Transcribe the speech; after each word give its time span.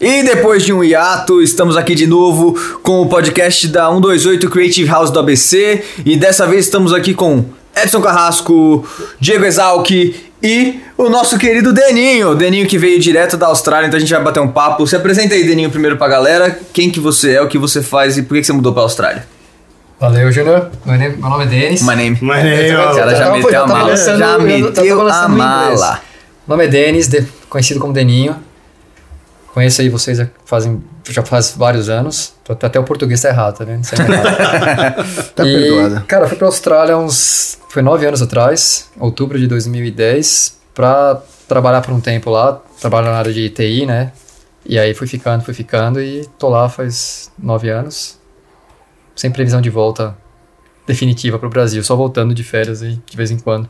E 0.00 0.22
depois 0.22 0.62
de 0.62 0.72
um 0.72 0.82
hiato, 0.84 1.42
estamos 1.42 1.76
aqui 1.76 1.94
de 1.94 2.06
novo 2.06 2.54
com 2.82 3.00
o 3.02 3.06
podcast 3.08 3.66
da 3.68 3.88
128 3.90 4.48
Creative 4.48 4.88
House 4.88 5.10
do 5.10 5.18
ABC. 5.18 5.82
E 6.06 6.16
dessa 6.16 6.46
vez 6.46 6.66
estamos 6.66 6.92
aqui 6.92 7.14
com 7.14 7.44
Edson 7.76 8.00
Carrasco, 8.00 8.86
Diego 9.18 9.44
Exalc 9.44 9.90
e 10.40 10.80
o 10.96 11.08
nosso 11.08 11.36
querido 11.36 11.72
Deninho. 11.72 12.36
Deninho 12.36 12.66
que 12.68 12.78
veio 12.78 13.00
direto 13.00 13.36
da 13.36 13.48
Austrália, 13.48 13.88
então 13.88 13.96
a 13.96 14.00
gente 14.00 14.12
vai 14.12 14.22
bater 14.22 14.38
um 14.40 14.48
papo. 14.48 14.86
Se 14.86 14.94
apresenta 14.94 15.34
aí, 15.34 15.44
Deninho, 15.44 15.68
primeiro 15.70 15.96
pra 15.96 16.06
galera. 16.06 16.56
Quem 16.72 16.90
que 16.90 17.00
você 17.00 17.32
é, 17.32 17.42
o 17.42 17.48
que 17.48 17.58
você 17.58 17.82
faz 17.82 18.16
e 18.16 18.22
por 18.22 18.34
que 18.34 18.40
que 18.40 18.46
você 18.46 18.52
mudou 18.52 18.72
pra 18.72 18.82
Austrália? 18.82 19.26
Valeu, 19.98 20.30
Júnior. 20.30 20.70
Meu, 20.86 20.96
name- 20.96 21.16
meu 21.16 21.28
nome 21.28 21.42
é 21.42 21.46
Denis. 21.48 21.82
My 21.82 21.96
name. 21.96 22.18
Nem, 22.22 22.68
Eu 22.70 22.78
ó, 22.78 22.92
O 22.92 22.94
cara 22.94 23.16
já 23.16 23.32
meteu 23.32 23.64
a 23.64 23.66
mala. 23.66 23.96
Já 23.96 24.38
meteu 24.38 25.08
a 25.10 25.28
mala. 25.28 26.00
Meu 26.46 26.56
nome 26.56 26.64
é 26.66 26.68
Denis, 26.68 27.08
de- 27.08 27.26
conhecido 27.48 27.80
como 27.80 27.92
Deninho. 27.92 28.36
Conheço 29.54 29.80
aí 29.80 29.88
vocês 29.88 30.18
já 30.18 30.28
fazem, 30.44 30.82
já 31.08 31.22
faz 31.24 31.52
vários 31.56 31.88
anos. 31.88 32.34
Tô- 32.44 32.52
Até 32.52 32.78
o 32.78 32.84
português 32.84 33.20
tá 33.20 33.28
errado, 33.30 33.58
tá 33.58 33.64
vendo? 33.64 33.82
É 33.92 34.12
errado. 34.12 35.06
Tá 35.34 35.44
E, 35.46 35.52
perdoada. 35.52 36.04
Cara, 36.06 36.28
fui 36.28 36.36
pra 36.36 36.46
Austrália 36.46 36.96
uns. 36.96 37.58
Foi 37.68 37.82
nove 37.82 38.06
anos 38.06 38.22
atrás, 38.22 38.88
outubro 38.98 39.38
de 39.38 39.46
2010, 39.46 40.56
pra 40.74 41.20
trabalhar 41.46 41.80
por 41.82 41.92
um 41.92 42.00
tempo 42.00 42.30
lá. 42.30 42.60
Trabalho 42.80 43.06
na 43.08 43.14
área 43.18 43.32
de 43.32 43.48
TI, 43.50 43.84
né? 43.86 44.12
E 44.64 44.78
aí 44.78 44.94
fui 44.94 45.06
ficando, 45.06 45.42
fui 45.44 45.54
ficando 45.54 46.00
e 46.00 46.26
tô 46.38 46.48
lá 46.48 46.68
faz 46.68 47.30
nove 47.38 47.68
anos. 47.68 48.18
Sem 49.16 49.30
previsão 49.30 49.60
de 49.60 49.70
volta 49.70 50.16
definitiva 50.86 51.38
pro 51.38 51.48
Brasil, 51.50 51.82
só 51.82 51.96
voltando 51.96 52.34
de 52.34 52.42
férias 52.44 52.82
aí 52.82 52.98
de 53.04 53.16
vez 53.16 53.30
em 53.30 53.38
quando. 53.38 53.68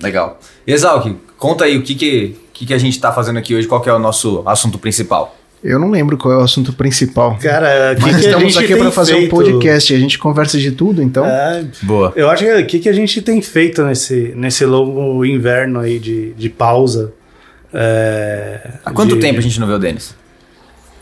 Legal. 0.00 0.38
Exalc, 0.66 1.14
conta 1.38 1.64
aí 1.64 1.76
o 1.76 1.82
que 1.82 1.94
que, 1.94 2.36
que 2.58 2.66
que 2.66 2.74
a 2.74 2.78
gente 2.78 2.98
tá 2.98 3.12
fazendo 3.12 3.38
aqui 3.38 3.54
hoje, 3.54 3.66
qual 3.68 3.80
que 3.80 3.88
é 3.88 3.92
o 3.92 3.98
nosso 3.98 4.42
assunto 4.46 4.78
principal? 4.78 5.36
Eu 5.64 5.78
não 5.78 5.90
lembro 5.90 6.16
qual 6.16 6.32
é 6.34 6.36
o 6.36 6.40
assunto 6.42 6.72
principal. 6.72 7.36
Cara, 7.40 7.94
que, 7.96 8.02
Mas 8.02 8.16
que 8.16 8.26
a 8.26 8.30
estamos 8.30 8.52
gente 8.54 8.64
aqui 8.64 8.76
para 8.76 8.90
fazer 8.90 9.14
feito? 9.14 9.34
um 9.34 9.38
podcast. 9.38 9.94
A 9.94 9.98
gente 9.98 10.18
conversa 10.18 10.58
de 10.58 10.70
tudo, 10.70 11.02
então. 11.02 11.24
É, 11.24 11.64
Boa. 11.82 12.12
eu 12.14 12.30
acho 12.30 12.44
que 12.44 12.52
o 12.52 12.66
que, 12.66 12.78
que 12.78 12.88
a 12.88 12.92
gente 12.92 13.20
tem 13.22 13.40
feito 13.42 13.82
nesse, 13.82 14.32
nesse 14.36 14.64
longo 14.64 15.24
inverno 15.24 15.80
aí 15.80 15.98
de, 15.98 16.32
de 16.34 16.48
pausa. 16.50 17.12
é, 17.74 18.70
Há 18.84 18.90
quanto 18.92 19.14
de- 19.14 19.20
tempo 19.20 19.38
a 19.38 19.42
gente 19.42 19.58
não 19.58 19.66
vê 19.66 19.72
o 19.74 19.78
Denis? 19.78 20.14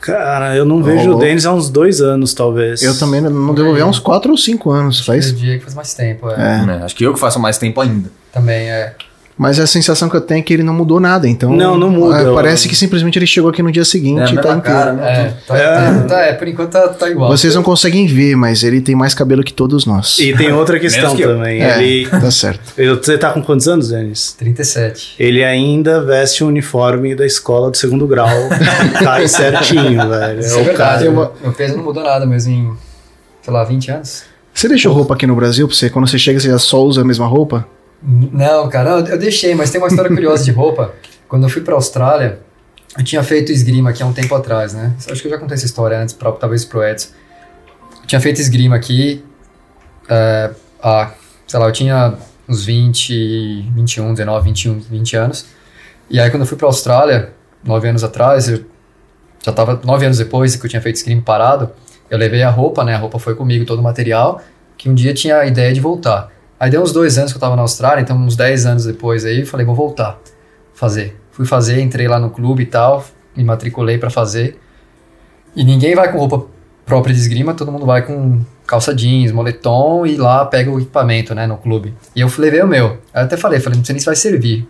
Cara, 0.00 0.55
eu 0.55 0.65
não 0.67 0.83
vejo 0.83 1.12
o. 1.12 1.19
Denis 1.19 1.47
há 1.47 1.53
uns 1.55 1.71
dois 1.71 2.00
anos, 2.00 2.34
talvez. 2.34 2.83
Eu 2.83 2.98
também 2.98 3.21
não- 3.23 3.55
devo 3.55 3.73
ver 3.73 3.84
uns 3.84 3.98
4 3.98 4.31
ou 4.31 4.37
5 4.37 4.71
anos, 4.71 5.00
faz. 5.05 5.27
Esse 5.27 5.34
dia 5.34 5.56
que 5.59 5.65
faz 5.65 5.75
mais 5.75 5.95
tempo, 5.95 6.28
é. 6.31 6.34
É. 6.34 6.67
Né, 6.67 6.81
Acho 6.84 6.95
que 6.95 7.05
eu 7.05 7.15
que 7.15 7.19
faço 7.21 7.41
mais 7.41 7.56
tempo 7.59 7.81
ainda. 7.81 8.11
Também 8.33 8.71
é. 8.71 8.95
Mas 9.37 9.59
a 9.59 9.67
sensação 9.67 10.09
que 10.09 10.15
eu 10.17 10.21
tenho 10.21 10.39
é 10.39 10.43
que 10.43 10.55
ele 10.55 10.63
não 10.63 10.73
mudou 10.73 11.01
nada, 11.01 11.29
então. 11.29 11.51
Não, 11.53 11.77
não 11.77 11.91
muda. 11.91 12.21
é, 12.21 12.33
parece 12.35 12.69
que 12.69 12.77
simplesmente 12.77 13.19
ele 13.19 13.27
chegou 13.27 13.51
aqui 13.51 13.65
no 13.65 13.73
dia 13.73 13.85
seguinte 13.85 14.21
É, 14.21 14.25
e 14.33 14.37
tá 14.37 14.43
mesma 14.43 14.57
inteiro. 14.59 14.63
cara, 14.63 14.93
né? 14.93 15.11
É, 15.13 15.35
tá, 15.45 15.57
É. 15.59 16.01
tá- 16.07 16.21
é, 16.21 16.33
por 16.35 16.47
enquanto 16.47 16.71
tá, 16.71 16.87
tá 16.89 17.11
igual. 17.11 17.29
Vocês 17.31 17.53
não 17.53 17.62
conseguem 17.65 18.07
ver, 18.07 18.37
mas 18.37 18.62
ele 18.62 18.81
tem 18.81 18.95
mais 18.95 19.12
cabelo 19.12 19.43
que 19.43 19.53
todos 19.53 19.87
nós. 19.87 20.21
E 20.21 20.33
tem 20.37 20.53
outra 20.55 20.79
questão 20.79 21.17
que 21.17 21.23
eu. 21.23 21.35
também. 21.35 21.61
É, 21.61 21.83
Ele, 21.83 22.07
tá 22.09 22.31
certo. 22.31 22.61
ele- 22.79 22.95
você 22.95 23.19
tá 23.19 23.33
com 23.33 23.43
quantos 23.43 23.67
anos, 23.67 23.89
Denis? 23.89 24.33
37. 24.39 25.17
Ele 25.19 25.43
ainda 25.43 26.01
veste 26.01 26.45
o 26.45 26.47
uniforme 26.47 27.17
da 27.17 27.27
escola 27.27 27.73
do 27.73 27.77
segundo 27.77 28.07
grau. 28.07 28.29
cai 29.03 29.27
certinho, 29.27 30.07
velho. 30.09 30.39
Isso 30.39 30.55
é 30.55 30.59
é 30.59 30.62
o 30.62 30.65
verdade, 30.65 30.99
cara. 31.07 31.11
meu, 31.11 31.33
meu 31.43 31.53
peso 31.53 31.77
não 31.77 31.83
mudou 31.83 32.05
nada 32.05 32.25
mesmo 32.25 32.53
em, 32.53 32.73
sei 33.43 33.53
lá, 33.53 33.65
20 33.65 33.91
anos. 33.91 34.23
Você 34.55 34.69
deixou 34.69 34.93
roupa 34.93 35.15
aqui 35.15 35.27
no 35.27 35.35
Brasil 35.35 35.67
pra 35.67 35.77
você? 35.77 35.91
Quando 35.91 36.07
você 36.09 36.19
chega, 36.21 36.39
você 36.39 36.49
já 36.49 36.59
só 36.59 36.81
usa 36.85 37.01
a 37.01 37.05
mesma 37.05 37.27
roupa? 37.27 37.67
Não, 38.06 38.69
cara, 38.69 38.91
eu, 38.91 39.19
deixei, 39.19 39.55
mas 39.55 39.70
tem 39.70 39.80
uma 39.80 39.88
história 39.88 40.10
curiosa 40.10 40.44
de 40.44 40.50
roupa. 40.50 40.92
Quando 41.27 41.44
eu 41.44 41.48
fui 41.48 41.62
pra 41.62 41.74
Austrália, 41.74 42.38
eu 42.98 43.02
tinha 43.02 43.22
feito 43.22 43.50
esgrima 43.50 43.91
aqui 43.91 44.02
há 44.02 44.06
um 44.06 44.12
tempo 44.12 44.34
atrás, 44.34 44.74
né? 44.74 44.94
Acho 45.10 45.22
que 45.22 45.27
eu 45.27 45.30
já 45.30 45.38
contei 45.38 45.55
essa 45.55 45.64
história 45.64 45.98
antes, 45.98 46.14
pra, 46.14 46.30
talvez 46.32 46.66
pro 46.66 46.84
Edson. 46.84 47.08
Eu 48.02 48.06
tinha 48.06 48.20
feito 48.20 48.41
esgrima 48.41 48.77
aqui, 48.77 49.25
é, 50.09 50.50
há, 50.82 51.12
sei 51.47 51.59
lá, 51.59 51.66
eu 51.66 51.72
tinha 51.72 52.14
uns 52.47 52.66
20, 52.66 53.70
21, 53.75 54.12
19, 54.12 54.44
21, 54.44 54.81
20 54.81 55.16
anos. 55.16 55.47
E 56.10 56.20
aí 56.20 56.31
quando 56.31 56.43
eu 56.43 56.47
fui 56.47 56.59
pra 56.59 56.66
Austrália, 56.66 57.32
nove 57.64 57.88
anos 57.88 58.04
atrás, 58.04 58.48
eu 58.48 58.62
já 59.43 59.53
tava 59.53 59.81
nove 59.82 60.04
anos 60.04 60.19
depois 60.19 60.54
que 60.54 60.66
eu 60.66 60.69
tinha 60.69 60.82
feito 60.82 60.97
esgrima 60.97 61.22
parado, 61.22 61.70
eu 62.10 62.19
levei 62.19 62.43
a 62.43 62.50
roupa, 62.50 62.84
né? 62.84 62.94
A 62.94 62.98
roupa 62.98 63.19
foi 63.19 63.34
comigo, 63.34 63.64
todo 63.64 63.78
o 63.78 63.82
material, 63.82 64.43
que 64.76 64.91
um 64.91 64.94
dia 64.94 65.14
tinha 65.14 65.38
a 65.38 65.47
ideia 65.47 65.72
de 65.72 65.81
voltar. 65.81 66.31
Aí 66.64 66.70
deu 66.70 66.80
uns 66.80 66.92
dois 66.92 67.19
anos 67.19 67.30
que 67.30 67.36
eu 67.36 67.41
tava 67.41 67.56
na 67.56 67.60
Austrália, 67.60 68.00
então 68.00 68.16
uns 68.16 68.36
10 68.36 68.64
anos 68.64 68.86
depois 68.86 69.26
aí, 69.26 69.44
falei, 69.44 69.66
vou 69.66 69.75
voltar, 69.75 70.19
fazer. 70.72 71.14
Fui 71.30 71.44
fazer, 71.44 71.78
entrei 71.82 72.08
lá 72.08 72.19
no 72.19 72.30
clube 72.30 72.62
e 72.62 72.66
tal, 72.66 73.04
me 73.36 73.44
matriculei 73.44 73.98
pra 73.98 74.08
fazer. 74.08 74.58
E 75.54 75.62
ninguém 75.62 75.94
vai 75.94 76.10
com 76.10 76.16
roupa 76.16 76.47
própria 76.86 77.12
de 77.12 77.20
esgrima, 77.20 77.52
todo 77.52 77.70
mundo 77.70 77.84
vai 77.84 78.00
com 78.00 78.41
calça 78.66 78.94
jeans, 78.94 79.30
moletom 79.30 80.06
e 80.06 80.16
lá 80.16 80.42
pega 80.47 80.70
o 80.70 80.80
equipamento, 80.80 81.34
né, 81.34 81.47
no 81.47 81.58
clube. 81.58 81.92
E 82.16 82.22
eu 82.22 82.32
levei 82.38 82.62
o 82.62 82.66
meu. 82.66 82.86
Eu 82.86 82.98
até 83.12 83.36
falei, 83.36 83.60
falei, 83.60 83.76
não 83.76 83.84
sei 83.84 83.92
nem 83.92 84.00
se 84.00 84.06
vai 84.06 84.16
servir. 84.16 84.66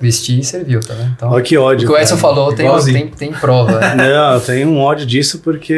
Vesti 0.00 0.38
e 0.38 0.44
serviu, 0.44 0.78
tá 0.80 0.94
vendo? 0.94 1.10
Então, 1.16 1.30
Olha 1.30 1.42
que 1.42 1.58
o 1.58 1.62
ódio. 1.62 1.88
que 1.88 1.92
o 1.92 1.98
Edson 1.98 2.16
falou 2.16 2.54
tem, 2.54 2.68
tem, 2.92 3.08
tem 3.08 3.32
prova. 3.32 3.80
né? 3.80 3.94
Não, 4.08 4.34
eu 4.34 4.40
tenho 4.40 4.68
um 4.68 4.78
ódio 4.78 5.04
disso 5.04 5.40
porque 5.40 5.76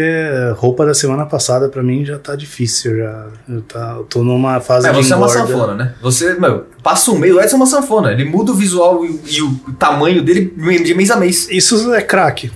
roupa 0.57 0.85
da 0.85 0.93
semana 0.93 1.25
passada 1.25 1.69
pra 1.71 1.83
mim 1.83 2.05
já 2.05 2.19
tá 2.19 2.37
difícil. 2.37 2.99
Já. 2.99 3.27
Eu, 3.49 3.63
tá, 3.63 3.95
eu 3.99 4.05
tô 4.05 4.23
numa 4.23 4.61
fase 4.61 4.87
É, 4.89 4.93
de 4.93 4.97
você 5.03 5.13
é 5.13 5.17
uma 5.17 5.27
engorda. 5.27 5.47
sanfona, 5.47 5.75
né? 5.75 5.95
Você, 6.03 6.35
meu, 6.35 6.67
passa 6.83 7.11
um 7.11 7.19
mês, 7.19 7.35
o 7.35 7.41
Edson 7.41 7.57
é 7.57 7.61
uma 7.61 7.67
sanfona. 7.67 8.13
Ele 8.13 8.25
muda 8.27 8.53
o 8.53 8.55
visual 8.55 9.05
e, 9.07 9.21
e 9.31 9.43
o 9.43 9.53
tamanho 9.79 10.23
dele 10.23 10.53
de 10.85 10.95
mês 10.95 11.11
a 11.11 11.17
mês. 11.17 11.49
Isso 11.51 11.95
é 11.95 12.03
crack. 12.03 12.51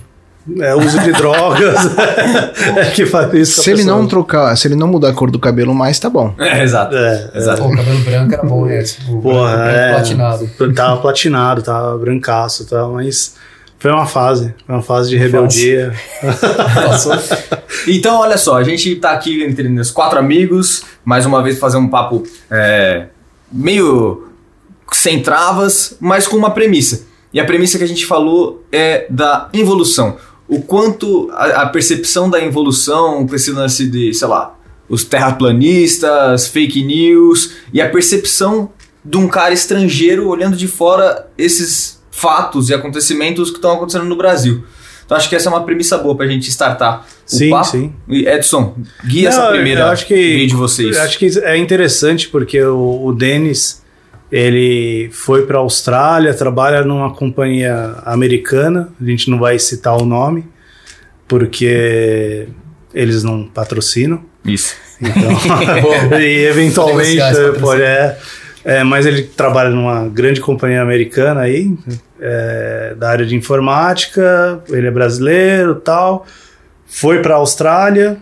É 0.59 0.75
uso 0.75 0.99
de 0.99 1.11
drogas. 1.11 1.75
é 2.77 2.91
que 2.93 3.05
faz 3.05 3.33
isso. 3.33 3.63
Se 3.63 3.71
ele 3.71 3.79
pessoa. 3.79 3.97
não 3.97 4.07
trocar, 4.07 4.55
se 4.55 4.67
ele 4.67 4.75
não 4.75 4.87
mudar 4.87 5.09
a 5.09 5.13
cor 5.13 5.31
do 5.31 5.39
cabelo 5.39 5.73
mais, 5.73 5.97
tá 5.97 6.09
bom. 6.09 6.35
É, 6.37 6.61
exato. 6.63 6.95
É, 6.95 7.31
Exato. 7.33 7.63
Pô, 7.63 7.69
o 7.69 7.75
cabelo 7.75 7.99
branco 7.99 8.33
era 8.33 8.43
bom, 8.43 8.65
né, 8.65 8.79
Edson? 8.79 9.11
O 9.11 9.21
Porra, 9.21 9.55
branco 9.55 9.69
é. 9.69 9.93
platinado. 9.93 10.49
Tava 10.75 11.01
platinado, 11.01 11.61
tava 11.63 11.97
brancaço, 11.97 12.65
tá, 12.67 12.87
mas 12.87 13.35
foi 13.79 13.91
uma 13.91 14.05
fase. 14.05 14.53
Foi 14.65 14.75
uma 14.75 14.81
fase 14.81 15.09
de 15.09 15.17
rebeldia. 15.17 15.93
Passou. 16.73 17.13
Então, 17.87 18.19
olha 18.19 18.37
só, 18.37 18.57
a 18.57 18.63
gente 18.63 18.95
tá 18.95 19.11
aqui 19.11 19.43
entre 19.43 19.67
os 19.79 19.91
quatro 19.91 20.17
amigos, 20.19 20.83
mais 21.03 21.25
uma 21.25 21.41
vez 21.41 21.59
fazer 21.59 21.77
um 21.77 21.87
papo 21.87 22.23
é, 22.49 23.07
meio 23.51 24.27
sem 24.91 25.21
travas, 25.21 25.97
mas 25.99 26.27
com 26.27 26.37
uma 26.37 26.51
premissa. 26.51 27.05
E 27.33 27.39
a 27.39 27.45
premissa 27.45 27.77
que 27.77 27.83
a 27.83 27.87
gente 27.87 28.05
falou 28.05 28.63
é 28.71 29.07
da 29.09 29.49
involução. 29.53 30.17
O 30.47 30.61
quanto 30.61 31.29
a, 31.31 31.63
a 31.63 31.69
percepção 31.69 32.29
da 32.29 32.43
com 33.25 33.35
esse 33.35 33.51
lance 33.51 33.87
de, 33.87 34.13
sei 34.13 34.27
lá, 34.27 34.55
os 34.87 35.03
terraplanistas, 35.03 36.47
fake 36.47 36.83
news, 36.83 37.53
e 37.73 37.81
a 37.81 37.89
percepção 37.89 38.71
de 39.03 39.17
um 39.17 39.27
cara 39.27 39.53
estrangeiro 39.53 40.27
olhando 40.27 40.55
de 40.55 40.67
fora 40.67 41.27
esses 41.37 42.01
fatos 42.11 42.69
e 42.69 42.73
acontecimentos 42.73 43.49
que 43.49 43.57
estão 43.57 43.71
acontecendo 43.73 44.05
no 44.05 44.15
Brasil. 44.15 44.63
Então 45.05 45.15
acho 45.15 45.29
que 45.29 45.35
essa 45.35 45.49
é 45.49 45.51
uma 45.51 45.63
premissa 45.63 45.97
boa 45.97 46.15
pra 46.15 46.25
gente 46.27 46.49
startar 46.49 47.05
o 47.31 47.35
Sim, 47.37 47.49
papo. 47.51 47.65
sim. 47.69 47.93
Edson, 48.09 48.75
guia 49.05 49.29
Não, 49.29 49.37
essa 49.37 49.51
primeira 49.51 49.81
eu 49.81 49.87
acho 49.87 50.07
que- 50.07 50.47
de 50.47 50.55
vocês. 50.55 50.95
Eu 50.95 51.03
acho 51.03 51.19
que 51.19 51.27
é 51.43 51.57
interessante 51.57 52.27
porque 52.29 52.59
o, 52.63 53.05
o 53.05 53.13
Denis 53.13 53.83
ele 54.35 55.09
foi 55.13 55.45
para 55.45 55.57
a 55.57 55.61
Austrália, 55.61 56.33
trabalha 56.33 56.83
numa 56.83 57.13
companhia 57.13 57.95
americana. 58.03 58.89
A 59.01 59.05
gente 59.05 59.29
não 59.29 59.39
vai 59.39 59.57
citar 59.57 59.95
o 59.95 60.05
nome 60.05 60.45
porque 61.25 62.45
eles 62.93 63.23
não 63.23 63.45
patrocinam. 63.47 64.25
Isso. 64.43 64.75
Então, 65.01 66.19
e 66.19 66.47
eventualmente 66.47 67.21
pode 67.61 67.81
é, 67.81 68.17
é, 68.65 68.83
mas 68.83 69.05
ele 69.05 69.23
trabalha 69.23 69.69
numa 69.69 70.05
grande 70.09 70.41
companhia 70.41 70.81
americana 70.81 71.39
aí, 71.39 71.73
é, 72.19 72.93
da 72.97 73.11
área 73.11 73.25
de 73.25 73.37
informática. 73.37 74.61
Ele 74.67 74.87
é 74.87 74.91
brasileiro, 74.91 75.75
tal. 75.75 76.27
Foi 76.85 77.21
para 77.21 77.35
a 77.35 77.37
Austrália 77.37 78.17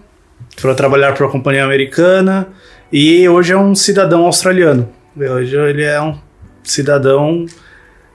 para 0.62 0.76
trabalhar 0.76 1.14
para 1.14 1.26
uma 1.26 1.32
companhia 1.32 1.64
americana 1.64 2.50
e 2.92 3.28
hoje 3.28 3.52
é 3.52 3.58
um 3.58 3.74
cidadão 3.74 4.28
australiano. 4.28 4.88
Hoje 5.16 5.56
ele 5.56 5.84
é 5.84 6.02
um 6.02 6.18
cidadão 6.64 7.46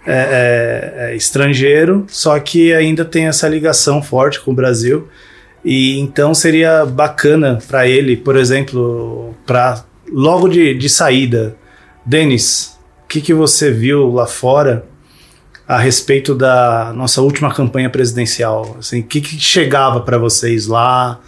é, 0.07 0.13
é, 0.13 0.95
é, 1.11 1.17
estrangeiro, 1.17 2.07
só 2.09 2.39
que 2.41 2.73
ainda 2.73 3.05
tem 3.05 3.27
essa 3.27 3.49
ligação 3.49 4.03
forte 4.03 4.41
com 4.41 4.51
o 4.51 4.55
Brasil. 4.55 5.09
E 5.65 5.99
então 5.99 6.35
seria 6.35 6.87
bacana 6.87 7.59
para 7.69 7.87
ele, 7.87 8.17
por 8.17 8.37
exemplo, 8.37 9.35
para 9.47 9.85
logo 10.11 10.49
de, 10.49 10.75
de 10.75 10.89
saída, 10.89 11.57
Denis, 12.05 12.79
o 13.05 13.09
que, 13.09 13.21
que 13.21 13.35
você 13.35 13.71
viu 13.71 14.11
lá 14.11 14.27
fora 14.27 14.87
a 15.67 15.79
respeito 15.79 16.35
da 16.35 16.93
nossa 16.97 17.21
última 17.21 17.53
campanha 17.53 17.91
presidencial? 17.91 18.77
Assim, 18.79 19.01
o 19.01 19.05
que, 19.05 19.21
que 19.21 19.39
chegava 19.39 20.01
para 20.01 20.17
vocês 20.17 20.67
lá? 20.67 21.21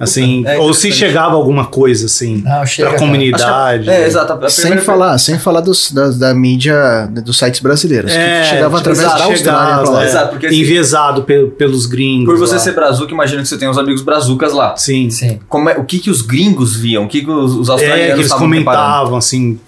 Assim, 0.00 0.44
É 0.46 0.56
ou 0.58 0.72
se 0.72 0.92
chegava 0.92 1.34
alguma 1.34 1.66
coisa, 1.66 2.06
assim, 2.06 2.44
chega, 2.66 2.90
pra 2.90 2.98
comunidade. 3.00 3.90
É, 3.90 4.06
exato. 4.06 4.32
A 4.32 4.48
Sem 4.48 4.62
primeira- 4.66 4.84
falar, 4.84 5.18
sem 5.18 5.38
falar 5.40 5.60
dos, 5.60 5.90
da, 5.90 6.08
da 6.10 6.34
mídia, 6.34 7.08
dos 7.24 7.36
sites 7.36 7.60
brasileiros. 7.60 8.12
É, 8.12 8.42
que 8.42 8.46
chegava 8.48 8.78
através 8.78 9.00
exato, 9.02 9.18
da 9.18 9.24
Austrália 9.24 9.60
chegava, 9.66 9.82
pra 9.82 9.90
lá. 9.90 10.04
é. 10.04 10.06
Exato, 10.06 10.28
porque 10.30 10.46
assim- 10.46 10.60
enviesado 10.60 11.22
pe- 11.24 11.46
pelos 11.58 11.86
gringos. 11.86 12.26
Por 12.32 12.38
você 12.38 12.54
lá. 12.54 12.60
ser 12.60 12.72
brazuca, 12.76 13.12
imagina 13.12 13.42
que 13.42 13.48
você 13.48 13.58
tem 13.58 13.68
uns 13.68 13.76
amigos 13.78 14.00
brazucas 14.02 14.52
lá. 14.52 14.76
Sim. 14.76 15.10
Sim. 15.10 15.40
Como 15.48 15.68
é- 15.68 15.76
o 15.76 15.84
que, 15.84 15.98
que 15.98 16.10
os 16.10 16.22
gringos 16.22 16.76
viam? 16.76 17.04
O 17.04 17.08
que, 17.08 17.22
que 17.22 17.30
os, 17.30 17.54
os 17.54 17.68
É, 17.68 17.72
australianos 17.72 18.06
que 18.06 18.12
eles 18.20 18.26
estavam 18.26 18.48
preparando? 18.50 18.82
comentavam, 18.86 19.16
assim. 19.18 19.58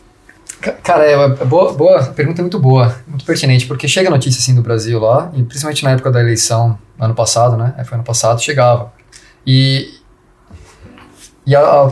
Ca- 0.61 0.73
Cara, 0.83 1.05
é, 1.07 1.15
é 1.15 1.45
boa, 1.45 1.73
boa, 1.73 1.99
a 2.01 2.07
pergunta 2.07 2.41
é 2.41 2.43
muito 2.45 2.59
boa, 2.61 2.95
muito 3.09 3.25
pertinente, 3.25 3.67
porque 3.67 3.89
chega 3.89 4.09
notícia 4.11 4.39
assim 4.39 4.55
do 4.55 4.63
Brasil 4.63 5.01
lá, 5.01 5.33
e 5.35 5.43
principalmente 5.43 5.83
na 5.83 5.91
época 5.91 6.11
da 6.13 6.21
eleição, 6.21 6.79
ano 7.01 7.15
passado, 7.15 7.57
né? 7.57 7.75
é, 7.79 7.83
Foi 7.85 7.97
ano 7.97 8.05
passado, 8.05 8.41
chegava. 8.41 8.93
E. 9.47 9.99
E 11.51 11.57
a. 11.57 11.61
a- 11.61 11.91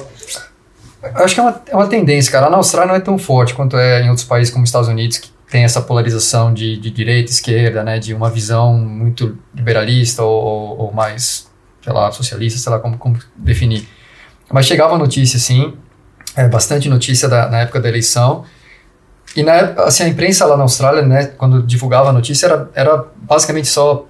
acho 1.24 1.34
que 1.34 1.40
é 1.40 1.42
uma, 1.42 1.62
é 1.68 1.74
uma 1.74 1.86
tendência, 1.88 2.30
cara. 2.30 2.48
Na 2.48 2.56
Austrália 2.56 2.88
não 2.88 2.94
é 2.96 3.00
tão 3.00 3.18
forte 3.18 3.54
quanto 3.54 3.76
é 3.76 4.02
em 4.02 4.08
outros 4.08 4.26
países 4.26 4.52
como 4.52 4.62
os 4.64 4.68
Estados 4.68 4.88
Unidos, 4.88 5.18
que 5.18 5.30
tem 5.50 5.64
essa 5.64 5.80
polarização 5.80 6.52
de, 6.52 6.76
de 6.78 6.90
direita 6.90 7.30
e 7.30 7.34
esquerda, 7.34 7.82
né? 7.82 7.98
De 7.98 8.14
uma 8.14 8.30
visão 8.30 8.74
muito 8.74 9.36
liberalista 9.54 10.22
ou, 10.22 10.78
ou- 10.78 10.92
mais, 10.92 11.48
sei 11.82 11.92
lá, 11.92 12.10
socialista, 12.12 12.58
sei 12.60 12.70
lá 12.72 12.78
como, 12.78 12.96
como 12.98 13.18
definir. 13.36 13.88
Mas 14.52 14.66
chegava 14.66 14.96
notícia, 14.96 15.36
assim, 15.36 15.74
é, 16.36 16.46
bastante 16.48 16.88
notícia 16.88 17.28
da- 17.28 17.48
na 17.48 17.60
época 17.60 17.80
da 17.80 17.88
eleição. 17.88 18.44
E 19.36 19.42
na 19.42 19.54
assim, 19.84 20.04
a 20.04 20.08
imprensa 20.08 20.46
lá 20.46 20.56
na 20.56 20.62
Austrália, 20.62 21.02
né, 21.02 21.26
quando 21.26 21.62
divulgava 21.62 22.08
a 22.10 22.12
notícia, 22.12 22.46
era, 22.46 22.70
era 22.74 23.04
basicamente 23.22 23.68
só 23.68 24.06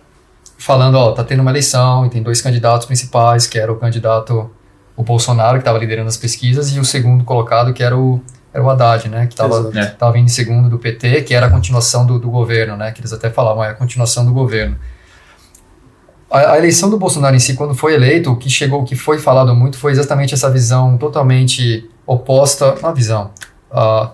falando, 0.56 0.97
ó, 0.97 1.12
tá 1.12 1.23
tendo 1.25 1.41
uma 1.41 1.50
eleição 1.50 2.06
e 2.06 2.11
tem 2.11 2.23
dois 2.23 2.41
candidatos 2.41 2.87
principais, 2.87 3.47
que 3.47 3.59
era 3.59 3.73
o 3.73 3.77
candidato, 3.77 4.50
o 4.99 5.05
Bolsonaro, 5.05 5.59
que 5.59 5.61
estava 5.61 5.79
liderando 5.79 6.09
as 6.09 6.17
pesquisas, 6.17 6.75
e 6.75 6.81
o 6.81 6.85
segundo 6.85 7.23
colocado, 7.23 7.73
que 7.73 7.85
era 7.85 7.97
o, 7.97 8.21
era 8.53 8.65
o 8.65 8.69
Haddad, 8.69 9.09
né, 9.09 9.29
que 9.29 9.33
estava 9.33 9.61
Exato. 9.61 9.79
É. 9.79 9.87
tava 9.87 10.12
vindo 10.15 10.25
em 10.25 10.29
segundo 10.29 10.69
do 10.69 10.77
PT, 10.77 11.23
que 11.23 11.33
era 11.33 11.47
a 11.47 11.50
continuação 11.50 12.05
do, 12.05 12.19
do 12.19 12.29
governo, 12.29 12.77
né, 12.77 12.91
que 12.91 13.00
eles 13.00 13.12
até 13.12 13.31
falavam, 13.31 13.62
é 13.62 13.71
a 13.71 13.75
continuação 13.75 14.27
do 14.27 14.33
governo. 14.33 14.77
A, 16.29 16.55
a 16.55 16.59
eleição 16.59 16.91
do 16.91 16.99
Bolsonaro 16.99 17.37
em 17.37 17.39
si, 17.39 17.55
quando 17.55 17.77
foi 17.77 17.95
eleito, 17.95 18.33
o 18.33 18.37
que 18.37 18.50
chegou, 18.50 18.83
o 18.83 18.85
que 18.85 18.97
foi 18.97 19.21
falado 19.21 19.55
muito 19.55 19.79
foi 19.79 19.93
exatamente 19.93 20.35
essa 20.35 20.50
visão 20.50 20.99
totalmente 20.99 21.89
oposta, 22.05 22.75
não 22.83 22.89
a 22.89 22.93
visão, 22.93 23.31
a 23.71 24.11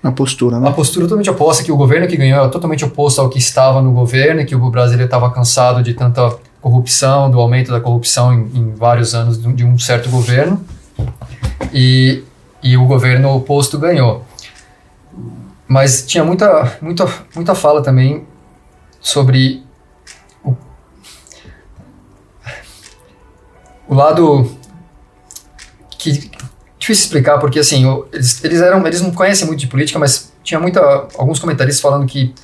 Na 0.00 0.12
postura, 0.12 0.56
uma 0.56 0.68
né? 0.68 0.76
postura 0.76 1.06
totalmente 1.06 1.30
oposta, 1.30 1.64
que 1.64 1.72
o 1.72 1.76
governo 1.76 2.06
que 2.06 2.16
ganhou 2.16 2.44
é 2.44 2.48
totalmente 2.48 2.84
oposto 2.84 3.20
ao 3.20 3.28
que 3.28 3.38
estava 3.38 3.82
no 3.82 3.90
governo, 3.90 4.40
e 4.40 4.44
que 4.44 4.54
o 4.54 4.70
brasileiro 4.70 5.06
estava 5.06 5.28
cansado 5.32 5.82
de 5.82 5.94
tanta 5.94 6.32
corrupção, 6.62 7.30
do 7.30 7.38
aumento 7.38 7.70
da 7.70 7.80
corrupção 7.80 8.32
em, 8.32 8.58
em 8.58 8.74
vários 8.74 9.14
anos 9.14 9.36
de 9.42 9.64
um- 9.64 9.78
certo 9.78 10.08
governo, 10.08 10.64
e, 11.72 12.22
e 12.62 12.76
o 12.76 12.86
governo 12.86 13.34
oposto 13.36 13.78
ganhou. 13.78 14.24
Mas 15.66 16.06
tinha 16.06 16.24
muita, 16.24 16.78
muita, 16.80 17.06
muita 17.34 17.54
fala 17.54 17.82
também 17.82 18.26
sobre 19.00 19.62
o, 20.44 20.54
o 23.88 23.94
lado 23.94 24.50
que 25.98 26.30
difícil 26.78 27.04
explicar 27.04 27.38
porque 27.38 27.58
assim 27.58 27.84
eles, 28.12 28.42
eles 28.44 28.60
eram 28.60 28.84
eles 28.86 29.00
não 29.00 29.12
conhecem 29.12 29.46
muito 29.46 29.60
de 29.60 29.66
política 29.68 29.98
mas 29.98 30.32
tinha 30.42 30.58
muita 30.58 30.80
alguns 31.16 31.38
comentaristas 31.38 31.80
falando 31.80 32.06
que 32.06 32.34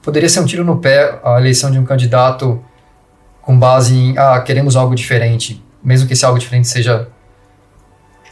poderia 0.00 0.28
ser 0.28 0.40
um 0.40 0.44
tiro 0.44 0.64
no 0.64 0.78
pé 0.78 1.18
a 1.24 1.38
eleição 1.38 1.70
de 1.70 1.78
um 1.78 1.84
candidato 1.84 2.62
com 3.42 3.58
base 3.58 3.94
em 3.94 4.18
ah 4.18 4.40
queremos 4.40 4.76
algo 4.76 4.94
diferente 4.94 5.62
mesmo 5.82 6.06
que 6.06 6.12
esse 6.14 6.24
algo 6.24 6.38
diferente 6.38 6.68
seja 6.68 7.08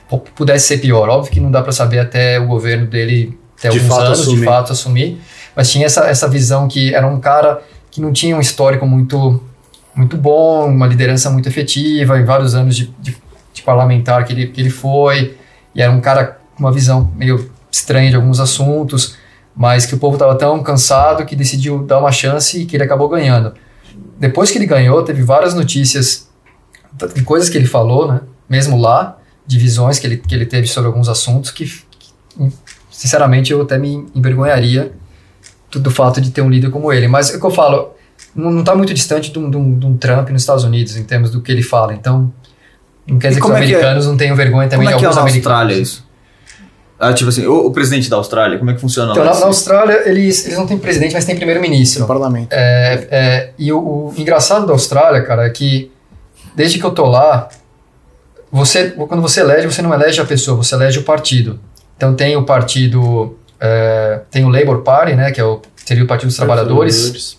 pu- 0.08 0.18
pudesse 0.34 0.66
ser 0.68 0.78
pior 0.78 1.08
óbvio 1.08 1.32
que 1.32 1.40
não 1.40 1.50
dá 1.50 1.62
para 1.62 1.72
saber 1.72 1.98
até 1.98 2.38
o 2.38 2.46
governo 2.46 2.86
dele 2.86 3.38
até 3.58 3.68
De 3.70 3.78
alguns 3.78 3.98
anos 3.98 4.18
de 4.18 4.22
assumir. 4.24 4.44
fato 4.44 4.72
assumir 4.72 5.20
mas 5.56 5.70
tinha 5.70 5.86
essa 5.86 6.06
essa 6.06 6.28
visão 6.28 6.68
que 6.68 6.94
era 6.94 7.06
um 7.06 7.20
cara 7.20 7.60
que 7.90 8.00
não 8.00 8.12
tinha 8.12 8.36
um 8.36 8.40
histórico 8.40 8.86
muito 8.86 9.42
muito 9.94 10.16
bom 10.16 10.66
uma 10.66 10.86
liderança 10.86 11.28
muito 11.30 11.48
efetiva 11.48 12.18
em 12.18 12.24
vários 12.24 12.54
anos 12.54 12.76
de, 12.76 12.86
de 12.98 13.16
de 13.52 13.62
parlamentar 13.62 14.24
que 14.24 14.32
ele, 14.32 14.46
que 14.46 14.60
ele 14.60 14.70
foi, 14.70 15.36
e 15.74 15.82
era 15.82 15.90
um 15.90 16.00
cara 16.00 16.38
com 16.54 16.60
uma 16.62 16.70
visão 16.70 17.10
meio 17.16 17.50
estranha 17.70 18.08
de 18.08 18.14
alguns 18.14 18.38
assuntos, 18.38 19.16
mas 19.56 19.84
que 19.86 19.94
o 19.94 19.98
povo 19.98 20.14
estava 20.14 20.36
tão 20.36 20.62
cansado 20.62 21.26
que 21.26 21.34
decidiu 21.34 21.82
dar 21.84 21.98
uma 21.98 22.12
chance 22.12 22.62
e 22.62 22.64
que 22.64 22.76
ele 22.76 22.84
acabou 22.84 23.08
ganhando. 23.08 23.52
Depois 24.18 24.50
que 24.50 24.58
ele 24.58 24.66
ganhou, 24.66 25.02
teve 25.02 25.22
várias 25.22 25.54
notícias 25.54 26.28
de 27.14 27.22
coisas 27.22 27.48
que 27.48 27.56
ele 27.56 27.66
falou, 27.66 28.12
né, 28.12 28.20
mesmo 28.48 28.76
lá, 28.78 29.16
de 29.46 29.58
visões 29.58 29.98
que 29.98 30.06
ele, 30.06 30.16
que 30.18 30.34
ele 30.34 30.46
teve 30.46 30.66
sobre 30.66 30.88
alguns 30.88 31.08
assuntos 31.08 31.50
que, 31.50 31.64
que, 31.66 32.12
sinceramente, 32.90 33.52
eu 33.52 33.62
até 33.62 33.78
me 33.78 34.06
envergonharia 34.14 34.92
do, 35.70 35.80
do 35.80 35.90
fato 35.90 36.20
de 36.20 36.30
ter 36.30 36.42
um 36.42 36.50
líder 36.50 36.70
como 36.70 36.92
ele. 36.92 37.08
Mas 37.08 37.32
é 37.32 37.36
o 37.36 37.40
que 37.40 37.46
eu 37.46 37.50
falo, 37.50 37.94
não 38.34 38.60
está 38.60 38.74
muito 38.74 38.92
distante 38.92 39.32
de 39.32 39.38
um, 39.38 39.50
de, 39.50 39.56
um, 39.56 39.78
de 39.78 39.86
um 39.86 39.96
Trump 39.96 40.28
nos 40.30 40.42
Estados 40.42 40.64
Unidos, 40.64 40.96
em 40.96 41.04
termos 41.04 41.30
do 41.30 41.40
que 41.40 41.50
ele 41.50 41.62
fala. 41.62 41.94
Então, 41.94 42.32
não 43.06 43.18
quer 43.18 43.28
dizer 43.28 43.40
que 43.40 43.46
os 43.46 43.52
é 43.52 43.54
é- 43.54 43.56
americanos 43.58 44.06
não 44.06 44.16
tenham 44.16 44.36
vergonha 44.36 44.68
também 44.68 44.86
Como 44.86 44.96
é 44.96 44.98
de 44.98 45.04
é 45.04 45.06
alguns 45.06 45.16
na 45.16 45.22
americanos. 45.22 45.46
Austrália 45.46 45.80
isso? 45.80 46.09
Ah, 47.00 47.14
tipo 47.14 47.30
assim, 47.30 47.46
o, 47.46 47.66
o 47.66 47.72
presidente 47.72 48.10
da 48.10 48.16
Austrália, 48.16 48.58
como 48.58 48.70
é 48.70 48.74
que 48.74 48.80
funciona 48.80 49.12
Então, 49.12 49.24
lá? 49.24 49.32
na, 49.32 49.40
na 49.40 49.46
Austrália, 49.46 50.02
eles, 50.06 50.44
eles 50.44 50.58
não 50.58 50.66
têm 50.66 50.76
presidente, 50.76 51.14
mas 51.14 51.24
têm 51.24 51.34
primeiro-ministro. 51.34 52.02
No 52.02 52.06
parlamento. 52.06 52.52
É, 52.52 53.08
é, 53.10 53.50
e 53.58 53.72
o, 53.72 53.78
o 53.78 54.14
engraçado 54.18 54.66
da 54.66 54.72
Austrália, 54.74 55.22
cara, 55.22 55.46
é 55.46 55.50
que 55.50 55.90
desde 56.54 56.78
que 56.78 56.84
eu 56.84 56.90
tô 56.90 57.06
lá, 57.06 57.48
você, 58.52 58.90
quando 58.90 59.22
você 59.22 59.40
elege, 59.40 59.66
você 59.66 59.80
não 59.80 59.94
elege 59.94 60.20
a 60.20 60.26
pessoa, 60.26 60.58
você 60.58 60.74
elege 60.74 60.98
o 60.98 61.02
partido. 61.02 61.58
Então 61.96 62.14
tem 62.14 62.36
o 62.36 62.44
partido, 62.44 63.34
é, 63.58 64.20
tem 64.30 64.44
o 64.44 64.50
Labour 64.50 64.82
Party, 64.82 65.14
né, 65.14 65.30
que 65.30 65.40
é 65.40 65.44
o, 65.44 65.60
seria 65.76 66.04
o 66.04 66.06
Partido 66.06 66.28
dos 66.28 66.36
Trabalhadores, 66.36 67.36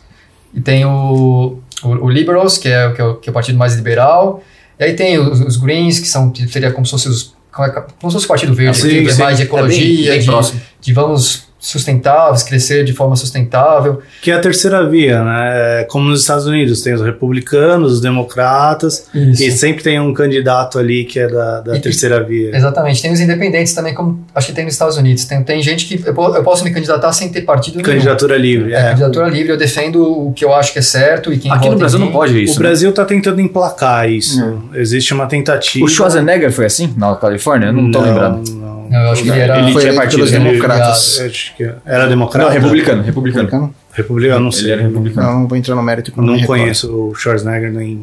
e 0.53 0.59
tem 0.59 0.85
o, 0.85 1.59
o, 1.83 1.87
o 1.87 2.09
Liberals, 2.09 2.57
que 2.57 2.67
é, 2.67 2.91
que, 2.91 3.01
é 3.01 3.05
o, 3.05 3.15
que 3.15 3.29
é 3.29 3.31
o 3.31 3.33
partido 3.33 3.57
mais 3.59 3.75
liberal, 3.75 4.41
e 4.79 4.83
aí 4.85 4.93
tem 4.95 5.19
os, 5.19 5.39
os 5.39 5.57
Greens, 5.57 5.99
que 5.99 6.07
são, 6.07 6.33
seria 6.49 6.71
como 6.71 6.85
se 6.85 6.91
fosse 6.91 7.07
os, 7.07 7.35
como, 7.51 7.67
é 7.67 7.71
como 7.71 8.11
se 8.11 8.15
fosse 8.15 8.25
o 8.25 8.27
Partido 8.27 8.53
Verde, 8.53 8.77
Sim, 8.77 8.87
aqui, 8.87 9.07
é 9.07 9.11
sim. 9.11 9.21
mais 9.21 9.37
de 9.37 9.43
É 9.43 9.45
bem- 9.45 9.53
ecologia, 9.55 10.11
bem 10.11 10.19
de, 10.19 10.25
próximo. 10.25 10.61
de 10.79 10.93
vamos 10.93 11.43
sustentáveis, 11.61 12.41
crescer 12.41 12.83
de 12.83 12.91
forma 12.91 13.15
sustentável. 13.15 14.01
Que 14.21 14.31
é 14.31 14.33
a 14.33 14.39
terceira 14.39 14.85
via, 14.89 15.23
né? 15.23 15.81
É 15.81 15.83
Como 15.87 16.09
nos 16.09 16.21
Estados 16.21 16.47
Unidos, 16.47 16.81
tem 16.81 16.93
os 16.93 17.01
republicanos, 17.01 17.93
os 17.93 18.01
democratas, 18.01 19.07
Isso. 19.13 19.43
e 19.43 19.51
sempre 19.51 19.83
tem 19.83 19.99
um 19.99 20.11
candidato 20.13 20.79
ali 20.79 21.05
que 21.05 21.19
é 21.19 21.27
da, 21.27 21.61
da 21.61 21.77
E- 21.77 21.79
terceira 21.79 22.21
via. 22.23 22.55
Exatamente. 22.55 23.01
Tem 23.01 23.11
os 23.13 23.19
independentes 23.19 23.73
também, 23.73 23.93
como 23.93 24.25
acho 24.33 24.47
que 24.47 24.53
tem 24.53 24.65
nos 24.65 24.73
Estados 24.73 24.97
Unidos. 24.97 25.25
Tem, 25.25 25.43
tem 25.43 25.61
gente 25.61 25.85
que 25.85 26.03
eu, 26.07 26.15
eu 26.15 26.43
posso 26.43 26.63
me 26.63 26.71
candidatar 26.71 27.13
sem 27.13 27.29
ter 27.29 27.41
partido 27.43 27.75
nenhum. 27.77 27.85
Candidatura 27.85 28.35
livre. 28.37 28.73
É, 28.73 28.77
É. 28.79 28.89
candidatura 28.89 29.29
livre, 29.29 29.51
eu 29.51 29.57
defendo 29.57 30.01
o 30.03 30.33
que 30.33 30.43
eu 30.43 30.53
acho 30.55 30.73
que 30.73 30.79
é 30.79 30.81
certo 30.81 31.31
e 31.31 31.37
quem 31.37 31.51
Aqui 31.51 31.69
no 31.69 31.77
Brasil 31.77 31.99
mim. 31.99 32.05
não 32.05 32.11
pode 32.11 32.43
isso. 32.43 32.53
O 32.59 32.63
né? 32.63 32.67
Brasil 32.69 32.89
está 32.89 33.05
tentando 33.05 33.39
emplacar 33.39 34.09
isso. 34.09 34.41
Existe 34.73 35.13
uma 35.13 35.27
tentativa. 35.27 35.85
O 35.85 35.87
Schwarzenegger 35.87 36.51
foi 36.51 36.65
assim 36.65 36.91
na 36.97 37.15
Califórnia? 37.15 37.67
Eu 37.67 37.73
não 37.73 37.91
tô 37.91 38.01
lembrado. 38.01 38.41
Não. 38.49 38.70
Não, 38.91 38.99
eu 38.99 39.11
acho 39.11 39.23
que 39.23 39.29
ele 39.29 39.39
era. 39.39 39.59
Ele 39.59 39.71
Foi 39.71 39.81
tinha 39.83 39.93
partido, 39.93 40.15
pelos 40.17 40.33
ele- 40.33 40.43
democratas. 40.43 41.19
Eu 41.19 41.31
que 41.55 41.71
era 41.85 42.07
democrata? 42.07 42.45
Não, 42.45 42.53
republicano, 42.53 43.01
republicano. 43.01 43.45
Republicano? 43.45 43.75
Republicano, 43.93 44.39
não 44.43 44.51
sei. 44.51 44.65
Ele 44.65 44.71
era 44.73 44.81
republicano. 44.83 45.27
Não, 45.31 45.47
vou 45.47 45.57
entrar 45.57 45.75
no 45.75 45.81
mérito 45.81 46.11
eu 46.15 46.21
Não 46.23 46.35
recordo. 46.35 46.59
conheço 46.61 46.93
o 46.93 47.15
Schwarzenegger 47.15 47.71
nem. 47.71 48.01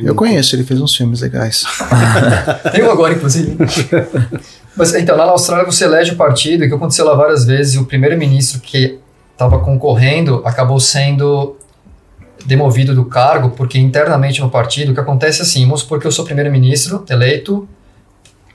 Eu 0.00 0.14
conheço, 0.14 0.56
ele 0.56 0.64
fez 0.64 0.80
uns 0.80 0.96
filmes 0.96 1.20
legais. 1.20 1.64
Tem 2.72 2.82
um 2.82 2.90
agora, 2.90 3.12
inclusive. 3.12 3.56
Mas, 4.74 4.94
então, 4.94 5.16
lá 5.16 5.26
na 5.26 5.32
Austrália 5.32 5.66
você 5.66 5.84
elege 5.84 6.12
o 6.12 6.16
partido, 6.16 6.64
e 6.64 6.68
que 6.68 6.74
aconteceu 6.74 7.04
lá 7.04 7.14
várias 7.14 7.44
vezes, 7.44 7.74
e 7.74 7.78
o 7.78 7.84
primeiro-ministro 7.84 8.58
que 8.60 8.98
estava 9.32 9.58
concorrendo 9.58 10.40
acabou 10.46 10.80
sendo 10.80 11.56
demovido 12.46 12.94
do 12.94 13.04
cargo, 13.04 13.50
porque 13.50 13.78
internamente 13.78 14.40
no 14.40 14.48
partido, 14.50 14.92
o 14.92 14.94
que 14.94 15.00
acontece 15.00 15.40
é 15.40 15.42
assim, 15.42 15.64
vamos 15.64 15.80
supor 15.80 16.00
que 16.00 16.06
eu 16.06 16.10
sou 16.12 16.24
primeiro-ministro 16.24 17.04
eleito 17.10 17.68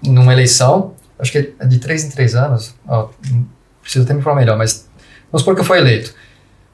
numa 0.03 0.34
eleição, 0.34 0.93
acho 1.19 1.31
que 1.31 1.53
é 1.59 1.65
de 1.65 1.79
três 1.79 2.03
em 2.03 2.09
três 2.09 2.36
anos, 2.36 2.74
ó, 2.88 3.09
não 3.31 3.45
preciso 3.81 4.05
até 4.05 4.13
me 4.13 4.21
falar 4.21 4.36
melhor, 4.36 4.57
mas 4.57 4.88
vamos 5.31 5.41
supor 5.41 5.55
que 5.55 5.62
eu 5.62 5.65
fui 5.65 5.77
eleito. 5.77 6.12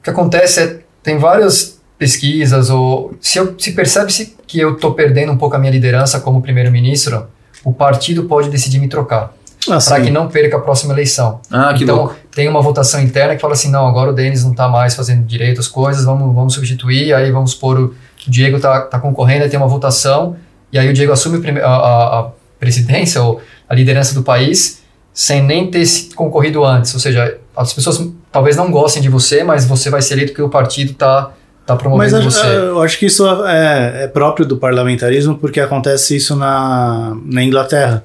O 0.00 0.02
que 0.04 0.10
acontece 0.10 0.60
é, 0.60 0.80
tem 1.02 1.18
várias 1.18 1.80
pesquisas, 1.98 2.70
ou 2.70 3.14
se, 3.20 3.38
eu, 3.38 3.54
se 3.58 3.72
percebe-se 3.72 4.36
que 4.46 4.58
eu 4.58 4.74
estou 4.74 4.92
perdendo 4.94 5.32
um 5.32 5.36
pouco 5.38 5.56
a 5.56 5.58
minha 5.58 5.70
liderança 5.72 6.20
como 6.20 6.42
primeiro-ministro, 6.42 7.26
o 7.64 7.72
partido 7.72 8.24
pode 8.24 8.50
decidir 8.50 8.78
me 8.78 8.88
trocar, 8.88 9.32
Ah, 9.70 9.78
para 9.82 10.00
que 10.02 10.10
não 10.10 10.28
perca 10.28 10.56
a 10.56 10.60
próxima 10.60 10.92
eleição. 10.92 11.40
Ah, 11.50 11.72
que 11.72 11.84
então, 11.84 11.96
louco. 11.96 12.16
tem 12.34 12.46
uma 12.48 12.60
votação 12.60 13.00
interna 13.00 13.34
que 13.34 13.40
fala 13.40 13.54
assim, 13.54 13.70
não, 13.70 13.86
agora 13.86 14.10
o 14.10 14.12
Denis 14.12 14.42
não 14.44 14.50
está 14.50 14.68
mais 14.68 14.94
fazendo 14.94 15.24
direito 15.24 15.60
as 15.60 15.68
coisas, 15.68 16.04
vamos, 16.04 16.34
vamos 16.34 16.52
substituir, 16.52 17.14
aí 17.14 17.30
vamos 17.30 17.54
pôr 17.54 17.78
o, 17.78 17.84
o 18.26 18.30
Diego 18.30 18.60
tá, 18.60 18.82
tá 18.82 18.98
concorrendo, 18.98 19.44
aí 19.44 19.48
tem 19.50 19.58
uma 19.58 19.68
votação, 19.68 20.36
e 20.70 20.78
aí 20.78 20.88
o 20.90 20.92
Diego 20.92 21.12
assume 21.12 21.60
a, 21.60 21.66
a- 21.66 22.20
a 22.20 22.30
presidência 22.64 23.22
ou 23.22 23.40
a 23.68 23.74
liderança 23.74 24.14
do 24.14 24.22
país 24.22 24.82
sem 25.12 25.42
nem 25.42 25.70
ter 25.70 25.86
se 25.86 26.12
concorrido 26.14 26.64
antes, 26.64 26.92
ou 26.94 26.98
seja, 26.98 27.38
as 27.56 27.72
pessoas 27.72 28.04
talvez 28.32 28.56
não 28.56 28.68
gostem 28.70 29.00
de 29.00 29.08
você, 29.08 29.44
mas 29.44 29.64
você 29.64 29.88
vai 29.88 30.02
ser 30.02 30.14
eleito 30.14 30.32
porque 30.32 30.42
o 30.42 30.48
partido 30.48 30.90
está 30.90 31.30
tá 31.64 31.74
Mas 31.74 31.78
promovendo 31.82 32.16
eu, 32.16 32.22
você. 32.30 32.46
eu 32.46 32.82
acho 32.82 32.98
que 32.98 33.06
isso 33.06 33.24
é, 33.46 34.04
é 34.04 34.08
próprio 34.08 34.44
do 34.44 34.56
parlamentarismo, 34.56 35.36
porque 35.38 35.60
acontece 35.60 36.16
isso 36.16 36.34
na, 36.34 37.16
na 37.24 37.44
Inglaterra, 37.44 38.02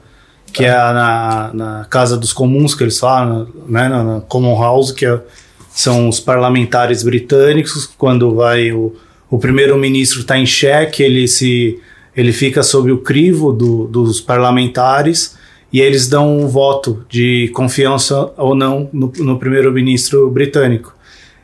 que 0.54 0.64
é 0.66 0.70
a- 0.72 0.94
na, 0.94 1.50
na 1.54 1.86
Casa 1.90 2.16
dos 2.16 2.32
Comuns, 2.32 2.76
que 2.76 2.84
eles 2.84 3.00
falam, 3.00 3.48
né, 3.68 3.88
na, 3.90 4.04
na 4.04 4.22
Common 4.22 4.60
House, 4.62 4.92
que 4.92 5.06
é- 5.06 5.20
são 5.72 6.08
os 6.10 6.20
parlamentares 6.20 7.02
britânicos, 7.04 7.90
quando 7.98 8.36
vai 8.36 8.72
o, 8.72 8.96
o 9.32 9.38
primeiro-ministro 9.40 10.20
está 10.22 10.38
em 10.38 10.46
xeque, 10.46 11.02
ele, 11.04 11.28
se, 11.28 11.80
ele 12.20 12.32
fica 12.34 12.62
sob 12.64 12.92
o 12.92 12.98
crivo 13.00 13.52
do- 13.54 13.86
dos 13.88 14.20
parlamentares 14.22 15.38
e 15.72 15.80
eles 15.82 16.08
dão 16.08 16.38
um 16.40 16.48
voto 16.48 17.06
de 17.10 17.50
confiança 17.54 18.32
ou 18.38 18.56
não 18.56 18.90
no, 18.92 19.12
no 19.20 19.38
primeiro-ministro 19.38 20.30
britânico. 20.30 20.94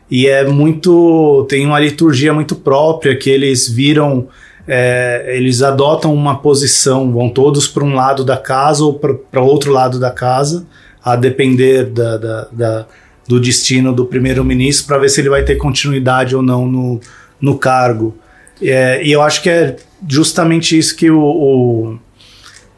E 0.10 0.28
é 0.28 0.44
muito. 0.48 1.46
tem 1.50 1.66
uma 1.66 1.80
liturgia 1.80 2.34
muito 2.34 2.56
própria 2.56 3.16
que 3.18 3.30
eles 3.30 3.68
viram. 3.70 4.28
é, 4.68 5.32
eles 5.38 5.62
adotam 5.62 6.12
uma 6.12 6.40
posição, 6.40 7.12
vão 7.12 7.30
todos 7.30 7.68
para 7.68 7.84
um 7.84 7.94
lado 7.94 8.24
da 8.26 8.36
casa 8.36 8.84
ou 8.84 8.94
para 9.32 9.42
outro 9.42 9.72
lado 9.72 10.00
da 10.00 10.10
casa, 10.10 10.66
a 11.04 11.16
depender 11.16 11.86
da, 11.86 12.18
da- 12.18 12.48
da- 12.52 12.86
do 13.28 13.40
destino 13.40 13.94
do 13.94 14.06
primeiro-ministro, 14.06 14.88
para 14.88 14.98
ver 14.98 15.10
se 15.10 15.22
ele 15.22 15.30
vai 15.30 15.44
ter 15.44 15.56
continuidade 15.58 16.36
ou 16.36 16.42
não 16.42 16.68
no, 16.68 17.00
no 17.40 17.58
cargo. 17.60 18.16
É, 18.62 19.04
e 19.06 19.12
eu 19.12 19.22
acho 19.22 19.42
que 19.44 19.50
é 19.50 19.76
justamente 20.08 20.78
isso 20.78 20.96
que 20.96 21.10
o, 21.12 21.20
o- 21.22 22.00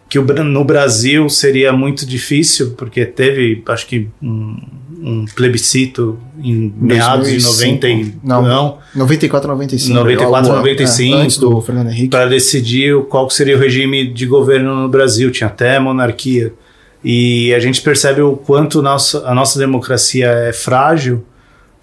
que 0.10 0.18
o, 0.18 0.24
no 0.44 0.64
Brasil 0.64 1.30
seria 1.30 1.74
muito 1.74 2.06
difícil, 2.06 2.72
porque 2.78 3.06
teve, 3.06 3.62
acho 3.68 3.86
que, 3.88 4.08
um, 4.24 4.58
um 5.02 5.26
plebiscito 5.36 6.18
em 6.42 6.74
meados 6.80 7.28
de 7.28 7.34
2005. 7.44 7.86
90 7.86 7.88
e, 7.90 8.14
Não. 8.24 8.42
não 8.42 8.78
94, 8.96 9.50
95. 9.50 9.94
94, 9.94 10.50
Algo- 10.50 10.58
95. 10.60 11.16
é, 11.16 11.22
antes 11.22 11.38
do 11.38 11.62
Fernando 11.62 11.90
Henrique. 11.90 12.08
para 12.10 12.26
decidir 12.28 12.98
qual 13.10 13.30
seria 13.30 13.58
o 13.58 13.60
regime 13.60 14.12
de 14.12 14.26
governo 14.26 14.74
no 14.76 14.88
Brasil. 14.90 15.30
Tinha 15.30 15.48
até 15.48 15.78
monarquia. 15.78 16.54
E 17.04 17.54
a 17.54 17.60
gente 17.60 17.82
percebe 17.82 18.22
o 18.22 18.36
quanto 18.38 18.82
nossa, 18.82 19.28
a 19.28 19.36
nossa 19.36 19.60
democracia 19.60 20.28
é 20.28 20.54
frágil, 20.54 21.24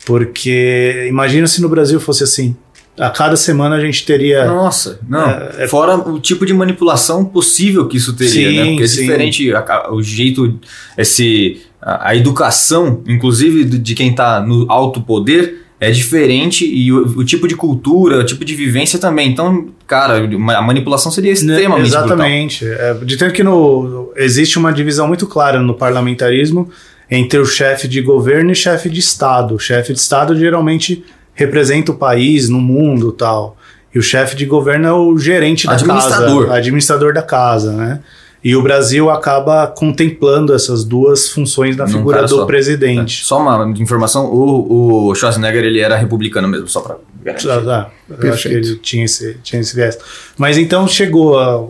porque 0.05 1.07
imagina 1.09 1.47
se 1.47 1.61
no 1.63 1.69
Brasil 1.69 2.01
fosse 2.01 2.25
assim. 2.25 2.57
A 2.99 3.11
cada 3.11 3.37
semana 3.37 3.75
a 3.77 3.81
gente 3.81 4.05
teria. 4.07 4.45
Nossa, 4.47 5.01
não. 5.09 5.29
É, 5.29 5.55
é- 5.65 5.69
Fora 5.69 5.97
o 5.97 6.21
tipo 6.21 6.47
de 6.47 6.55
manipulação 6.55 7.25
possível 7.25 7.89
que 7.89 7.97
isso 7.97 8.13
teria, 8.15 8.51
Sim, 8.51 8.57
né? 8.57 8.67
Porque 8.71 8.85
é 8.85 8.87
sim. 8.87 9.01
diferente 9.01 9.53
a- 9.55 9.89
o 9.93 10.01
jeito, 10.03 10.59
esse, 10.97 11.61
a, 11.83 12.11
a 12.11 12.17
educação, 12.17 13.03
inclusive 13.09 13.65
de 13.65 13.95
quem 13.95 14.11
está 14.11 14.41
no 14.41 14.71
alto 14.71 15.01
poder, 15.01 15.63
é 15.81 15.91
diferente 15.91 16.65
e 16.65 16.93
o, 16.93 17.19
o 17.19 17.25
tipo 17.25 17.49
de 17.49 17.57
cultura, 17.57 18.19
o 18.21 18.25
tipo 18.25 18.45
de 18.45 18.55
vivência 18.55 18.97
também. 18.99 19.29
Então, 19.29 19.67
cara, 19.89 20.19
a 20.57 20.63
manipulação 20.63 21.11
seria 21.11 21.33
extremamente 21.33 21.91
brutal. 21.91 22.05
Exatamente. 22.07 22.65
É, 22.65 22.95
de 22.95 23.17
tanto 23.17 23.35
que 23.35 23.43
no, 23.43 24.13
existe 24.17 24.57
uma 24.57 24.73
divisão 24.73 25.09
muito 25.09 25.27
clara 25.27 25.61
no 25.61 25.75
parlamentarismo 25.75 26.71
entre 27.11 27.39
o 27.39 27.45
chefe 27.45 27.87
de 27.89 28.01
governo 28.01 28.53
e 28.53 28.55
chefe 28.55 28.89
de 28.89 29.01
Estado. 29.01 29.57
O 29.57 29.59
chefe 29.59 29.93
de 29.93 29.99
Estado 29.99 30.35
geralmente 30.39 31.05
representa 31.35 31.93
o 31.93 31.95
país 31.97 32.49
no 32.49 32.61
mundo 32.61 33.13
tal. 33.13 33.57
E 33.95 33.99
o 33.99 34.03
chefe 34.03 34.35
de 34.35 34.45
governo 34.47 34.87
é 34.89 34.93
o 34.93 35.17
gerente 35.19 35.67
da 35.67 35.75
Administrador. 35.75 36.43
casa, 36.47 36.55
administrador 36.59 37.15
da 37.15 37.23
casa, 37.23 37.73
né? 37.73 38.01
E 38.43 38.55
o 38.55 38.61
Brasil 38.63 39.09
acaba 39.09 39.67
contemplando 39.69 40.53
essas 40.53 40.85
duas 40.85 41.31
funções 41.31 41.77
na 41.77 41.87
figura 41.87 42.23
do 42.23 42.29
só. 42.29 42.45
presidente. 42.45 43.25
Só 43.25 43.39
uma 43.41 43.73
informação, 43.79 44.27
o, 44.27 45.07
o 45.09 45.15
Schwarzenegger 45.15 45.65
ele 45.65 45.81
era 45.81 45.97
republicano 45.97 46.47
mesmo, 46.47 46.69
só 46.69 46.81
pra 46.81 46.97
garantir. 47.25 47.51
Ah, 47.51 47.61
tá. 47.63 47.91
Eu 48.21 48.33
acho 48.35 48.49
que 48.49 48.55
ele 48.55 48.77
tinha 48.77 49.05
esse, 49.07 49.39
tinha 49.43 49.61
esse 49.63 49.75
viés. 49.75 49.97
Mas 50.37 50.59
então 50.59 50.87
chegou, 50.87 51.39
a- 51.39 51.65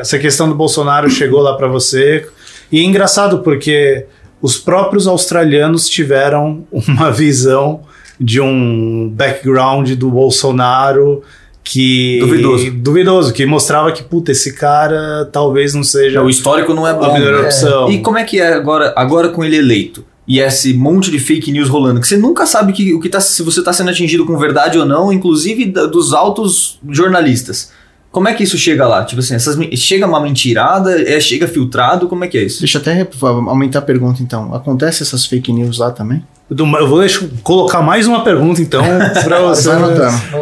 essa 0.00 0.18
questão 0.18 0.48
do 0.48 0.54
Bolsonaro 0.56 1.08
chegou 1.08 1.40
lá 1.40 1.56
para 1.56 1.68
você. 1.68 2.26
E 2.72 2.80
é 2.80 2.82
engraçado 2.82 3.38
porque 3.40 4.06
os 4.42 4.56
próprios 4.58 5.06
australianos 5.06 5.88
tiveram 5.88 6.66
uma 6.72 7.12
visão 7.12 7.82
de 8.20 8.40
um 8.40 9.08
background 9.14 9.90
do 9.92 10.10
Bolsonaro 10.10 11.22
que. 11.62 12.18
Duvidoso. 12.20 12.70
Duvidoso, 12.72 13.32
que 13.32 13.46
mostrava 13.46 13.90
que, 13.92 14.02
puta, 14.02 14.32
esse 14.32 14.52
cara 14.54 15.28
talvez 15.32 15.74
não 15.74 15.82
seja 15.82 16.22
O 16.22 16.28
histórico 16.28 16.74
não 16.74 16.86
é 16.86 16.90
a 16.90 16.94
bom. 16.94 17.12
melhor 17.12 17.32
né? 17.40 17.40
opção. 17.46 17.90
E 17.90 17.98
como 18.00 18.18
é 18.18 18.24
que 18.24 18.40
é 18.40 18.52
agora, 18.52 18.92
agora 18.96 19.28
com 19.30 19.44
ele 19.44 19.56
eleito? 19.56 20.04
E 20.26 20.40
esse 20.40 20.72
monte 20.72 21.10
de 21.10 21.18
fake 21.18 21.52
news 21.52 21.68
rolando, 21.68 22.00
que 22.00 22.08
você 22.08 22.16
nunca 22.16 22.46
sabe 22.46 22.72
que, 22.72 22.94
o 22.94 23.00
que 23.00 23.10
tá, 23.10 23.20
se 23.20 23.42
você 23.42 23.58
está 23.60 23.72
sendo 23.74 23.90
atingido 23.90 24.24
com 24.24 24.38
verdade 24.38 24.78
ou 24.78 24.86
não, 24.86 25.12
inclusive 25.12 25.66
da- 25.66 25.84
dos 25.86 26.14
altos 26.14 26.78
jornalistas. 26.88 27.72
Como 28.10 28.26
é 28.28 28.32
que 28.32 28.42
isso 28.44 28.56
chega 28.56 28.86
lá? 28.86 29.04
Tipo 29.04 29.20
assim, 29.20 29.34
essas, 29.34 29.58
chega 29.74 30.06
uma 30.06 30.20
mentirada, 30.20 30.98
é, 31.02 31.18
chega 31.20 31.46
filtrado, 31.48 32.08
como 32.08 32.24
é 32.24 32.28
que 32.28 32.38
é 32.38 32.42
isso? 32.44 32.60
Deixa 32.60 32.78
eu 32.78 32.82
até 32.82 33.06
aumentar 33.20 33.80
a 33.80 33.82
pergunta 33.82 34.22
então. 34.22 34.54
Acontece 34.54 35.02
essas 35.02 35.26
fake 35.26 35.52
news 35.52 35.78
lá 35.78 35.90
também? 35.90 36.22
Eu 36.50 36.88
vou 36.88 37.00
deixar, 37.00 37.26
colocar 37.42 37.80
mais 37.80 38.06
uma 38.06 38.22
pergunta, 38.22 38.60
então, 38.60 38.82
para 39.24 39.40
você. 39.40 39.70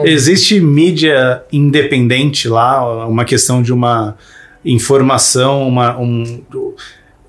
Existe 0.05 0.61
mídia 0.61 1.43
independente 1.53 2.49
lá, 2.49 3.07
uma 3.07 3.25
questão 3.25 3.63
de 3.63 3.73
uma 3.73 4.17
informação, 4.65 5.67
uma, 5.69 5.97
um, 5.99 6.43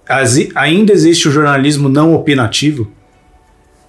as- 0.09 0.37
ainda 0.55 0.91
existe 0.91 1.27
o 1.27 1.31
jornalismo 1.31 1.87
não 1.87 2.13
opinativo? 2.15 2.91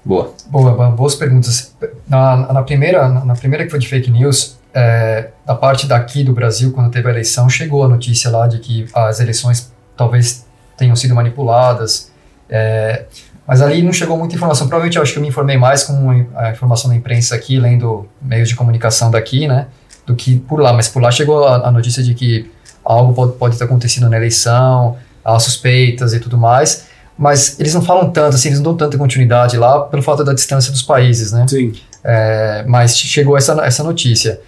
Boa. 0.05 0.35
Boa, 0.49 0.73
boa, 0.73 0.91
boas 0.91 1.15
perguntas. 1.15 1.75
Na, 2.07 2.53
na 2.53 2.63
primeira, 2.63 3.09
na, 3.09 3.25
na 3.25 3.35
primeira 3.35 3.65
que 3.65 3.71
foi 3.71 3.79
de 3.79 3.89
fake 3.89 4.11
news, 4.11 4.59
é, 4.75 5.31
da 5.47 5.55
parte 5.55 5.87
daqui 5.87 6.23
do 6.23 6.35
Brasil, 6.35 6.73
quando 6.73 6.91
teve 6.91 7.09
a 7.09 7.11
eleição, 7.11 7.49
chegou 7.49 7.83
a 7.85 7.89
notícia 7.89 8.31
lá 8.31 8.47
de 8.47 8.59
que 8.59 8.87
as 8.95 9.19
eleições 9.21 9.73
talvez 9.97 10.45
tenham 10.77 10.95
sido 10.95 11.15
manipuladas. 11.15 12.11
é, 12.51 13.05
mas 13.47 13.61
ali 13.61 13.83
não 13.83 13.93
chegou 13.93 14.17
muita 14.17 14.35
informação. 14.35 14.67
Provavelmente 14.67 14.97
eu 14.97 15.03
acho 15.03 15.13
que 15.13 15.19
eu 15.19 15.23
me 15.23 15.29
informei 15.29 15.57
mais 15.57 15.83
com 15.83 16.27
a 16.35 16.51
informação 16.51 16.91
da 16.91 16.97
imprensa 16.97 17.35
aqui, 17.35 17.59
lendo 17.59 18.09
meios 18.21 18.49
de 18.49 18.57
comunicação 18.57 19.11
daqui, 19.11 19.47
né? 19.47 19.67
Do 20.07 20.15
que 20.15 20.39
por 20.39 20.61
lá. 20.61 20.73
Mas 20.73 20.89
por 20.89 21.03
lá 21.03 21.11
chegou 21.11 21.47
a, 21.47 21.69
a 21.69 21.71
notícia 21.71 22.03
de 22.03 22.15
que 22.15 22.51
algo 22.85 23.13
pode, 23.13 23.33
pode 23.33 23.59
ter 23.59 23.65
acontecido 23.65 24.09
na 24.09 24.17
eleição, 24.17 24.97
há 25.25 25.39
suspeitas 25.39 26.15
e 26.15 26.21
tudo 26.21 26.39
mais. 26.39 26.87
Mas 27.17 27.59
eles 27.61 27.73
não 27.75 27.83
falam 27.83 28.11
tanto, 28.11 28.35
assim, 28.35 28.49
eles 28.49 28.59
não 28.59 28.75
dão 28.75 28.77
tanta 28.77 28.99
continuidade 28.99 29.57
lá 29.57 29.83
pelo 29.83 30.03
fato 30.03 30.25
da 30.25 30.33
distância 30.33 30.73
dos 30.73 30.83
países, 30.83 31.31
né? 31.33 31.47
Sim. 31.47 31.73
É, 32.03 32.65
mas 32.67 32.97
chegou 32.97 33.37
essa, 33.37 33.53
essa 33.65 33.85
notícia. 33.85 34.41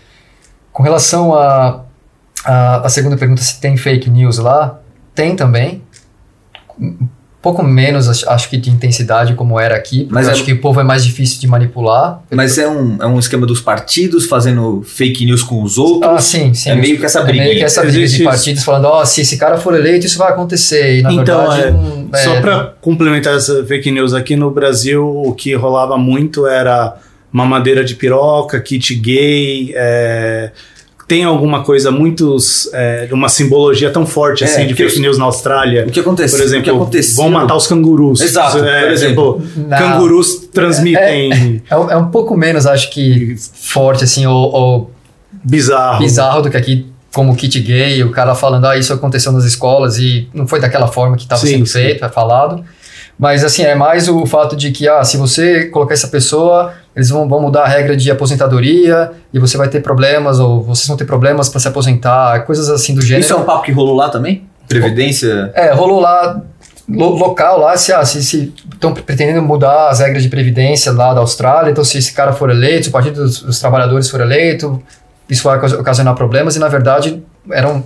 Com 0.73 0.83
relação 0.83 1.35
à 1.35 1.85
a, 2.45 2.87
a, 2.87 2.89
segunda 2.89 3.17
pergunta, 3.17 3.43
se 3.43 3.61
tem 3.61 3.77
fake 3.77 4.11
news 4.11 4.39
lá, 4.39 4.79
tem 5.15 5.37
também. 5.37 5.83
Um 7.47 7.53
pouco 7.53 7.63
menos, 7.63 8.09
acho, 8.09 8.29
acho 8.29 8.51
que 8.51 8.57
de 8.57 8.69
intensidade 8.71 9.35
como 9.35 9.61
era 9.61 9.77
aqui, 9.77 10.01
porque 10.01 10.13
Mas 10.15 10.27
eu 10.27 10.31
é- 10.31 10.35
acho 10.35 10.45
que 10.45 10.53
o 10.53 10.61
povo 10.61 10.81
é 10.81 10.83
mais 10.83 11.05
difícil 11.05 11.39
de 11.41 11.47
manipular. 11.47 12.21
Mas 12.29 12.59
é 12.59 12.67
um, 12.69 13.01
é 13.01 13.07
um 13.07 13.21
esquema 13.21 13.47
dos 13.47 13.61
partidos 13.61 14.27
fazendo 14.27 14.83
fake 14.85 15.25
news 15.25 15.45
com 15.45 15.63
os 15.63 15.79
outros. 15.79 16.11
Ah, 16.13 16.19
sim, 16.21 16.53
sim. 16.55 16.71
É 16.71 16.75
meio 16.75 16.99
que 16.99 17.07
essa 17.07 17.21
É 17.21 17.23
briga. 17.23 17.45
meio 17.45 17.57
que 17.59 17.65
essa 17.65 17.83
briga 17.83 17.99
Existe 17.99 18.17
de 18.17 18.23
isso. 18.25 18.31
partidos 18.31 18.65
falando, 18.65 18.87
ó, 18.87 19.05
se 19.05 19.21
esse 19.21 19.37
cara 19.37 19.59
for 19.59 19.75
eleito, 19.77 20.05
isso 20.07 20.19
vai 20.19 20.31
acontecer. 20.33 20.99
E 20.99 21.03
na 21.03 21.13
Então, 21.13 21.39
verdade, 21.49 21.63
é, 21.69 21.71
não- 21.71 22.09
é, 22.13 22.19
Só 22.19 22.41
para 22.41 22.75
complementar 22.81 23.37
essa 23.37 23.65
fake 23.65 23.93
news, 23.93 24.13
aqui 24.13 24.35
no 24.35 24.51
Brasil 24.51 25.07
o 25.07 25.33
que 25.33 25.55
rolava 25.55 25.97
muito 25.97 26.49
era 26.49 26.97
mamadeira 27.31 27.85
de 27.85 27.95
piroca, 27.95 28.59
kit 28.61 28.93
gay, 28.97 29.73
é, 29.77 30.51
tem 31.09 31.23
alguma 31.25 31.63
coisa 31.63 31.91
muito, 31.91 32.37
é, 32.73 33.09
uma 33.13 33.29
simbologia 33.29 33.91
tão 33.91 34.05
forte 34.05 34.43
É, 34.43 34.47
assim 34.47 34.67
de 34.67 34.75
fake 34.75 34.95
os- 34.95 34.99
news 35.01 35.19
na 35.19 35.25
Austrália. 35.27 35.85
O 35.87 35.91
que 35.91 36.01
acontece? 36.01 36.37
Por 36.37 36.43
exemplo, 36.45 36.75
aconteceu? 36.75 37.17
vão 37.17 37.31
matar 37.31 37.55
os 37.55 37.67
cangurus. 37.67 38.21
Exato, 38.21 38.59
É, 38.65 38.83
por 38.83 38.91
exemplo. 38.93 39.41
tipo, 39.41 39.61
na- 39.69 39.79
cangurus 39.79 40.49
transmitem 40.53 41.63
é, 41.71 41.77
um- 41.77 41.91
é 41.91 41.97
um 41.97 42.09
pouco 42.11 42.37
menos, 42.37 42.67
acho 42.67 42.91
que, 42.91 43.37
forte, 43.55 44.03
assim, 44.05 44.27
ou, 44.27 44.53
ou 44.53 44.91
bizarro. 45.45 45.99
bizarro 46.01 46.43
do 46.43 46.51
que 46.51 46.57
aqui 46.57 46.87
como 47.15 47.35
kit 47.35 47.59
gay, 47.61 48.03
o 48.03 48.11
cara 48.11 48.35
falando, 48.35 48.67
ah, 48.67 48.77
isso 48.77 48.93
aconteceu 48.93 49.33
nas 49.33 49.45
escolas 49.45 49.97
e 49.99 50.29
não 50.35 50.47
foi 50.47 50.61
daquela 50.61 50.87
forma 50.87 51.17
que 51.17 51.23
estava 51.23 51.41
sendo 51.41 51.65
sim. 51.67 51.73
feito, 51.81 52.05
é 52.05 52.09
falado. 52.09 52.63
Mas 53.19 53.43
assim, 53.43 53.63
é 53.63 53.75
mais 53.75 54.07
o 54.09 54.27
fato 54.27 54.55
de 54.55 54.71
que, 54.71 54.87
ah, 54.87 55.03
se 55.03 55.17
você 55.17 55.65
colocar 55.67 55.95
essa 55.95 56.09
pessoa, 56.09 56.75
eles 56.97 57.11
vão, 57.11 57.29
vão 57.29 57.41
mudar 57.41 57.65
a 57.65 57.69
regra 57.69 57.95
de 57.97 58.11
aposentadoria 58.11 59.13
e 59.33 59.39
você 59.39 59.57
vai 59.59 59.69
ter 59.69 59.81
problemas, 59.83 60.41
ou 60.41 60.63
vocês 60.63 60.89
vão 60.89 60.97
ter 60.97 61.05
problemas 61.05 61.49
para 61.49 61.61
se 61.61 61.69
aposentar, 61.69 62.41
coisas 62.47 62.69
assim 62.71 62.95
do 62.95 63.03
gênero. 63.03 63.21
Isso 63.21 63.33
é 63.35 63.37
um 63.37 63.45
papo 63.45 63.63
que 63.63 63.71
rolou 63.71 63.95
lá 63.95 64.09
também? 64.09 64.45
Previdência? 64.67 65.53
É, 65.55 65.73
rolou 65.73 66.01
lá, 66.01 66.41
lo- 66.89 67.11
local 67.17 67.61
lá, 67.61 67.77
se 67.77 67.93
estão 67.93 68.05
se, 68.07 68.55
estão 68.73 68.95
pretendendo 68.95 69.43
mudar 69.43 69.91
as 69.91 70.01
regras 70.01 70.23
de 70.23 70.29
previdência 70.31 70.91
lá 70.91 71.13
da 71.13 71.21
Austrália, 71.21 71.71
então 71.71 71.85
se 71.85 71.99
esse 71.99 72.13
cara 72.13 72.33
for 72.33 72.49
eleito, 72.51 72.85
se 72.85 72.89
o 72.89 72.93
Partido 72.93 73.23
dos, 73.23 73.43
dos 73.43 73.61
Trabalhadores 73.61 74.09
for 74.09 74.21
eleito, 74.21 74.83
isso 75.29 75.45
vai 75.45 75.59
ocas- 75.59 75.73
ocasionar 75.75 76.15
problemas, 76.15 76.57
e 76.57 76.59
na 76.59 76.69
verdade 76.69 77.23
eram. 77.53 77.85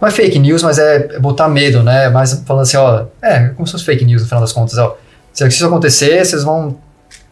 Não 0.00 0.08
é 0.08 0.10
fake 0.10 0.38
news, 0.38 0.62
mas 0.62 0.78
é 0.78 1.18
botar 1.18 1.48
medo, 1.48 1.82
né? 1.82 2.08
Mas 2.10 2.42
falando 2.46 2.62
assim, 2.62 2.76
ó, 2.76 3.04
é, 3.22 3.48
como 3.50 3.66
se 3.66 3.72
fosse 3.72 3.84
fake 3.84 4.04
news 4.04 4.22
no 4.22 4.28
final 4.28 4.40
das 4.40 4.52
contas, 4.52 4.76
ó. 4.78 4.96
Se 5.32 5.46
isso 5.48 5.66
acontecer, 5.66 6.24
vocês 6.24 6.44
vão 6.44 6.76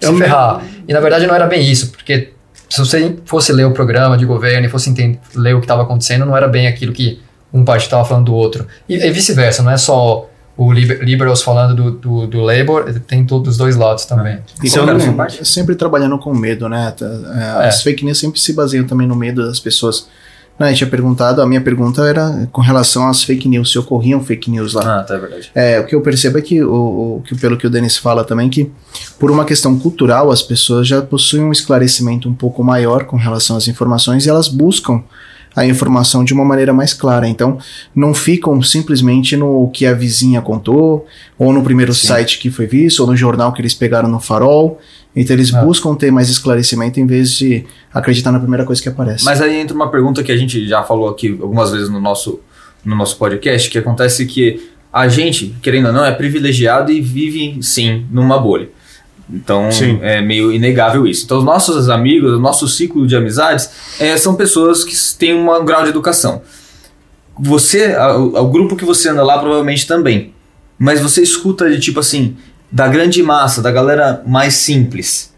se 0.06 0.12
É 0.14 0.16
ferrar. 0.18 0.62
E 0.86 0.92
na 0.92 1.00
verdade 1.00 1.26
não 1.26 1.34
era 1.34 1.46
bem 1.46 1.70
isso, 1.70 1.90
porque 1.90 2.32
se 2.68 2.78
você 2.78 3.16
fosse 3.24 3.52
ler 3.52 3.66
o 3.66 3.72
programa 3.72 4.16
de 4.16 4.24
governo 4.24 4.66
e 4.66 4.70
fosse 4.70 4.88
entender, 4.90 5.18
ler 5.34 5.54
o 5.54 5.58
que 5.60 5.64
estava 5.64 5.82
acontecendo, 5.82 6.24
não 6.24 6.36
era 6.36 6.48
bem 6.48 6.66
aquilo 6.66 6.92
que 6.92 7.20
um 7.52 7.64
partido 7.64 7.88
estava 7.88 8.04
falando 8.04 8.26
do 8.26 8.34
outro. 8.34 8.66
E, 8.88 8.94
e 8.96 9.10
vice-versa, 9.10 9.62
não 9.62 9.70
é 9.70 9.76
só 9.76 10.28
o 10.56 10.72
liber, 10.72 11.02
liberals 11.02 11.42
falando 11.42 11.74
do, 11.74 11.90
do, 11.90 12.26
do 12.26 12.40
labor, 12.40 12.92
tem 13.06 13.24
todos 13.24 13.52
os 13.52 13.56
dois 13.56 13.76
lados 13.76 14.04
também. 14.04 14.38
Então, 14.62 14.84
sua 14.84 14.94
não- 14.94 15.14
parte? 15.14 15.44
sempre 15.46 15.74
trabalhando 15.74 16.18
com 16.18 16.34
medo, 16.34 16.68
né? 16.68 16.94
É, 17.00 17.64
É. 17.64 17.68
As 17.68 17.82
fake 17.82 18.04
news 18.04 18.18
sempre 18.18 18.40
se 18.40 18.52
baseiam 18.52 18.84
também 18.86 19.06
no 19.06 19.16
medo 19.16 19.46
das 19.46 19.60
pessoas. 19.60 20.08
Né, 20.58 20.70
eu 20.70 20.76
tinha 20.76 20.88
perguntado, 20.90 21.40
a 21.42 21.46
minha 21.46 21.60
pergunta 21.60 22.02
era 22.02 22.48
com 22.52 22.60
relação 22.60 23.08
às 23.08 23.24
fake 23.24 23.48
news, 23.48 23.72
se 23.72 23.78
ocorriam 23.78 24.22
fake 24.22 24.50
news 24.50 24.74
lá. 24.74 25.00
Ah, 25.00 25.02
tá, 25.02 25.14
é 25.14 25.18
verdade. 25.18 25.50
É, 25.54 25.80
o 25.80 25.86
que 25.86 25.94
eu 25.94 26.00
percebo 26.02 26.38
é 26.38 26.42
que, 26.42 26.62
o, 26.62 26.72
o- 27.18 27.22
que 27.26 27.34
pelo 27.34 27.56
que 27.56 27.66
o 27.66 27.70
Denis 27.70 27.96
fala 27.96 28.22
também, 28.22 28.48
que 28.48 28.70
por 29.18 29.30
uma 29.30 29.44
questão 29.44 29.76
cultural, 29.78 30.30
as 30.30 30.42
pessoas 30.42 30.86
já 30.86 31.00
possuem 31.02 31.42
um 31.44 31.52
esclarecimento 31.52 32.28
um 32.28 32.34
pouco 32.34 32.62
maior 32.62 33.04
com 33.06 33.16
relação 33.16 33.56
às 33.56 33.66
informações 33.66 34.26
e 34.26 34.28
elas 34.28 34.46
buscam 34.46 35.02
a 35.54 35.66
informação 35.66 36.24
de 36.24 36.32
uma 36.32 36.44
maneira 36.44 36.72
mais 36.72 36.94
clara. 36.94 37.28
Então, 37.28 37.58
não 37.94 38.14
ficam 38.14 38.62
simplesmente 38.62 39.36
no 39.36 39.68
que 39.68 39.84
a 39.84 39.92
vizinha 39.92 40.40
contou, 40.40 41.06
ou 41.38 41.52
no 41.52 41.62
primeiro 41.62 41.92
site 41.92 42.38
que 42.38 42.50
foi 42.50 42.66
visto, 42.66 43.00
ou 43.00 43.06
no 43.06 43.14
jornal 43.16 43.52
que 43.52 43.60
eles 43.60 43.74
pegaram 43.74 44.08
no 44.08 44.18
farol. 44.20 44.78
Então, 45.14 45.36
eles 45.36 45.52
Ah. 45.52 45.62
buscam 45.62 45.94
ter 45.94 46.10
mais 46.10 46.28
esclarecimento 46.30 46.98
em 46.98 47.06
vez 47.06 47.32
de 47.32 47.64
acreditar 47.92 48.32
na 48.32 48.38
primeira 48.40 48.64
coisa 48.64 48.80
que 48.80 48.88
aparece. 48.88 49.24
Mas 49.24 49.42
aí 49.42 49.56
entra 49.60 49.74
uma 49.76 49.90
pergunta 49.90 50.22
que 50.22 50.32
a 50.32 50.36
gente 50.36 50.66
já 50.66 50.82
falou 50.82 51.08
aqui 51.08 51.36
algumas 51.40 51.70
vezes 51.70 51.88
no 51.90 52.00
nosso, 52.00 52.40
no 52.84 52.96
nosso 52.96 53.16
podcast, 53.18 53.68
que 53.68 53.76
acontece 53.78 54.24
que 54.26 54.70
a 54.92 55.08
gente, 55.08 55.54
querendo 55.62 55.86
ou 55.88 55.92
não, 55.92 56.04
é 56.04 56.12
privilegiado 56.12 56.90
e 56.92 57.00
vive, 57.00 57.58
sim, 57.62 58.06
numa 58.10 58.38
bolha. 58.38 58.68
Então, 59.32 59.70
Sim. 59.72 59.98
é 60.02 60.20
meio 60.20 60.52
inegável 60.52 61.06
isso. 61.06 61.24
Então, 61.24 61.38
os 61.38 61.44
nossos 61.44 61.88
amigos, 61.88 62.32
o 62.32 62.38
nosso 62.40 62.68
ciclo 62.68 63.06
de 63.06 63.16
amizades, 63.16 63.70
é, 63.98 64.14
são 64.16 64.34
pessoas 64.34 64.84
que 64.84 64.94
têm 65.18 65.32
um 65.34 65.64
grau 65.64 65.82
de 65.84 65.88
educação. 65.90 66.42
Você, 67.38 67.94
a- 67.94 68.16
o, 68.18 68.36
o 68.36 68.48
grupo 68.48 68.76
que 68.76 68.84
você 68.84 69.08
anda 69.08 69.22
lá, 69.22 69.38
provavelmente 69.38 69.86
também. 69.86 70.34
Mas 70.78 71.00
você 71.00 71.22
escuta 71.22 71.70
de 71.70 71.78
tipo 71.80 72.00
assim, 72.00 72.36
da 72.72 72.88
grande 72.88 73.22
massa, 73.22 73.60
da 73.60 73.70
galera 73.70 74.22
mais 74.26 74.54
simples. 74.54 75.32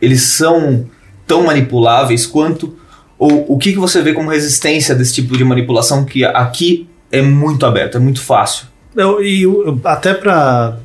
Eles 0.00 0.22
são 0.22 0.86
tão 1.26 1.44
manipuláveis 1.44 2.26
quanto 2.26 2.74
ou 3.18 3.44
o 3.52 3.58
que, 3.58 3.72
que 3.72 3.78
você 3.78 4.00
vê 4.00 4.14
como 4.14 4.30
resistência 4.30 4.94
desse 4.94 5.12
tipo 5.14 5.36
de 5.36 5.44
manipulação 5.44 6.06
que 6.06 6.24
aqui 6.24 6.88
é 7.12 7.20
muito 7.20 7.66
aberto, 7.66 7.96
é 7.98 8.00
muito 8.00 8.22
fácil? 8.22 8.66
Eu- 8.96 9.22
e 9.22 9.42
eu- 9.42 9.78
até 9.84 10.14
para 10.14 10.78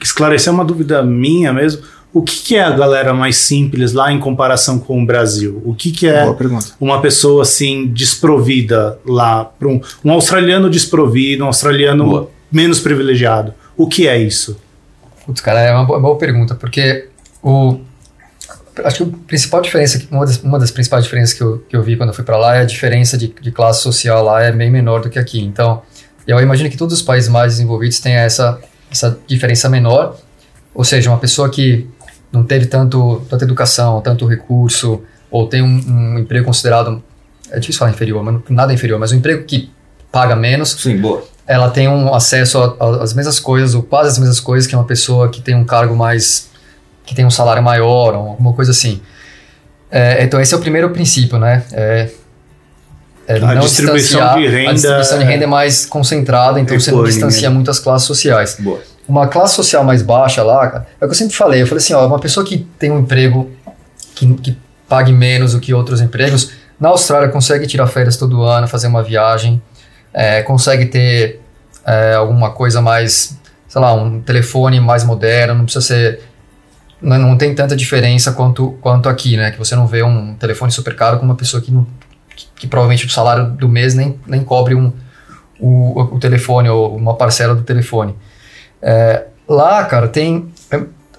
esclarecer 0.00 0.52
uma 0.52 0.64
dúvida 0.64 1.02
minha 1.02 1.52
mesmo, 1.52 1.82
o 2.12 2.22
que, 2.22 2.36
que 2.40 2.56
é 2.56 2.62
a 2.62 2.70
galera 2.70 3.12
mais 3.12 3.36
simples 3.36 3.92
lá 3.92 4.10
em 4.12 4.18
comparação 4.20 4.78
com 4.78 5.02
o 5.02 5.04
Brasil? 5.04 5.60
O 5.66 5.74
que, 5.74 5.90
que 5.90 6.06
é 6.06 6.24
uma 6.80 7.00
pessoa 7.02 7.42
assim 7.42 7.86
desprovida 7.88 8.98
lá 9.04 9.44
para 9.44 9.68
um, 9.68 9.80
um 10.04 10.12
australiano 10.12 10.70
desprovido, 10.70 11.42
um 11.44 11.48
australiano 11.48 12.04
Boa. 12.04 12.30
menos 12.50 12.78
privilegiado? 12.80 13.52
O 13.76 13.86
que 13.88 14.06
é 14.06 14.16
isso? 14.16 14.56
Putz, 15.26 15.40
cara, 15.40 15.60
é 15.60 15.72
uma 15.72 15.84
boa, 15.84 15.98
boa 15.98 16.16
pergunta, 16.16 16.54
porque 16.54 17.08
o. 17.42 17.80
Acho 18.84 19.04
que 19.04 19.10
a 19.14 19.26
principal 19.26 19.60
diferença, 19.62 20.06
uma 20.10 20.24
das, 20.24 20.36
uma 20.42 20.58
das 20.58 20.70
principais 20.70 21.04
diferenças 21.04 21.34
que 21.34 21.42
eu, 21.42 21.58
que 21.66 21.74
eu 21.74 21.82
vi 21.82 21.96
quando 21.96 22.10
eu 22.10 22.14
fui 22.14 22.22
para 22.22 22.36
lá 22.36 22.56
é 22.56 22.60
a 22.60 22.64
diferença 22.64 23.16
de, 23.16 23.28
de 23.28 23.50
classe 23.50 23.82
social 23.82 24.22
lá 24.22 24.42
é 24.42 24.52
bem 24.52 24.70
menor 24.70 25.00
do 25.00 25.08
que 25.08 25.18
aqui. 25.18 25.42
Então, 25.42 25.82
eu 26.26 26.38
imagino 26.40 26.68
que 26.68 26.76
todos 26.76 26.94
os 26.94 27.02
países 27.02 27.28
mais 27.28 27.54
desenvolvidos 27.54 27.98
tenham 28.00 28.20
essa, 28.20 28.60
essa 28.90 29.18
diferença 29.26 29.68
menor, 29.68 30.18
ou 30.74 30.84
seja, 30.84 31.10
uma 31.10 31.18
pessoa 31.18 31.48
que 31.48 31.88
não 32.30 32.44
teve 32.44 32.66
tanto, 32.66 33.24
tanta 33.30 33.44
educação, 33.44 34.02
tanto 34.02 34.26
recurso, 34.26 35.02
ou 35.30 35.48
tem 35.48 35.62
um, 35.62 35.82
um 35.88 36.18
emprego 36.18 36.44
considerado, 36.44 37.02
é 37.50 37.58
difícil 37.58 37.78
falar 37.78 37.92
inferior, 37.92 38.22
mas 38.22 38.42
nada 38.50 38.74
inferior, 38.74 39.00
mas 39.00 39.10
um 39.10 39.16
emprego 39.16 39.44
que 39.44 39.70
paga 40.12 40.36
menos, 40.36 40.72
Sim, 40.72 40.98
boa. 40.98 41.24
Ela 41.46 41.70
tem 41.70 41.88
um 41.88 42.12
acesso 42.12 42.76
às 43.00 43.14
mesmas 43.14 43.38
coisas, 43.38 43.74
ou 43.74 43.82
quase 43.82 44.10
as 44.10 44.18
mesmas 44.18 44.40
coisas 44.40 44.66
que 44.66 44.74
uma 44.74 44.84
pessoa 44.84 45.28
que 45.28 45.40
tem 45.40 45.54
um 45.54 45.64
cargo 45.64 45.94
mais. 45.94 46.48
que 47.04 47.14
tem 47.14 47.24
um 47.24 47.30
salário 47.30 47.62
maior, 47.62 48.14
ou 48.14 48.28
alguma 48.30 48.52
coisa 48.52 48.72
assim. 48.72 49.00
É, 49.90 50.24
então, 50.24 50.40
esse 50.40 50.52
é 50.52 50.56
o 50.56 50.60
primeiro 50.60 50.90
princípio, 50.90 51.38
né? 51.38 51.62
É, 51.72 52.10
é 53.28 53.36
A 53.36 53.54
distribuição 53.54 54.36
de 54.36 54.48
renda 54.48 54.70
A 54.70 54.72
distribuição 54.72 55.18
de 55.18 55.24
renda 55.24 55.44
é 55.44 55.46
mais 55.46 55.86
concentrada, 55.86 56.58
então 56.58 56.78
você 56.78 56.90
não 56.90 57.04
distancia 57.04 57.48
muito 57.48 57.70
as 57.70 57.78
classes 57.78 58.06
sociais. 58.06 58.56
Boa. 58.58 58.80
Uma 59.08 59.28
classe 59.28 59.54
social 59.54 59.84
mais 59.84 60.02
baixa 60.02 60.42
lá, 60.42 60.84
é 61.00 61.04
o 61.04 61.08
que 61.08 61.12
eu 61.12 61.16
sempre 61.16 61.36
falei. 61.36 61.62
Eu 61.62 61.66
falei 61.66 61.78
assim: 61.78 61.94
ó, 61.94 62.04
uma 62.06 62.18
pessoa 62.18 62.44
que 62.44 62.66
tem 62.76 62.90
um 62.90 62.98
emprego 62.98 63.50
que, 64.16 64.34
que 64.34 64.58
pague 64.88 65.12
menos 65.12 65.52
do 65.52 65.60
que 65.60 65.72
outros 65.72 66.00
empregos, 66.00 66.50
na 66.78 66.88
Austrália 66.88 67.28
consegue 67.28 67.66
tirar 67.66 67.86
férias 67.86 68.16
todo 68.16 68.42
ano, 68.42 68.66
fazer 68.66 68.88
uma 68.88 69.02
viagem, 69.02 69.62
é, 70.12 70.42
consegue 70.42 70.86
ter 70.86 71.40
é, 71.86 72.14
alguma 72.14 72.50
coisa 72.50 72.82
mais, 72.82 73.38
sei 73.68 73.80
lá, 73.80 73.94
um 73.94 74.20
telefone 74.20 74.80
mais 74.80 75.04
moderno, 75.04 75.54
não 75.54 75.64
precisa 75.64 75.84
ser. 75.86 76.20
Não, 77.00 77.18
não 77.18 77.36
tem 77.36 77.54
tanta 77.54 77.76
diferença 77.76 78.32
quanto, 78.32 78.72
quanto 78.80 79.08
aqui, 79.08 79.36
né? 79.36 79.50
Que 79.50 79.58
você 79.58 79.76
não 79.76 79.86
vê 79.86 80.02
um 80.02 80.34
telefone 80.34 80.72
super 80.72 80.96
caro 80.96 81.18
com 81.18 81.24
uma 81.24 81.34
pessoa 81.34 81.62
que, 81.62 81.70
não, 81.70 81.86
que, 82.34 82.46
que 82.56 82.66
provavelmente 82.66 83.06
o 83.06 83.10
salário 83.10 83.50
do 83.50 83.68
mês 83.68 83.94
nem, 83.94 84.18
nem 84.26 84.42
cobre 84.42 84.74
um, 84.74 84.92
o, 85.60 86.00
o 86.16 86.18
telefone 86.18 86.68
ou 86.68 86.96
uma 86.96 87.14
parcela 87.14 87.54
do 87.54 87.62
telefone. 87.62 88.16
É, 88.82 89.24
lá, 89.48 89.84
cara, 89.84 90.08
tem. 90.08 90.50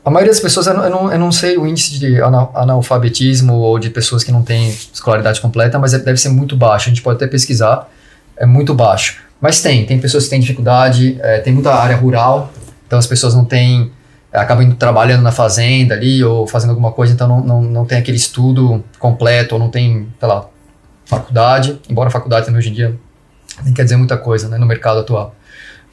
A 0.03 0.09
maioria 0.09 0.31
das 0.31 0.39
pessoas, 0.39 0.67
eu 0.67 0.73
não, 0.73 1.11
eu 1.11 1.19
não, 1.19 1.31
sei 1.33 1.57
o 1.57 1.67
índice 1.67 1.99
de 1.99 2.17
ana- 2.21 2.49
analfabetismo 2.55 3.53
ou 3.55 3.77
de 3.77 3.89
pessoas 3.89 4.23
que 4.23 4.31
não 4.31 4.41
têm 4.41 4.69
escolaridade 4.69 5.41
completa, 5.41 5.77
mas 5.77 5.93
é- 5.93 5.99
deve 5.99 6.17
ser 6.17 6.29
muito 6.29 6.55
baixo. 6.55 6.87
A 6.87 6.89
gente 6.89 7.01
pode 7.01 7.17
até 7.17 7.27
pesquisar, 7.27 7.89
é 8.37 8.45
muito 8.45 8.73
baixo. 8.73 9.26
Mas 9.39 9.61
tem, 9.61 9.85
tem 9.85 9.99
pessoas 9.99 10.25
que 10.25 10.29
têm 10.29 10.39
dificuldade, 10.39 11.17
é, 11.21 11.39
tem 11.39 11.53
muita 11.53 11.73
área 11.73 11.95
rural, 11.95 12.51
então 12.85 12.97
as 12.97 13.05
pessoas 13.05 13.35
não 13.35 13.45
têm, 13.45 13.91
é, 14.31 14.39
acabam 14.39 14.65
indo 14.65 14.75
trabalhando 14.75 15.21
na 15.21 15.31
fazenda 15.31 15.93
ali 15.93 16.23
ou 16.23 16.47
fazendo 16.47 16.71
alguma 16.71 16.91
coisa, 16.91 17.13
então 17.13 17.27
não, 17.27 17.41
não, 17.41 17.61
não 17.61 17.85
tem 17.85 17.97
aquele 17.97 18.17
estudo 18.17 18.83
completo 18.99 19.55
ou 19.55 19.59
não 19.59 19.69
tem, 19.69 20.07
sei 20.19 20.27
lá, 20.27 20.47
faculdade, 21.05 21.79
embora 21.89 22.09
a 22.09 22.11
faculdade 22.11 22.45
também 22.45 22.59
hoje 22.59 22.69
em 22.69 22.73
dia 22.73 22.97
nem 23.63 23.73
quer 23.73 23.83
dizer 23.83 23.97
muita 23.97 24.17
coisa 24.17 24.47
né, 24.47 24.57
no 24.57 24.65
mercado 24.65 24.99
atual. 24.99 25.35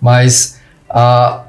Mas 0.01 0.61
a, 0.89 1.45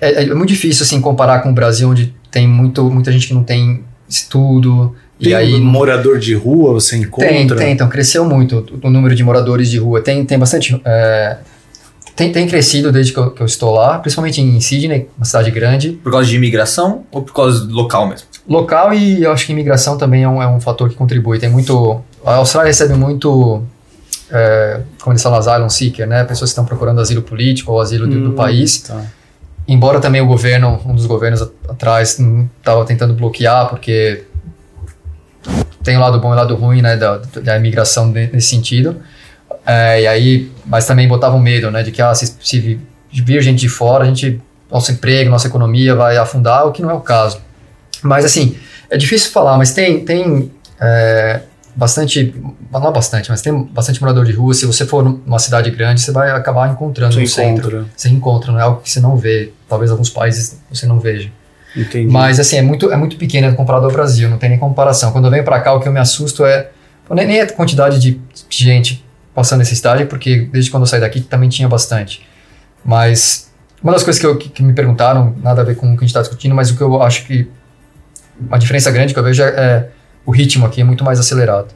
é, 0.00 0.24
é 0.24 0.34
muito 0.34 0.48
difícil 0.48 0.84
assim 0.84 1.00
comparar 1.00 1.40
com 1.40 1.50
o 1.50 1.54
Brasil, 1.54 1.88
onde 1.88 2.14
tem 2.30 2.46
muito, 2.46 2.90
muita 2.90 3.12
gente 3.12 3.28
que 3.28 3.34
não 3.34 3.44
tem 3.44 3.84
estudo. 4.08 4.94
Tem 5.20 5.30
e 5.32 5.34
aí 5.34 5.54
um 5.54 5.64
morador 5.64 6.18
de 6.18 6.34
rua, 6.34 6.74
você 6.74 6.96
encontra? 6.96 7.28
tem, 7.28 7.46
tem, 7.46 7.72
então 7.72 7.88
cresceu 7.88 8.24
muito 8.24 8.66
o, 8.82 8.86
o 8.86 8.90
número 8.90 9.14
de 9.14 9.24
moradores 9.24 9.70
de 9.70 9.78
rua. 9.78 10.00
Tem, 10.02 10.24
tem 10.24 10.38
bastante. 10.38 10.80
é, 10.84 11.38
tem, 12.14 12.32
tem 12.32 12.46
crescido 12.46 12.90
desde 12.92 13.12
que 13.12 13.18
eu, 13.18 13.30
que 13.30 13.40
eu 13.42 13.46
estou 13.46 13.72
lá, 13.74 13.98
principalmente 13.98 14.40
em 14.40 14.58
Sydney, 14.60 15.08
uma 15.18 15.24
cidade 15.26 15.50
grande. 15.50 15.90
Por 16.02 16.10
causa 16.12 16.28
de 16.28 16.36
imigração 16.36 17.04
ou 17.10 17.22
por 17.22 17.32
causa 17.34 17.66
do 17.66 17.74
local 17.74 18.08
mesmo? 18.08 18.26
Local 18.48 18.94
e 18.94 19.22
eu 19.22 19.32
acho 19.32 19.44
que 19.46 19.52
imigração 19.52 19.98
também 19.98 20.22
é 20.22 20.28
um, 20.28 20.42
é 20.42 20.46
um 20.48 20.60
fator 20.60 20.88
que 20.88 20.94
contribui. 20.94 21.38
Tem 21.38 21.48
muito. 21.50 22.00
A 22.24 22.36
Austrália 22.36 22.68
recebe 22.68 22.94
muito. 22.94 23.62
É, 24.30 24.80
como 25.00 25.12
eles 25.12 25.22
falam, 25.22 25.38
asylum 25.38 25.68
seeker, 25.68 26.06
né? 26.06 26.24
Pessoas 26.24 26.50
que 26.50 26.52
estão 26.52 26.64
procurando 26.64 27.00
asilo 27.00 27.22
político 27.22 27.72
ou 27.72 27.80
asilo 27.80 28.06
do, 28.06 28.20
do 28.20 28.30
Hum, 28.30 28.34
país. 28.34 28.78
tá. 28.80 29.00
Embora 29.68 30.00
também 30.00 30.20
o 30.20 30.26
governo, 30.26 30.80
um 30.86 30.94
dos 30.94 31.06
governos 31.06 31.42
atrás, 31.68 32.18
estava 32.58 32.84
tentando 32.84 33.14
bloquear, 33.14 33.68
porque 33.68 34.22
tem 35.86 35.96
o 35.96 36.00
lado 36.00 36.20
bom 36.20 36.28
e 36.30 36.32
o 36.32 36.36
lado 36.36 36.54
ruim, 36.54 36.82
né, 36.82 36.96
da, 36.96 37.16
da 37.42 37.56
imigração 37.56 38.08
ne- 38.08 38.28
nesse 38.32 38.48
sentido. 38.48 39.00
É, 39.64 40.02
e 40.02 40.06
aí, 40.06 40.52
mas 40.66 40.86
também 40.86 41.08
botavam 41.08 41.38
medo, 41.38 41.70
né, 41.70 41.82
de 41.82 41.90
que 41.92 42.02
ah, 42.02 42.14
se, 42.14 42.36
se 42.40 42.60
vi- 42.60 42.80
vir 43.10 43.40
gente 43.42 43.60
de 43.60 43.68
fora, 43.68 44.04
a 44.04 44.06
gente, 44.06 44.40
nosso 44.70 44.92
emprego, 44.92 45.30
nossa 45.30 45.46
economia 45.48 45.94
vai 45.94 46.16
afundar, 46.18 46.66
o 46.66 46.72
que 46.72 46.82
não 46.82 46.90
é 46.90 46.94
o 46.94 47.00
caso. 47.00 47.40
Mas 48.02 48.24
assim, 48.24 48.56
é 48.90 48.96
difícil 48.96 49.30
falar, 49.30 49.56
mas 49.56 49.72
tem, 49.72 50.04
tem 50.04 50.50
é, 50.80 51.40
bastante, 51.74 52.34
não 52.72 52.92
bastante, 52.92 53.30
mas 53.30 53.40
tem 53.42 53.52
bastante 53.72 54.00
morador 54.00 54.24
de 54.24 54.32
rua. 54.32 54.54
Se 54.54 54.66
você 54.66 54.84
for 54.84 55.02
numa 55.04 55.38
cidade 55.38 55.70
grande, 55.70 56.00
você 56.00 56.12
vai 56.12 56.30
acabar 56.30 56.70
encontrando 56.70 57.14
Você 57.14 57.20
no 57.20 57.26
centro 57.28 57.68
encontra. 57.68 57.86
você 57.96 58.08
encontra, 58.08 58.52
não 58.52 58.58
é 58.60 58.62
algo 58.62 58.80
que 58.82 58.90
você 58.90 59.00
não 59.00 59.16
vê. 59.16 59.52
Talvez 59.68 59.90
alguns 59.90 60.10
países 60.10 60.58
você 60.70 60.86
não 60.86 60.98
veja. 61.00 61.30
Entendi. 61.76 62.10
Mas 62.10 62.40
assim, 62.40 62.56
é 62.56 62.62
muito, 62.62 62.90
é 62.90 62.96
muito 62.96 63.16
pequeno 63.16 63.54
comparado 63.54 63.84
ao 63.86 63.92
Brasil, 63.92 64.28
não 64.30 64.38
tem 64.38 64.48
nem 64.48 64.58
comparação. 64.58 65.12
Quando 65.12 65.26
eu 65.26 65.30
venho 65.30 65.44
pra 65.44 65.60
cá, 65.60 65.74
o 65.74 65.80
que 65.80 65.86
eu 65.86 65.92
me 65.92 66.00
assusto 66.00 66.44
é 66.44 66.70
nem, 67.10 67.26
nem 67.26 67.40
a 67.40 67.52
quantidade 67.52 67.98
de 68.00 68.20
gente 68.48 69.04
passando 69.34 69.58
necessidade, 69.58 70.06
porque 70.06 70.48
desde 70.50 70.70
quando 70.70 70.84
eu 70.84 70.86
saí 70.86 71.00
daqui 71.00 71.20
também 71.20 71.48
tinha 71.48 71.68
bastante. 71.68 72.26
Mas 72.84 73.50
uma 73.82 73.92
das 73.92 74.02
coisas 74.02 74.18
que, 74.18 74.26
eu, 74.26 74.36
que, 74.36 74.62
me 74.62 74.72
perguntaram, 74.72 75.34
nada 75.42 75.60
a 75.60 75.64
ver 75.64 75.76
com 75.76 75.86
o 75.86 75.90
que 75.90 75.96
a 75.96 76.00
gente 76.00 76.08
está 76.08 76.22
discutindo, 76.22 76.54
mas 76.54 76.70
o 76.70 76.76
que 76.76 76.82
eu 76.82 77.02
acho 77.02 77.26
que 77.26 77.46
uma 78.40 78.58
diferença 78.58 78.90
grande 78.90 79.12
que 79.12 79.18
eu 79.18 79.22
vejo 79.22 79.42
é, 79.42 79.48
é 79.48 79.88
o 80.24 80.30
ritmo 80.30 80.66
aqui 80.66 80.80
é 80.80 80.84
muito 80.84 81.04
mais 81.04 81.20
acelerado. 81.20 81.74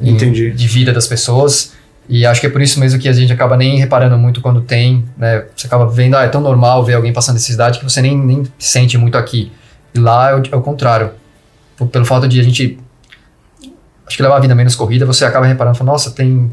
Entendi. 0.00 0.50
De 0.50 0.68
vida 0.68 0.92
das 0.92 1.06
pessoas. 1.06 1.72
E 2.08 2.24
acho 2.24 2.40
que 2.40 2.46
é 2.46 2.50
por 2.50 2.62
isso 2.62 2.78
mesmo 2.78 2.98
que 3.00 3.08
a 3.08 3.12
gente 3.12 3.32
acaba 3.32 3.56
nem 3.56 3.78
reparando 3.78 4.16
muito 4.16 4.40
quando 4.40 4.60
tem, 4.60 5.04
né? 5.18 5.44
Você 5.56 5.66
acaba 5.66 5.86
vendo, 5.88 6.16
ah, 6.16 6.22
é 6.22 6.28
tão 6.28 6.40
normal 6.40 6.84
ver 6.84 6.94
alguém 6.94 7.12
passando 7.12 7.34
necessidade 7.34 7.78
que 7.80 7.84
você 7.84 8.00
nem, 8.00 8.16
nem 8.16 8.44
sente 8.58 8.96
muito 8.96 9.18
aqui. 9.18 9.50
E 9.94 9.98
lá 9.98 10.30
é 10.30 10.34
o, 10.36 10.42
é 10.52 10.56
o 10.56 10.60
contrário. 10.62 11.10
p- 11.76 11.84
pelo 11.86 12.04
fato 12.04 12.28
de 12.28 12.38
a 12.38 12.42
gente 12.44 12.78
acho 14.06 14.16
que 14.16 14.22
levar 14.22 14.36
a 14.36 14.40
vida 14.40 14.54
menos 14.54 14.74
corrida, 14.76 15.04
você 15.04 15.24
acaba 15.24 15.46
reparando, 15.46 15.76
fala, 15.76 15.90
nossa, 15.92 16.10
tem 16.12 16.28
um 16.32 16.50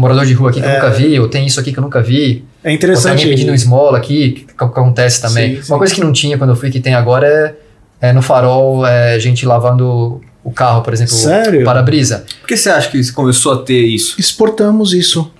morador 0.00 0.24
de 0.24 0.32
rua 0.32 0.50
aqui 0.50 0.60
que 0.60 0.66
eu 0.66 0.70
É. 0.70 0.74
nunca 0.76 0.90
vi, 0.90 1.18
ou 1.18 1.28
tem 1.28 1.44
isso 1.46 1.58
aqui 1.58 1.72
que 1.72 1.78
eu 1.78 1.82
nunca 1.82 2.00
vi, 2.00 2.44
É 2.62 2.68
ou 2.68 2.70
tem 2.70 2.74
interessante. 2.74 3.10
alguém 3.22 3.28
pedindo 3.30 3.52
esmola 3.52 3.98
aqui, 3.98 4.30
que, 4.30 4.44
que 4.44 4.64
acontece 4.64 5.20
também. 5.20 5.56
Sim, 5.56 5.62
sim. 5.62 5.72
Uma 5.72 5.78
coisa 5.78 5.92
que 5.94 6.00
não 6.00 6.12
tinha 6.12 6.38
quando 6.38 6.50
eu 6.50 6.56
fui, 6.56 6.70
que 6.70 6.78
tem 6.80 6.94
agora, 6.94 7.26
é, 8.00 8.08
é 8.08 8.12
no 8.12 8.22
farol, 8.22 8.86
é, 8.86 9.18
gente 9.18 9.44
lavando 9.44 10.20
o 10.44 10.52
carro, 10.52 10.82
por 10.82 10.92
exemplo, 10.92 11.14
Sério? 11.14 11.62
o 11.62 11.64
para-brisa. 11.64 12.26
Por 12.40 12.46
que 12.46 12.56
você 12.56 12.68
acha 12.68 12.90
que 12.90 13.12
começou 13.12 13.54
a 13.54 13.62
ter 13.62 13.82
isso? 13.82 14.14
Exportamos 14.20 14.92
isso. 14.92 15.32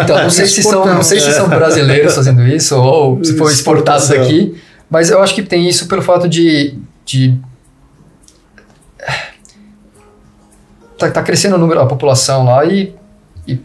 Então, 0.00 0.22
não 0.22 0.30
sei, 0.30 0.46
se 0.46 0.62
são, 0.62 0.86
não 0.86 1.02
sei 1.02 1.18
se 1.18 1.32
são 1.32 1.48
brasileiros 1.48 2.14
fazendo 2.14 2.46
isso 2.46 2.76
ou 2.76 3.22
se 3.24 3.36
foi 3.36 3.52
exportado 3.52 4.06
daqui, 4.06 4.56
mas 4.88 5.10
eu 5.10 5.20
acho 5.20 5.34
que 5.34 5.42
tem 5.42 5.68
isso 5.68 5.88
pelo 5.88 6.02
fato 6.02 6.28
de. 6.28 6.78
de 7.04 7.36
tá, 10.96 11.10
tá 11.10 11.22
crescendo 11.22 11.56
o 11.56 11.58
número, 11.58 11.80
a 11.80 11.86
população 11.86 12.44
lá 12.44 12.64
e, 12.64 12.94
e 13.44 13.58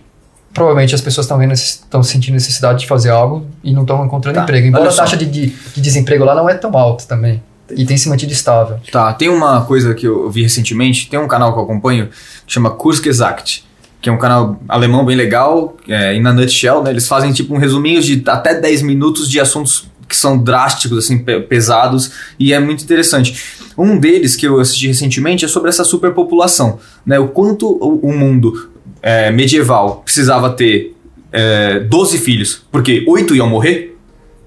provavelmente 0.52 0.96
as 0.96 1.02
pessoas 1.02 1.26
estão 1.26 1.38
vendo 1.38 1.54
estão 1.54 2.02
sentindo 2.02 2.34
necessidade 2.34 2.80
de 2.80 2.88
fazer 2.88 3.12
algo 3.12 3.46
e 3.64 3.72
não 3.72 3.84
estão 3.84 4.04
encontrando 4.04 4.38
Tá, 4.38 4.44
emprego. 4.44 4.66
Embora 4.66 4.90
a 4.90 4.94
taxa 4.94 5.16
de, 5.16 5.26
de, 5.26 5.48
de 5.48 5.82
desemprego 5.82 6.24
lá 6.24 6.34
não 6.34 6.50
é 6.50 6.56
tão 6.56 6.76
alta 6.76 7.06
também. 7.06 7.44
E 7.76 7.86
tem 7.86 7.98
se 7.98 8.08
mantido 8.10 8.32
estável. 8.32 8.78
Tá, 8.92 9.14
tem 9.14 9.30
uma 9.30 9.66
coisa 9.66 9.94
que 9.94 10.06
eu 10.06 10.30
vi 10.30 10.44
recentemente, 10.44 11.10
tem 11.10 11.20
um 11.20 11.28
canal 11.28 11.54
que 11.54 11.60
eu 11.60 11.64
acompanho 11.64 12.10
que 12.46 12.54
chama 12.54 12.70
Kurzgesagt, 12.70 13.64
que 14.02 14.10
é 14.10 14.12
um 14.12 14.18
canal 14.20 14.60
alemão 14.68 15.04
bem 15.04 15.16
legal, 15.16 15.76
é, 15.88 16.16
e 16.16 16.20
na 16.20 16.32
Nutshell, 16.32 16.84
né, 16.84 16.92
eles 16.92 17.08
fazem 17.08 17.34
tipo 17.34 17.56
um 17.56 17.58
resuminho 17.58 18.02
de 18.02 18.22
até 18.28 18.54
10 18.60 18.84
minutos 18.84 19.30
de 19.30 19.40
assuntos 19.40 19.90
que 20.08 20.16
são 20.16 20.38
drásticos, 20.38 21.00
assim, 21.00 21.18
pe- 21.18 21.40
pesados, 21.40 22.12
e 22.38 22.54
é 22.54 22.60
muito 22.60 22.84
interessante. 22.84 23.42
Um 23.76 23.98
deles 23.98 24.36
que 24.36 24.46
eu 24.46 24.60
assisti 24.60 24.86
recentemente 24.88 25.44
é 25.44 25.48
sobre 25.48 25.70
essa 25.70 25.84
superpopulação, 25.84 26.78
né, 27.04 27.18
o 27.18 27.30
quanto 27.30 27.68
o, 27.68 28.14
mundo 28.14 28.70
é, 29.02 29.32
medieval 29.32 30.04
precisava 30.06 30.52
ter 30.52 30.96
é, 31.32 31.80
12 31.80 32.20
filhos, 32.20 32.62
porque 32.72 33.04
8 33.08 33.34
iam 33.36 33.50
morrer, 33.50 33.98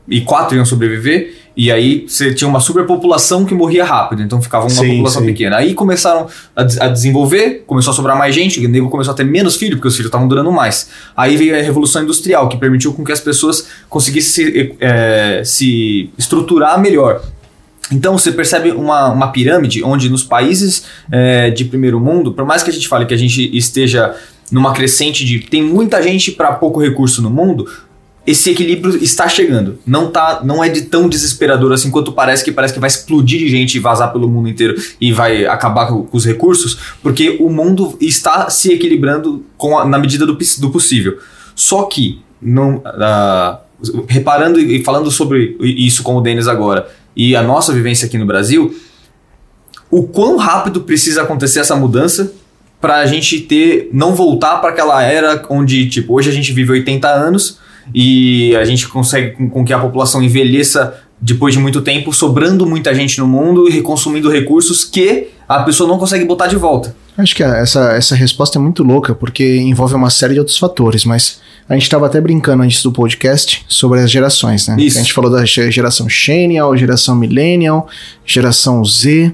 e 0.06 0.20
quatro 0.20 0.56
iam 0.56 0.64
sobreviver, 0.64 1.34
e 1.58 1.72
aí 1.72 2.04
você 2.06 2.32
tinha 2.32 2.46
uma 2.46 2.60
superpopulação 2.60 3.44
que 3.44 3.52
morria 3.52 3.84
rápido, 3.84 4.22
então 4.22 4.40
ficava 4.40 4.66
uma 4.66 4.70
Sim, 4.70 4.90
população 4.90 5.22
sim. 5.22 5.26
pequena. 5.26 5.56
Aí 5.56 5.74
começaram 5.74 6.28
a, 6.54 6.62
a 6.62 6.88
desenvolver, 6.88 7.64
começou 7.66 7.90
a 7.90 7.94
sobrar 7.94 8.16
mais 8.16 8.32
gente, 8.32 8.64
o 8.64 8.68
nego 8.68 8.88
começou 8.88 9.12
a 9.12 9.16
ter 9.16 9.24
menos 9.24 9.56
filhos, 9.56 9.74
porque 9.74 9.88
os 9.88 9.96
filhos 9.96 10.06
estavam 10.06 10.28
durando 10.28 10.52
mais. 10.52 10.88
Aí 11.16 11.36
veio 11.36 11.58
a 11.58 11.60
Revolução 11.60 12.04
Industrial, 12.04 12.48
que 12.48 12.56
permitiu 12.56 12.94
com 12.94 13.04
que 13.04 13.10
as 13.10 13.18
pessoas 13.18 13.66
conseguissem 13.88 14.46
se, 14.46 14.76
eh, 14.78 15.42
se 15.44 16.10
estruturar 16.16 16.80
melhor. 16.80 17.22
Então 17.90 18.16
você 18.16 18.30
percebe 18.30 18.70
uma, 18.70 19.10
uma 19.10 19.32
pirâmide 19.32 19.82
onde 19.82 20.08
nos 20.08 20.22
países 20.22 20.84
eh, 21.10 21.50
de 21.50 21.64
primeiro 21.64 21.98
mundo, 21.98 22.34
por 22.34 22.44
mais 22.44 22.62
que 22.62 22.70
a 22.70 22.72
gente 22.72 22.86
fale 22.86 23.04
que 23.04 23.14
a 23.14 23.18
gente 23.18 23.50
esteja 23.56 24.14
numa 24.52 24.72
crescente 24.72 25.24
de 25.24 25.40
tem 25.40 25.62
muita 25.62 26.00
gente 26.02 26.30
para 26.30 26.52
pouco 26.52 26.80
recurso 26.80 27.20
no 27.20 27.30
mundo, 27.30 27.66
esse 28.30 28.50
equilíbrio 28.50 28.96
está 29.02 29.28
chegando. 29.28 29.78
Não 29.86 30.10
tá, 30.10 30.40
não 30.44 30.62
é 30.62 30.68
de 30.68 30.82
tão 30.82 31.08
desesperador 31.08 31.72
assim 31.72 31.90
quanto 31.90 32.12
parece 32.12 32.44
que 32.44 32.52
parece 32.52 32.74
que 32.74 32.80
vai 32.80 32.88
explodir 32.88 33.38
de 33.38 33.48
gente 33.48 33.76
e 33.76 33.80
vazar 33.80 34.12
pelo 34.12 34.28
mundo 34.28 34.48
inteiro 34.48 34.74
e 35.00 35.12
vai 35.12 35.46
acabar 35.46 35.86
com, 35.86 36.02
com 36.04 36.16
os 36.16 36.26
recursos, 36.26 36.78
porque 37.02 37.36
o 37.40 37.48
mundo 37.48 37.96
está 38.00 38.50
se 38.50 38.72
equilibrando 38.72 39.44
a- 39.78 39.84
na 39.86 39.98
medida 39.98 40.26
do, 40.26 40.34
do 40.34 40.70
possível. 40.70 41.18
Só 41.54 41.84
que 41.84 42.20
não, 42.40 42.82
ah, 42.84 43.60
reparando 44.08 44.60
e 44.60 44.84
falando 44.84 45.10
sobre 45.10 45.56
isso 45.60 46.02
com 46.02 46.16
o 46.16 46.20
Denis 46.20 46.46
agora 46.48 46.88
e 47.16 47.34
a 47.34 47.42
nossa 47.42 47.72
vivência 47.72 48.06
aqui 48.06 48.18
no 48.18 48.26
Brasil, 48.26 48.74
o 49.90 50.02
quão 50.06 50.36
rápido 50.36 50.82
precisa 50.82 51.22
acontecer 51.22 51.60
essa 51.60 51.74
mudança 51.74 52.32
para 52.80 52.96
a 52.98 53.06
gente 53.06 53.40
ter 53.40 53.88
não 53.92 54.14
voltar 54.14 54.58
para 54.58 54.70
aquela 54.70 55.02
era 55.02 55.42
onde 55.48 55.88
tipo 55.88 56.14
hoje 56.14 56.28
a 56.28 56.32
gente 56.32 56.52
vive 56.52 56.70
80 56.72 57.08
anos 57.08 57.58
e 57.94 58.54
a 58.56 58.64
gente 58.64 58.88
consegue 58.88 59.32
com, 59.32 59.48
com 59.48 59.64
que 59.64 59.72
a 59.72 59.78
população 59.78 60.22
envelheça 60.22 60.94
depois 61.20 61.52
de 61.54 61.60
muito 61.60 61.80
tempo, 61.80 62.12
sobrando 62.12 62.64
muita 62.64 62.94
gente 62.94 63.18
no 63.18 63.26
mundo 63.26 63.68
e 63.68 63.72
reconsumindo 63.72 64.30
recursos 64.30 64.84
que 64.84 65.28
a 65.48 65.62
pessoa 65.64 65.88
não 65.88 65.98
consegue 65.98 66.24
botar 66.24 66.46
de 66.46 66.54
volta. 66.56 66.94
Acho 67.16 67.34
que 67.34 67.42
essa, 67.42 67.92
essa 67.94 68.14
resposta 68.14 68.58
é 68.58 68.62
muito 68.62 68.84
louca, 68.84 69.14
porque 69.14 69.56
envolve 69.56 69.94
uma 69.96 70.10
série 70.10 70.34
de 70.34 70.38
outros 70.38 70.56
fatores, 70.56 71.04
mas 71.04 71.40
a 71.68 71.74
gente 71.74 71.82
estava 71.82 72.06
até 72.06 72.20
brincando 72.20 72.62
antes 72.62 72.80
do 72.82 72.92
podcast 72.92 73.64
sobre 73.66 73.98
as 74.00 74.10
gerações, 74.10 74.68
né? 74.68 74.76
Isso. 74.78 74.96
A 74.98 75.02
gente 75.02 75.12
falou 75.12 75.28
da 75.30 75.44
ge- 75.44 75.70
geração 75.72 76.08
Xennial, 76.08 76.76
geração 76.76 77.16
Millennial, 77.16 77.88
geração 78.24 78.84
Z, 78.84 79.32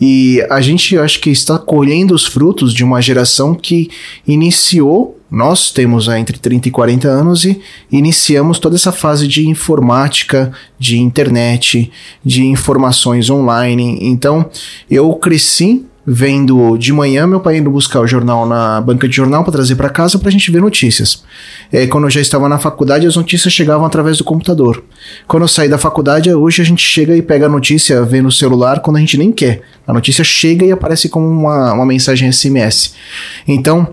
e 0.00 0.40
a 0.48 0.62
gente 0.62 0.96
acho 0.96 1.20
que 1.20 1.28
está 1.28 1.58
colhendo 1.58 2.14
os 2.14 2.24
frutos 2.24 2.72
de 2.72 2.82
uma 2.82 3.02
geração 3.02 3.54
que 3.54 3.90
iniciou, 4.26 5.17
nós 5.30 5.70
temos 5.70 6.08
ah, 6.08 6.18
entre 6.18 6.38
30 6.38 6.68
e 6.68 6.70
40 6.70 7.08
anos 7.08 7.44
e 7.44 7.60
iniciamos 7.92 8.58
toda 8.58 8.76
essa 8.76 8.92
fase 8.92 9.28
de 9.28 9.46
informática, 9.46 10.52
de 10.78 10.98
internet, 10.98 11.90
de 12.24 12.46
informações 12.46 13.28
online. 13.28 13.98
Então, 14.00 14.48
eu 14.90 15.12
cresci 15.14 15.84
vendo 16.10 16.78
de 16.78 16.90
manhã 16.90 17.26
meu 17.26 17.38
pai 17.38 17.58
indo 17.58 17.70
buscar 17.70 18.00
o 18.00 18.06
jornal 18.06 18.46
na 18.46 18.80
banca 18.80 19.06
de 19.06 19.14
jornal 19.14 19.44
para 19.44 19.52
trazer 19.52 19.76
para 19.76 19.90
casa 19.90 20.18
para 20.18 20.28
a 20.28 20.32
gente 20.32 20.50
ver 20.50 20.62
notícias. 20.62 21.22
É, 21.70 21.86
quando 21.86 22.04
eu 22.04 22.10
já 22.10 22.22
estava 22.22 22.48
na 22.48 22.58
faculdade, 22.58 23.06
as 23.06 23.14
notícias 23.14 23.52
chegavam 23.52 23.86
através 23.86 24.16
do 24.16 24.24
computador. 24.24 24.82
Quando 25.26 25.42
eu 25.42 25.48
saí 25.48 25.68
da 25.68 25.76
faculdade, 25.76 26.32
hoje 26.32 26.62
a 26.62 26.64
gente 26.64 26.82
chega 26.82 27.14
e 27.14 27.20
pega 27.20 27.44
a 27.44 27.48
notícia, 27.48 28.02
vê 28.04 28.22
no 28.22 28.32
celular 28.32 28.80
quando 28.80 28.96
a 28.96 29.00
gente 29.00 29.18
nem 29.18 29.30
quer. 29.30 29.60
A 29.86 29.92
notícia 29.92 30.24
chega 30.24 30.64
e 30.64 30.72
aparece 30.72 31.10
como 31.10 31.28
uma, 31.28 31.74
uma 31.74 31.84
mensagem 31.84 32.32
SMS. 32.32 32.94
Então, 33.46 33.88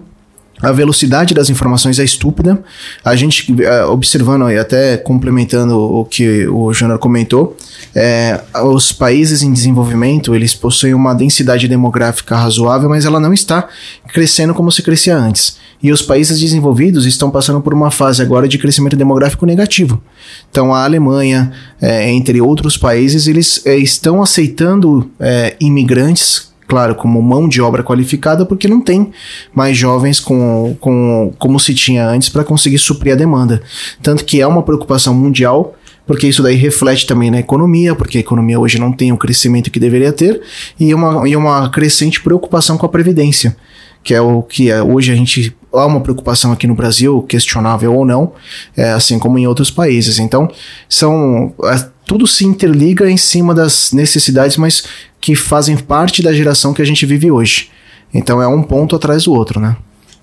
a 0.61 0.71
velocidade 0.71 1.33
das 1.33 1.49
informações 1.49 1.99
é 1.99 2.03
estúpida. 2.03 2.63
A 3.03 3.15
gente, 3.15 3.53
eh, 3.61 3.85
observando 3.85 4.49
e 4.49 4.57
até 4.57 4.95
complementando 4.95 5.77
o 5.77 6.05
que 6.05 6.47
o 6.47 6.73
Júnior 6.73 6.97
comentou, 6.97 7.57
eh, 7.93 8.39
os 8.63 8.91
países 8.91 9.41
em 9.41 9.51
desenvolvimento, 9.51 10.33
eles 10.33 10.55
possuem 10.55 10.93
uma 10.93 11.13
densidade 11.13 11.67
demográfica 11.67 12.37
razoável, 12.37 12.89
mas 12.89 13.05
ela 13.05 13.19
não 13.19 13.33
está 13.33 13.67
crescendo 14.13 14.53
como 14.53 14.71
se 14.71 14.81
crescia 14.81 15.17
antes. 15.17 15.57
E 15.83 15.91
os 15.91 16.01
países 16.01 16.39
desenvolvidos 16.39 17.05
estão 17.05 17.29
passando 17.29 17.59
por 17.59 17.73
uma 17.73 17.91
fase 17.91 18.21
agora 18.21 18.47
de 18.47 18.57
crescimento 18.57 18.95
demográfico 18.95 19.45
negativo. 19.45 20.01
Então 20.49 20.73
a 20.73 20.85
Alemanha, 20.85 21.51
eh, 21.81 22.09
entre 22.11 22.39
outros 22.39 22.77
países, 22.77 23.27
eles 23.27 23.61
eh, 23.65 23.77
estão 23.77 24.23
aceitando 24.23 25.11
imigrantes 25.59 26.54
claro, 26.67 26.95
como 26.95 27.21
mão 27.21 27.47
de 27.47 27.62
obra 27.62 27.84
qualificada, 27.84 28.45
porque 28.45 28.67
não 28.67 28.82
tem 28.82 29.12
mais 29.54 29.78
jovens 29.78 30.19
com, 30.19 30.75
com 30.80 31.34
como 31.38 31.60
se 31.60 31.73
tinha 31.73 32.08
antes 32.08 32.30
para 32.30 32.43
conseguir 32.43 32.78
suprir 32.78 33.13
a 33.13 33.17
demanda. 33.17 33.62
Tanto 34.01 34.25
que 34.25 34.41
é 34.41 34.47
uma 34.47 34.63
preocupação 34.63 35.13
mundial, 35.13 35.75
porque 36.06 36.28
isso 36.28 36.43
daí 36.43 36.56
reflete 36.56 37.06
também 37.06 37.32
na 37.32 37.39
economia, 37.39 37.95
porque 37.95 38.17
a 38.17 38.21
economia 38.21 38.60
hoje 38.60 38.80
não 38.80 38.91
tem 38.91 39.12
o 39.12 39.17
crescimento 39.17 39.71
que 39.71 39.80
deveria 39.80 40.12
ter, 40.12 40.41
e 40.80 40.93
uma, 40.93 41.28
e 41.28 41.36
uma 41.36 41.69
crescente 41.69 42.21
preocupação 42.21 42.78
com 42.78 42.86
a 42.86 42.89
previdência. 42.89 43.56
Que 44.05 44.13
é 44.13 44.21
o 44.21 44.41
que 44.41 44.71
é, 44.71 44.81
hoje 44.81 45.11
a 45.11 45.15
gente 45.15 45.53
há 45.73 45.85
uma 45.85 45.99
preocupação 45.99 46.53
aqui 46.53 46.65
no 46.67 46.75
Brasil, 46.75 47.21
questionável 47.23 47.93
ou 47.93 48.05
não, 48.05 48.31
é, 48.77 48.91
assim 48.91 49.19
como 49.19 49.37
em 49.37 49.47
outros 49.47 49.69
países. 49.69 50.19
Então, 50.19 50.49
são 50.87 51.53
é, 51.63 51.89
tudo 52.05 52.27
se 52.27 52.45
interliga 52.45 53.09
em 53.09 53.17
cima 53.17 53.53
das 53.53 53.91
necessidades, 53.91 54.57
mas 54.57 54.85
que 55.19 55.35
fazem 55.35 55.75
parte 55.75 56.21
da 56.21 56.31
geração 56.31 56.73
que 56.73 56.81
a 56.81 56.85
gente 56.85 57.05
vive 57.05 57.31
hoje. 57.31 57.71
Então 58.13 58.41
é 58.41 58.47
um 58.47 58.61
ponto 58.61 58.95
atrás 58.95 59.23
do 59.23 59.33
outro, 59.33 59.59
né? 59.59 59.75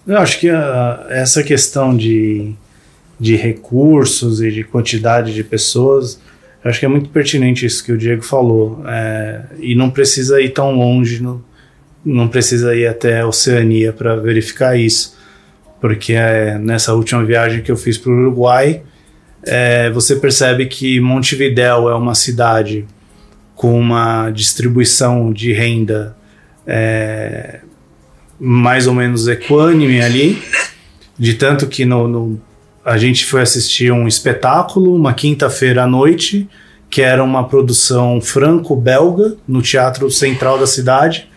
Eu 0.06 0.18
acho 0.18 0.40
que 0.40 0.48
ah, 0.48 1.06
essa 1.10 1.42
questão 1.42 1.96
de, 1.96 2.52
de 3.18 3.36
recursos 3.36 4.40
e 4.40 4.50
de 4.50 4.64
quantidade 4.64 5.34
de 5.34 5.44
pessoas, 5.44 6.20
eu 6.64 6.70
acho 6.70 6.80
que 6.80 6.86
é 6.86 6.88
muito 6.88 7.10
pertinente 7.10 7.66
isso 7.66 7.84
que 7.84 7.92
o 7.92 7.98
Diego 7.98 8.22
falou. 8.22 8.82
É, 8.86 9.42
e 9.58 9.74
não 9.74 9.90
precisa 9.90 10.40
ir 10.40 10.50
tão 10.50 10.72
longe, 10.72 11.22
não, 11.22 11.42
não 12.04 12.28
precisa 12.28 12.74
ir 12.74 12.86
até 12.86 13.20
a 13.20 13.26
Oceania 13.26 13.92
para 13.92 14.16
verificar 14.16 14.76
isso. 14.78 15.16
Porque 15.80 16.12
é, 16.14 16.58
nessa 16.58 16.94
última 16.94 17.24
viagem 17.24 17.60
que 17.62 17.70
eu 17.70 17.76
fiz 17.76 17.98
para 17.98 18.12
o 18.12 18.14
Uruguai, 18.14 18.82
é, 19.44 19.90
você 19.90 20.16
percebe 20.16 20.66
que 20.66 21.00
Montevidéu 21.00 21.88
é 21.88 21.94
uma 21.94 22.14
cidade 22.14 22.84
com 23.54 23.78
uma 23.78 24.30
distribuição 24.30 25.32
de 25.32 25.52
renda 25.52 26.16
é, 26.66 27.60
mais 28.38 28.86
ou 28.86 28.94
menos 28.94 29.26
equânime 29.28 30.00
ali, 30.00 30.42
de 31.18 31.34
tanto 31.34 31.66
que 31.66 31.84
no, 31.84 32.06
no- 32.08 32.40
a 32.84 32.96
gente 32.98 33.24
foi 33.24 33.42
assistir 33.42 33.92
um 33.92 34.08
espetáculo 34.08 34.94
uma 34.94 35.12
quinta-feira 35.14 35.84
à 35.84 35.86
noite, 35.86 36.48
que 36.90 37.02
era 37.02 37.22
uma 37.22 37.48
produção 37.48 38.20
franco-belga 38.20 39.36
no 39.46 39.62
Teatro 39.62 40.10
Central 40.10 40.58
da 40.58 40.66
cidade, 40.66 41.28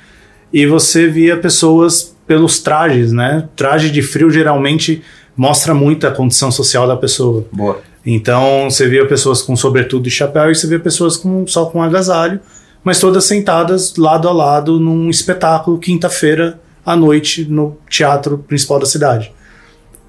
e 0.52 0.66
você 0.66 1.08
via 1.08 1.38
pessoas 1.38 2.16
pelos 2.28 2.60
trajes, 2.60 3.12
né? 3.12 3.48
Traje 3.56 3.90
de 3.92 4.02
frio 4.02 4.30
geralmente 4.30 5.04
mostra 5.38 5.74
muito 5.74 6.08
a 6.08 6.12
condição 6.12 6.52
social 6.52 6.88
da 6.88 6.96
pessoa. 6.96 7.46
Boa. 7.52 7.82
Então 8.06 8.70
você 8.70 8.88
via 8.88 9.06
pessoas 9.08 9.42
com 9.42 9.56
sobretudo 9.56 10.08
e 10.08 10.12
chapéu 10.12 10.52
e 10.52 10.56
você 10.56 10.68
via 10.68 10.80
pessoas 10.80 11.18
com 11.18 11.46
só 11.48 11.66
com 11.66 11.82
agasalho, 11.82 12.40
mas 12.84 13.00
todas 13.00 13.26
sentadas 13.26 13.96
lado 13.98 14.30
a 14.30 14.32
lado 14.32 14.80
num 14.80 15.10
espetáculo 15.10 15.80
quinta-feira 15.80 16.60
à 16.86 16.96
noite 16.96 17.46
no 17.46 17.78
teatro 17.90 18.38
principal 18.38 18.80
da 18.80 18.86
cidade. 18.86 19.32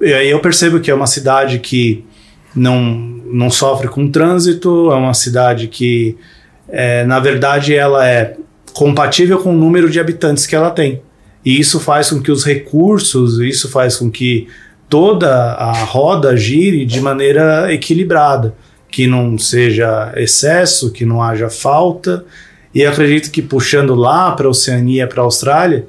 E 0.00 0.12
aí 0.12 0.30
eu 0.30 0.40
percebo 0.40 0.78
que 0.78 0.90
é 0.90 0.94
uma 0.94 1.06
cidade 1.06 1.58
que 1.58 2.04
não, 2.54 2.82
não 3.32 3.50
sofre 3.50 3.88
com 3.88 4.10
trânsito, 4.10 4.90
é 4.90 4.94
uma 4.94 5.14
cidade 5.14 5.68
que, 5.68 6.16
é, 6.68 7.04
na 7.04 7.18
verdade, 7.18 7.74
ela 7.74 8.06
é 8.06 8.36
compatível 8.76 9.38
com 9.38 9.54
o 9.54 9.56
número 9.56 9.88
de 9.88 9.98
habitantes 9.98 10.44
que 10.44 10.54
ela 10.54 10.70
tem. 10.70 11.00
E 11.42 11.58
isso 11.58 11.80
faz 11.80 12.10
com 12.10 12.20
que 12.20 12.30
os 12.30 12.44
recursos, 12.44 13.38
isso 13.40 13.70
faz 13.70 13.96
com 13.96 14.10
que 14.10 14.48
toda 14.86 15.54
a 15.54 15.72
roda 15.72 16.36
gire 16.36 16.84
de 16.84 17.00
maneira 17.00 17.72
equilibrada, 17.72 18.54
que 18.90 19.06
não 19.06 19.38
seja 19.38 20.12
excesso, 20.16 20.92
que 20.92 21.06
não 21.06 21.22
haja 21.22 21.48
falta. 21.48 22.22
E 22.74 22.84
acredito 22.84 23.30
que 23.30 23.40
puxando 23.40 23.94
lá 23.94 24.32
para 24.32 24.46
a 24.46 24.50
Oceania, 24.50 25.06
para 25.06 25.22
a 25.22 25.24
Austrália, 25.24 25.86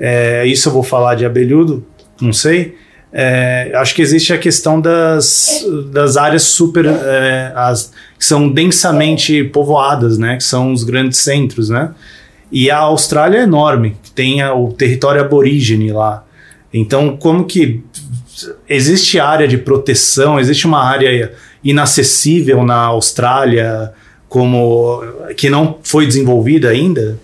é, 0.00 0.46
isso 0.46 0.70
eu 0.70 0.72
vou 0.72 0.82
falar 0.82 1.16
de 1.16 1.26
abelhudo, 1.26 1.84
não 2.18 2.32
sei. 2.32 2.74
É, 3.12 3.70
acho 3.74 3.94
que 3.94 4.00
existe 4.00 4.32
a 4.32 4.38
questão 4.38 4.80
das, 4.80 5.64
das 5.92 6.16
áreas 6.16 6.42
super 6.42 6.86
é, 6.86 7.52
as, 7.54 7.92
que 8.18 8.24
são 8.24 8.50
densamente 8.50 9.44
povoadas, 9.44 10.16
né? 10.16 10.36
Que 10.38 10.42
são 10.42 10.72
os 10.72 10.82
grandes 10.82 11.18
centros, 11.18 11.68
né? 11.68 11.94
E 12.54 12.70
a 12.70 12.78
Austrália 12.78 13.38
é 13.38 13.42
enorme, 13.42 13.96
tem 14.14 14.40
a, 14.40 14.54
o 14.54 14.72
território 14.72 15.20
aborígene 15.20 15.92
lá. 15.92 16.24
Então, 16.72 17.16
como 17.16 17.44
que 17.44 17.82
existe 18.68 19.18
área 19.18 19.46
de 19.46 19.58
proteção, 19.58 20.38
existe 20.38 20.66
uma 20.66 20.82
área 20.82 21.32
inacessível 21.64 22.64
na 22.64 22.76
Austrália 22.76 23.92
como 24.34 25.00
que 25.36 25.48
não 25.48 25.78
foi 25.82 26.06
desenvolvida 26.06 26.68
ainda? 26.68 27.16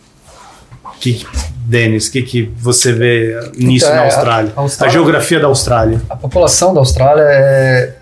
Que, 1.00 1.26
Denis, 1.66 2.06
o 2.06 2.12
que, 2.12 2.22
que 2.22 2.42
você 2.56 2.92
vê 2.92 3.50
nisso 3.56 3.86
então, 3.86 3.96
na 3.96 4.04
Austrália? 4.04 4.52
A, 4.54 4.60
Austrália? 4.60 4.90
a, 4.90 4.92
geografia 4.92 5.40
da 5.40 5.46
Austrália. 5.48 6.00
A 6.08 6.16
população 6.16 6.72
da 6.72 6.78
Austrália 6.78 7.22
é. 7.22 7.96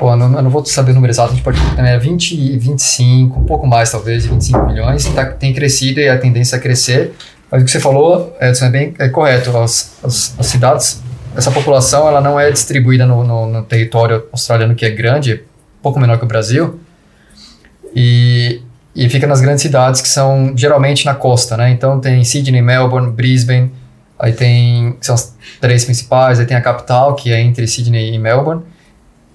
Pô, 0.00 0.16
não, 0.16 0.34
eu 0.34 0.42
não 0.42 0.48
vou 0.48 0.64
saber 0.64 0.92
o 0.92 0.94
número 0.94 1.12
exato, 1.12 1.30
a 1.30 1.34
gente 1.34 1.44
pode. 1.44 1.60
É 1.76 1.98
20, 1.98 2.56
25, 2.56 3.38
um 3.38 3.44
pouco 3.44 3.66
mais 3.66 3.90
talvez, 3.92 4.24
25 4.24 4.66
milhões, 4.66 5.04
tá, 5.10 5.26
tem 5.26 5.52
crescido 5.52 6.00
e 6.00 6.08
a 6.08 6.16
tendência 6.16 6.56
é 6.56 6.58
crescer. 6.58 7.12
Mas 7.50 7.60
o 7.60 7.64
que 7.66 7.70
você 7.70 7.78
falou, 7.78 8.34
Edson, 8.40 8.64
é 8.64 8.70
bem 8.70 8.94
é 8.98 9.10
correto. 9.10 9.54
As, 9.58 9.98
as, 10.02 10.34
as 10.38 10.46
cidades 10.46 11.02
essa 11.36 11.50
população 11.50 12.08
ela 12.08 12.22
não 12.22 12.40
é 12.40 12.50
distribuída 12.50 13.04
no, 13.04 13.22
no, 13.22 13.46
no, 13.46 13.62
território 13.62 14.24
australiano 14.32 14.74
que 14.74 14.86
é 14.86 14.90
grande, 14.90 15.34
um 15.78 15.82
pouco 15.82 16.00
menor 16.00 16.16
que 16.16 16.24
o 16.24 16.26
Brasil, 16.26 16.80
e, 17.94 18.62
e 18.96 19.06
fica 19.10 19.26
nas 19.26 19.42
grandes 19.42 19.60
cidades 19.60 20.00
que 20.00 20.08
são 20.08 20.54
geralmente 20.56 21.04
na 21.04 21.14
costa, 21.14 21.58
né? 21.58 21.68
Então 21.72 22.00
tem 22.00 22.24
Sydney, 22.24 22.62
Melbourne, 22.62 23.10
Brisbane, 23.10 23.70
aí 24.18 24.32
tem 24.32 24.96
são 25.02 25.14
as 25.14 25.36
três 25.60 25.84
principais, 25.84 26.40
aí 26.40 26.46
tem 26.46 26.56
a 26.56 26.62
capital 26.62 27.14
que 27.14 27.30
é 27.30 27.38
entre 27.38 27.66
Sydney 27.66 28.14
e 28.14 28.18
Melbourne, 28.18 28.62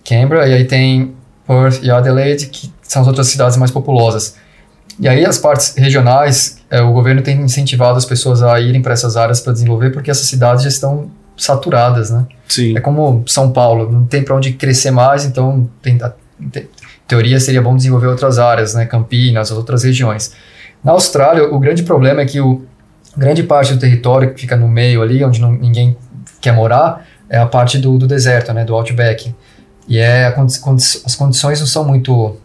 Canberra, 0.07 0.47
e 0.47 0.53
aí 0.53 0.65
tem 0.65 1.15
Perth 1.47 1.83
e 1.83 1.91
Adelaide 1.91 2.47
que 2.47 2.71
são 2.81 3.01
as 3.01 3.07
outras 3.07 3.27
cidades 3.27 3.57
mais 3.57 3.71
populosas. 3.71 4.35
E 4.99 5.07
aí 5.07 5.25
as 5.25 5.37
partes 5.37 5.75
regionais, 5.75 6.59
é, 6.69 6.81
o 6.81 6.93
governo 6.93 7.21
tem 7.21 7.41
incentivado 7.41 7.97
as 7.97 8.05
pessoas 8.05 8.41
a 8.41 8.59
irem 8.61 8.81
para 8.81 8.93
essas 8.93 9.17
áreas 9.17 9.41
para 9.41 9.51
desenvolver, 9.51 9.89
porque 9.89 10.09
essas 10.09 10.27
cidades 10.27 10.63
já 10.63 10.69
estão 10.69 11.09
saturadas, 11.35 12.09
né? 12.11 12.25
Sim. 12.47 12.77
É 12.77 12.79
como 12.79 13.23
São 13.27 13.51
Paulo, 13.51 13.91
não 13.91 14.05
tem 14.05 14.23
para 14.23 14.35
onde 14.35 14.53
crescer 14.53 14.91
mais, 14.91 15.25
então 15.25 15.69
tem, 15.81 15.99
tem, 16.51 16.69
teoria 17.07 17.39
seria 17.39 17.61
bom 17.61 17.75
desenvolver 17.75 18.07
outras 18.07 18.39
áreas, 18.39 18.73
né? 18.73 18.85
Campinas, 18.85 19.51
outras 19.51 19.83
regiões. 19.83 20.31
Na 20.83 20.93
Austrália, 20.93 21.43
o 21.43 21.59
grande 21.59 21.83
problema 21.83 22.21
é 22.21 22.25
que 22.25 22.39
o 22.39 22.63
grande 23.17 23.43
parte 23.43 23.73
do 23.73 23.79
território 23.79 24.33
que 24.33 24.41
fica 24.41 24.55
no 24.55 24.67
meio 24.67 25.01
ali, 25.01 25.23
onde 25.23 25.41
não, 25.41 25.51
ninguém 25.51 25.97
quer 26.39 26.53
morar, 26.53 27.05
é 27.29 27.37
a 27.37 27.45
parte 27.45 27.77
do, 27.77 27.97
do 27.97 28.07
deserto, 28.07 28.53
né? 28.53 28.63
Do 28.63 28.73
outback. 28.73 29.33
E 29.87 29.99
é 29.99 30.27
as 30.27 31.15
condições 31.15 31.59
não 31.59 31.67
são 31.67 31.85
muito 31.85 32.37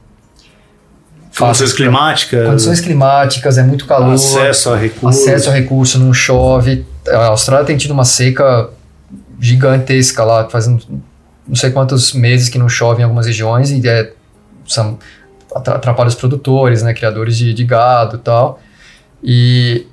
Condições 1.39 1.73
climáticas. 1.73 2.47
Condições 2.47 2.81
climáticas, 2.81 3.57
é 3.57 3.63
muito 3.63 3.87
calor. 3.87 4.15
Acesso 4.15 4.71
a 4.71 4.77
recurso. 4.77 5.21
Acesso 5.21 5.49
a 5.49 5.53
recurso, 5.53 5.99
não 5.99 6.13
chove. 6.13 6.85
A 7.09 7.27
Austrália 7.27 7.65
tem 7.65 7.77
tido 7.77 7.93
uma 7.93 8.05
seca 8.05 8.69
gigantesca 9.41 10.23
lá, 10.23 10.49
faz 10.51 10.67
não 10.67 10.81
sei 11.55 11.71
quantos 11.71 12.13
meses 12.13 12.49
que 12.49 12.59
não 12.59 12.69
chove 12.69 13.01
em 13.01 13.05
algumas 13.05 13.27
regiões 13.27 13.71
e 13.71 13.89
é, 13.89 14.13
são, 14.67 14.99
atrapalha 15.55 16.09
os 16.09 16.15
produtores, 16.15 16.83
né, 16.83 16.93
criadores 16.93 17.37
de, 17.37 17.55
de 17.55 17.65
gado 17.65 18.17
e 18.17 18.19
tal. 18.19 18.61
E, 19.23 19.87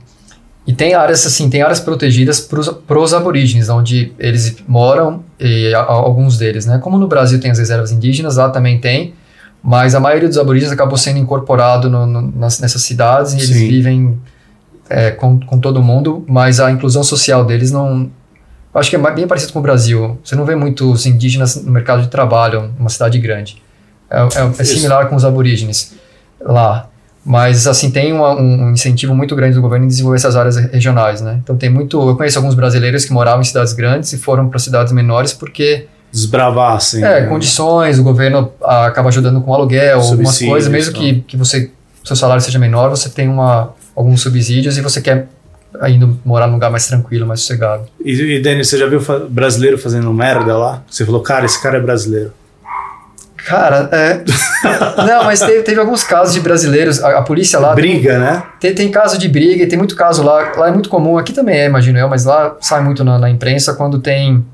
e 0.67 0.73
tem 0.73 0.93
áreas 0.93 1.25
assim, 1.25 1.49
tem 1.49 1.61
áreas 1.61 1.79
protegidas 1.79 2.41
para 2.41 2.99
os 2.99 3.13
aborígenes, 3.13 3.69
onde 3.69 4.11
eles 4.19 4.57
moram, 4.67 5.23
e 5.39 5.73
a, 5.73 5.79
alguns 5.79 6.37
deles, 6.37 6.65
né? 6.65 6.77
Como 6.79 6.97
no 6.97 7.07
Brasil 7.07 7.39
tem 7.39 7.49
as 7.49 7.57
reservas 7.57 7.89
indígenas, 7.93 8.35
lá 8.35 8.49
também 8.49 8.77
tem, 8.77 9.13
mas 9.63 9.95
a 9.95 9.99
maioria 9.99 10.27
dos 10.27 10.37
aborígenes 10.37 10.73
acabou 10.73 10.97
sendo 10.97 11.19
incorporado 11.19 11.89
no, 11.89 12.05
no, 12.05 12.21
nas, 12.21 12.59
nessas 12.59 12.81
cidades 12.81 13.33
e 13.33 13.39
Sim. 13.39 13.43
eles 13.45 13.57
vivem 13.57 14.21
é, 14.89 15.11
com, 15.11 15.39
com 15.39 15.57
todo 15.57 15.81
mundo, 15.81 16.25
mas 16.27 16.59
a 16.59 16.69
inclusão 16.69 17.01
social 17.01 17.45
deles 17.45 17.71
não, 17.71 18.11
acho 18.73 18.89
que 18.89 18.97
é 18.97 19.11
bem 19.13 19.25
parecido 19.25 19.53
com 19.53 19.59
o 19.59 19.61
Brasil. 19.61 20.19
Você 20.21 20.35
não 20.35 20.43
vê 20.43 20.55
muitos 20.55 21.05
indígenas 21.05 21.55
no 21.55 21.71
mercado 21.71 22.01
de 22.01 22.09
trabalho, 22.09 22.73
numa 22.77 22.89
cidade 22.89 23.17
grande. 23.19 23.61
É, 24.09 24.19
é, 24.19 24.25
é 24.59 24.63
similar 24.65 25.07
com 25.07 25.15
os 25.15 25.23
aborígenes 25.23 25.93
lá. 26.41 26.89
Mas, 27.27 27.67
assim, 27.67 27.91
tem 27.91 28.13
uma, 28.13 28.39
um 28.39 28.71
incentivo 28.71 29.13
muito 29.13 29.35
grande 29.35 29.53
do 29.53 29.61
governo 29.61 29.83
em 29.83 29.89
desenvolver 29.89 30.15
essas 30.15 30.37
áreas 30.37 30.55
regionais, 30.55 31.19
né? 31.19 31.37
Então, 31.43 31.57
tem 31.57 31.69
muito... 31.69 31.99
Eu 32.07 32.15
conheço 32.15 32.39
alguns 32.39 32.55
brasileiros 32.55 33.03
que 33.03 33.11
moravam 33.11 33.41
em 33.41 33.43
cidades 33.43 33.73
grandes 33.73 34.13
e 34.13 34.17
foram 34.17 34.47
para 34.47 34.57
cidades 34.59 34.93
menores 34.93 35.33
porque... 35.33 35.87
Desbravassem. 36.09 37.03
É, 37.03 37.21
né? 37.21 37.27
condições, 37.27 37.99
o 37.99 38.03
governo 38.03 38.53
ah, 38.63 38.85
acaba 38.85 39.09
ajudando 39.09 39.41
com 39.41 39.53
aluguel, 39.53 39.99
algumas 39.99 40.39
coisas, 40.39 40.71
mesmo 40.71 40.93
que, 40.93 41.19
que 41.27 41.35
você, 41.35 41.69
seu 42.01 42.15
salário 42.15 42.41
seja 42.41 42.57
menor, 42.57 42.89
você 42.89 43.09
tem 43.09 43.27
uma, 43.27 43.73
alguns 43.93 44.21
subsídios 44.21 44.77
e 44.77 44.81
você 44.81 45.01
quer 45.01 45.27
indo 45.89 46.17
morar 46.23 46.47
num 46.47 46.53
lugar 46.53 46.71
mais 46.71 46.87
tranquilo, 46.87 47.27
mais 47.27 47.41
sossegado. 47.41 47.83
E, 48.03 48.13
e 48.13 48.41
Denis, 48.41 48.69
você 48.69 48.77
já 48.77 48.87
viu 48.87 49.01
brasileiro 49.29 49.77
fazendo 49.77 50.13
merda 50.13 50.57
lá? 50.57 50.81
Você 50.89 51.05
falou, 51.05 51.21
cara, 51.21 51.45
esse 51.45 51.61
cara 51.61 51.77
é 51.77 51.81
brasileiro. 51.81 52.31
Cara, 53.47 53.89
é. 53.91 54.23
Não, 55.07 55.23
mas 55.23 55.39
teve, 55.39 55.63
teve, 55.63 55.79
alguns 55.79 56.03
casos 56.03 56.33
de 56.33 56.41
brasileiros. 56.41 57.01
A, 57.01 57.19
a 57.19 57.21
polícia 57.21 57.57
lá. 57.59 57.73
Briga, 57.73 58.11
tem, 58.11 58.19
né? 58.19 58.43
Tem, 58.59 58.75
tem 58.75 58.91
caso 58.91 59.17
de 59.17 59.29
briga 59.29 59.63
e 59.63 59.67
tem 59.67 59.77
muito 59.77 59.95
caso 59.95 60.21
lá. 60.21 60.51
Lá 60.55 60.67
é 60.67 60.71
muito 60.71 60.89
comum, 60.89 61.17
aqui 61.17 61.31
também 61.31 61.57
é, 61.57 61.65
imagino 61.65 61.97
eu, 61.97 62.09
mas 62.09 62.25
lá 62.25 62.57
sai 62.59 62.81
muito 62.81 63.03
na, 63.03 63.17
na 63.17 63.29
imprensa 63.29 63.73
quando 63.73 63.99
tem 63.99 64.45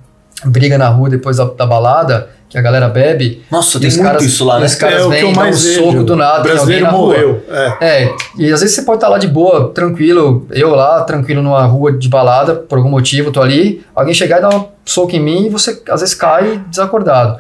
briga 0.46 0.78
na 0.78 0.90
rua 0.90 1.10
depois 1.10 1.38
da, 1.38 1.46
da 1.46 1.66
balada 1.66 2.30
que 2.54 2.58
a 2.60 2.62
galera 2.62 2.88
bebe. 2.88 3.44
Nossa, 3.50 3.80
tem 3.80 3.90
muito 3.90 4.04
caras, 4.04 4.24
isso 4.24 4.46
lá, 4.46 4.60
né? 4.60 4.68
Os 4.68 4.76
caras 4.76 5.08
é, 5.08 5.10
vêm 5.10 5.34
dar 5.34 5.48
um 5.48 5.54
soco 5.54 6.04
do 6.04 6.16
nada. 6.16 6.42
O 6.42 6.44
brasileiro 6.44 6.92
morreu. 6.92 7.44
É. 7.50 8.04
é. 8.04 8.16
E 8.38 8.52
às 8.52 8.62
vezes 8.62 8.76
você 8.76 8.84
pode 8.84 8.98
estar 8.98 9.10
lá 9.10 9.18
de 9.18 9.28
boa, 9.28 9.70
tranquilo. 9.70 10.46
Eu 10.52 10.76
lá, 10.76 11.02
tranquilo 11.02 11.42
numa 11.42 11.64
rua 11.64 11.92
de 11.92 12.08
balada, 12.08 12.54
por 12.54 12.78
algum 12.78 12.92
motivo, 12.92 13.32
tô 13.32 13.42
ali. 13.42 13.84
Alguém 13.96 14.14
chegar 14.14 14.38
e 14.38 14.42
dar 14.42 14.56
um 14.56 14.68
soco 14.86 15.16
em 15.16 15.20
mim 15.20 15.48
e 15.48 15.50
você 15.50 15.82
às 15.90 16.02
vezes 16.02 16.14
cai 16.14 16.62
desacordado. 16.70 17.40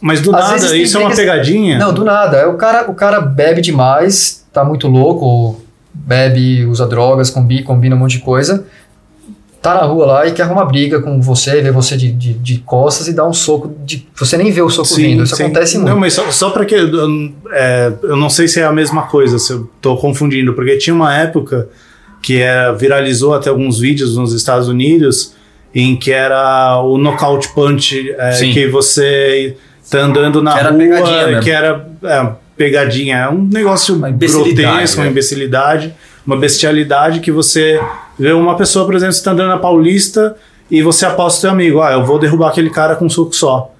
Mas 0.00 0.20
do 0.20 0.34
às 0.34 0.62
nada, 0.62 0.76
isso 0.76 0.96
é 0.96 1.00
uma 1.00 1.14
pegadinha? 1.14 1.78
Não, 1.78 1.92
do 1.92 2.04
nada. 2.04 2.48
O 2.48 2.54
cara, 2.54 2.90
o 2.90 2.94
cara 2.94 3.20
bebe 3.20 3.60
demais, 3.60 4.46
tá 4.52 4.64
muito 4.64 4.88
louco, 4.88 5.60
bebe, 5.92 6.64
usa 6.64 6.86
drogas, 6.86 7.30
combina, 7.30 7.62
combina 7.62 7.96
um 7.96 7.98
monte 7.98 8.12
de 8.12 8.20
coisa 8.20 8.64
tá 9.60 9.74
na 9.74 9.82
rua 9.82 10.06
lá 10.06 10.26
e 10.26 10.32
quer 10.32 10.44
arrumar 10.44 10.64
briga 10.64 11.00
com 11.00 11.20
você, 11.20 11.60
vê 11.60 11.70
você 11.70 11.96
de, 11.96 12.10
de, 12.10 12.32
de 12.32 12.58
costas 12.58 13.08
e 13.08 13.12
dá 13.12 13.26
um 13.26 13.32
soco. 13.32 13.74
De, 13.84 14.06
você 14.18 14.36
nem 14.36 14.50
vê 14.50 14.62
o 14.62 14.70
soco 14.70 14.88
sim, 14.88 15.02
vindo. 15.02 15.24
Isso 15.24 15.36
sim. 15.36 15.44
acontece 15.44 15.76
muito. 15.76 15.90
Não, 15.90 15.98
mas 15.98 16.14
só, 16.14 16.30
só 16.30 16.50
para 16.50 16.64
que. 16.64 16.74
É, 17.52 17.92
eu 18.02 18.16
não 18.16 18.30
sei 18.30 18.48
se 18.48 18.60
é 18.60 18.64
a 18.64 18.72
mesma 18.72 19.02
coisa, 19.02 19.38
se 19.38 19.52
eu 19.52 19.68
tô 19.80 19.96
confundindo, 19.96 20.54
porque 20.54 20.78
tinha 20.78 20.94
uma 20.94 21.14
época 21.14 21.68
que 22.22 22.40
é, 22.40 22.72
viralizou 22.72 23.34
até 23.34 23.50
alguns 23.50 23.78
vídeos 23.78 24.16
nos 24.16 24.32
Estados 24.32 24.68
Unidos 24.68 25.34
em 25.74 25.94
que 25.96 26.10
era 26.10 26.80
o 26.82 26.98
knockout 26.98 27.50
punch, 27.54 28.14
é, 28.18 28.30
que 28.52 28.66
você 28.66 29.56
tá 29.90 29.98
andando 29.98 30.42
na 30.42 30.56
que 30.56 30.88
rua, 30.88 31.40
que 31.40 31.50
era 31.50 31.86
é, 32.04 32.28
pegadinha, 32.56 33.16
é 33.16 33.28
um 33.28 33.42
negócio 33.42 33.96
grotesco, 33.96 34.98
uma 34.98 35.04
né? 35.04 35.10
imbecilidade, 35.10 35.94
uma 36.26 36.36
bestialidade 36.36 37.20
que 37.20 37.32
você 37.32 37.80
Vê 38.20 38.32
uma 38.32 38.54
pessoa, 38.54 38.84
por 38.84 38.94
exemplo, 38.94 39.14
você 39.14 39.20
está 39.20 39.30
andando 39.30 39.48
na 39.48 39.56
Paulista 39.56 40.36
e 40.70 40.82
você 40.82 41.06
aposta 41.06 41.38
o 41.38 41.40
seu 41.40 41.50
amigo, 41.50 41.80
ah, 41.80 41.92
eu 41.92 42.04
vou 42.04 42.18
derrubar 42.18 42.50
aquele 42.50 42.68
cara 42.68 42.94
com 42.94 43.06
um 43.06 43.08
soco 43.08 43.34
só. 43.34 43.72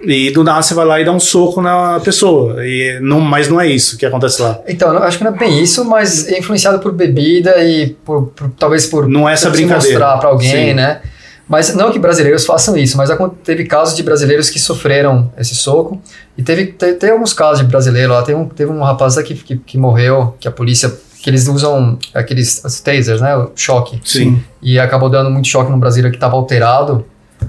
E 0.00 0.30
do 0.30 0.42
nada 0.42 0.62
você 0.62 0.72
vai 0.72 0.86
lá 0.86 0.98
e 0.98 1.04
dá 1.04 1.12
um 1.12 1.20
soco 1.20 1.60
na 1.60 2.00
pessoa. 2.00 2.66
E 2.66 2.98
não, 3.02 3.20
mas 3.20 3.48
não 3.50 3.60
é 3.60 3.68
isso 3.68 3.98
que 3.98 4.06
acontece 4.06 4.40
lá. 4.40 4.58
Então, 4.66 4.96
acho 4.96 5.18
que 5.18 5.24
não 5.24 5.34
é 5.34 5.36
bem 5.36 5.62
isso, 5.62 5.84
mas 5.84 6.26
é 6.26 6.38
influenciado 6.38 6.78
por 6.78 6.90
bebida 6.92 7.62
e 7.62 7.88
por, 8.02 8.28
por 8.28 8.50
talvez 8.58 8.86
por 8.86 9.06
não 9.06 9.28
é 9.28 9.34
essa 9.34 9.50
brincadeira. 9.50 9.98
mostrar 9.98 10.16
para 10.16 10.30
alguém, 10.30 10.68
Sim. 10.68 10.74
né? 10.74 11.02
Mas 11.48 11.74
não 11.74 11.90
que 11.90 11.98
brasileiros 11.98 12.46
façam 12.46 12.76
isso, 12.76 12.96
mas 12.96 13.10
teve 13.44 13.64
casos 13.64 13.96
de 13.96 14.02
brasileiros 14.02 14.48
que 14.48 14.58
sofreram 14.58 15.30
esse 15.36 15.54
soco. 15.54 16.00
E 16.38 16.42
teve, 16.42 16.66
teve, 16.66 16.94
teve 16.94 17.12
alguns 17.12 17.32
casos 17.32 17.58
de 17.58 17.66
brasileiro 17.66 18.12
lá. 18.12 18.22
Teve 18.22 18.38
um, 18.38 18.48
teve 18.48 18.70
um 18.70 18.82
rapaz 18.82 19.18
aqui 19.18 19.34
que, 19.34 19.56
que 19.56 19.76
morreu, 19.76 20.34
que 20.38 20.48
a 20.48 20.50
polícia 20.50 20.92
que 21.22 21.30
eles 21.30 21.46
usam 21.46 21.98
aqueles 22.12 22.60
tasers, 22.82 23.20
né? 23.20 23.36
O 23.36 23.52
choque. 23.54 24.00
Sim. 24.04 24.42
E 24.60 24.78
acabou 24.78 25.08
dando 25.08 25.30
muito 25.30 25.46
choque 25.46 25.70
no 25.70 25.78
brasileiro 25.78 26.10
que 26.10 26.16
estava 26.16 26.34
alterado, 26.34 27.06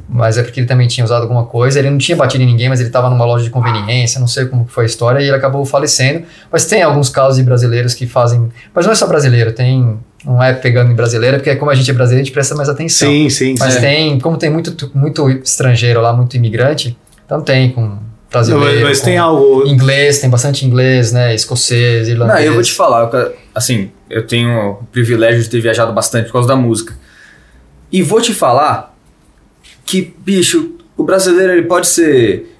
mas 0.07 0.37
é 0.37 0.43
porque 0.43 0.59
ele 0.59 0.67
também 0.67 0.87
tinha 0.87 1.03
usado 1.03 1.23
alguma 1.23 1.45
coisa. 1.45 1.79
Ele 1.79 1.89
não 1.89 1.97
tinha 1.97 2.15
batido 2.15 2.43
em 2.43 2.47
ninguém, 2.47 2.69
mas 2.69 2.79
ele 2.79 2.89
estava 2.89 3.09
numa 3.09 3.25
loja 3.25 3.43
de 3.43 3.49
conveniência, 3.49 4.19
não 4.19 4.27
sei 4.27 4.45
como 4.45 4.65
foi 4.67 4.83
a 4.83 4.85
história, 4.85 5.19
e 5.19 5.23
ele 5.23 5.35
acabou 5.35 5.65
falecendo. 5.65 6.23
Mas 6.51 6.65
tem 6.65 6.83
alguns 6.83 7.09
casos 7.09 7.37
de 7.37 7.43
brasileiros 7.43 7.95
que 7.95 8.05
fazem. 8.05 8.51
Mas 8.73 8.85
não 8.85 8.91
é 8.91 8.95
só 8.95 9.07
brasileiro, 9.07 9.51
tem. 9.51 9.99
Não 10.25 10.41
é 10.41 10.53
pegando 10.53 10.91
em 10.91 10.95
brasileiro, 10.95 11.37
porque 11.37 11.55
como 11.55 11.69
a 11.69 11.75
gente 11.75 11.89
é 11.89 11.93
brasileiro, 11.93 12.21
a 12.21 12.25
gente 12.25 12.33
presta 12.33 12.55
mais 12.55 12.69
atenção. 12.69 13.09
Sim, 13.09 13.29
sim, 13.29 13.55
Mas 13.59 13.73
sim. 13.73 13.81
tem, 13.81 14.19
como 14.19 14.37
tem 14.37 14.49
muito, 14.49 14.89
muito 14.95 15.29
estrangeiro 15.29 15.99
lá, 16.01 16.13
muito 16.13 16.35
imigrante, 16.37 16.97
então 17.25 17.41
tem 17.41 17.71
com 17.71 17.81
Não, 17.81 17.99
brasileiro. 18.31 18.87
mas, 18.87 19.01
tem 19.01 19.17
algo. 19.17 19.67
Inglês, 19.67 20.19
tem 20.19 20.29
bastante 20.29 20.65
inglês, 20.65 21.11
né? 21.11 21.35
Escocês, 21.35 22.07
Não, 22.07 22.13
irlandês. 22.13 22.45
eu 22.45 22.53
vou 22.53 22.63
te 22.63 22.71
falar, 22.73 23.09
eu- 23.13 23.33
assim, 23.53 23.91
eu 24.09 24.25
tenho 24.25 24.71
o 24.81 24.83
privilégio 24.91 25.41
de 25.43 25.49
ter 25.49 25.59
viajado 25.59 25.91
bastante 25.91 26.27
por 26.27 26.33
causa 26.33 26.47
da 26.47 26.55
música. 26.55 26.95
E 27.91 28.01
vou 28.01 28.21
te 28.21 28.33
falar 28.33 28.95
que, 29.85 30.13
bicho, 30.25 30.75
o 30.95 31.03
brasileiro 31.03 31.51
ele 31.53 31.63
pode 31.63 31.87
ser. 31.87 32.52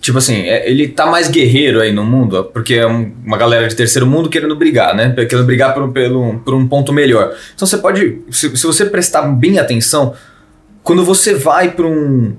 Tipo 0.00 0.18
assim, 0.18 0.34
é- 0.42 0.68
ele 0.70 0.88
tá 0.88 1.06
mais 1.06 1.28
guerreiro 1.28 1.80
aí 1.80 1.92
no 1.92 2.04
mundo, 2.04 2.44
porque 2.52 2.74
é 2.74 2.86
um- 2.86 3.12
uma 3.24 3.36
galera 3.36 3.68
de 3.68 3.76
terceiro 3.76 4.06
mundo 4.06 4.28
querendo 4.30 4.56
brigar, 4.56 4.94
né? 4.94 5.12
Querendo 5.14 5.44
brigar 5.44 5.74
por, 5.74 5.90
pelo, 5.92 6.38
por 6.40 6.54
um 6.54 6.66
ponto 6.66 6.92
melhor. 6.92 7.34
Então 7.54 7.66
você 7.66 7.76
pode. 7.78 8.18
Se, 8.30 8.56
se 8.56 8.66
você 8.66 8.86
prestar 8.86 9.22
bem 9.22 9.58
atenção, 9.58 10.14
quando 10.82 11.04
você 11.04 11.34
vai 11.34 11.70
para 11.70 11.86
um, 11.86 12.34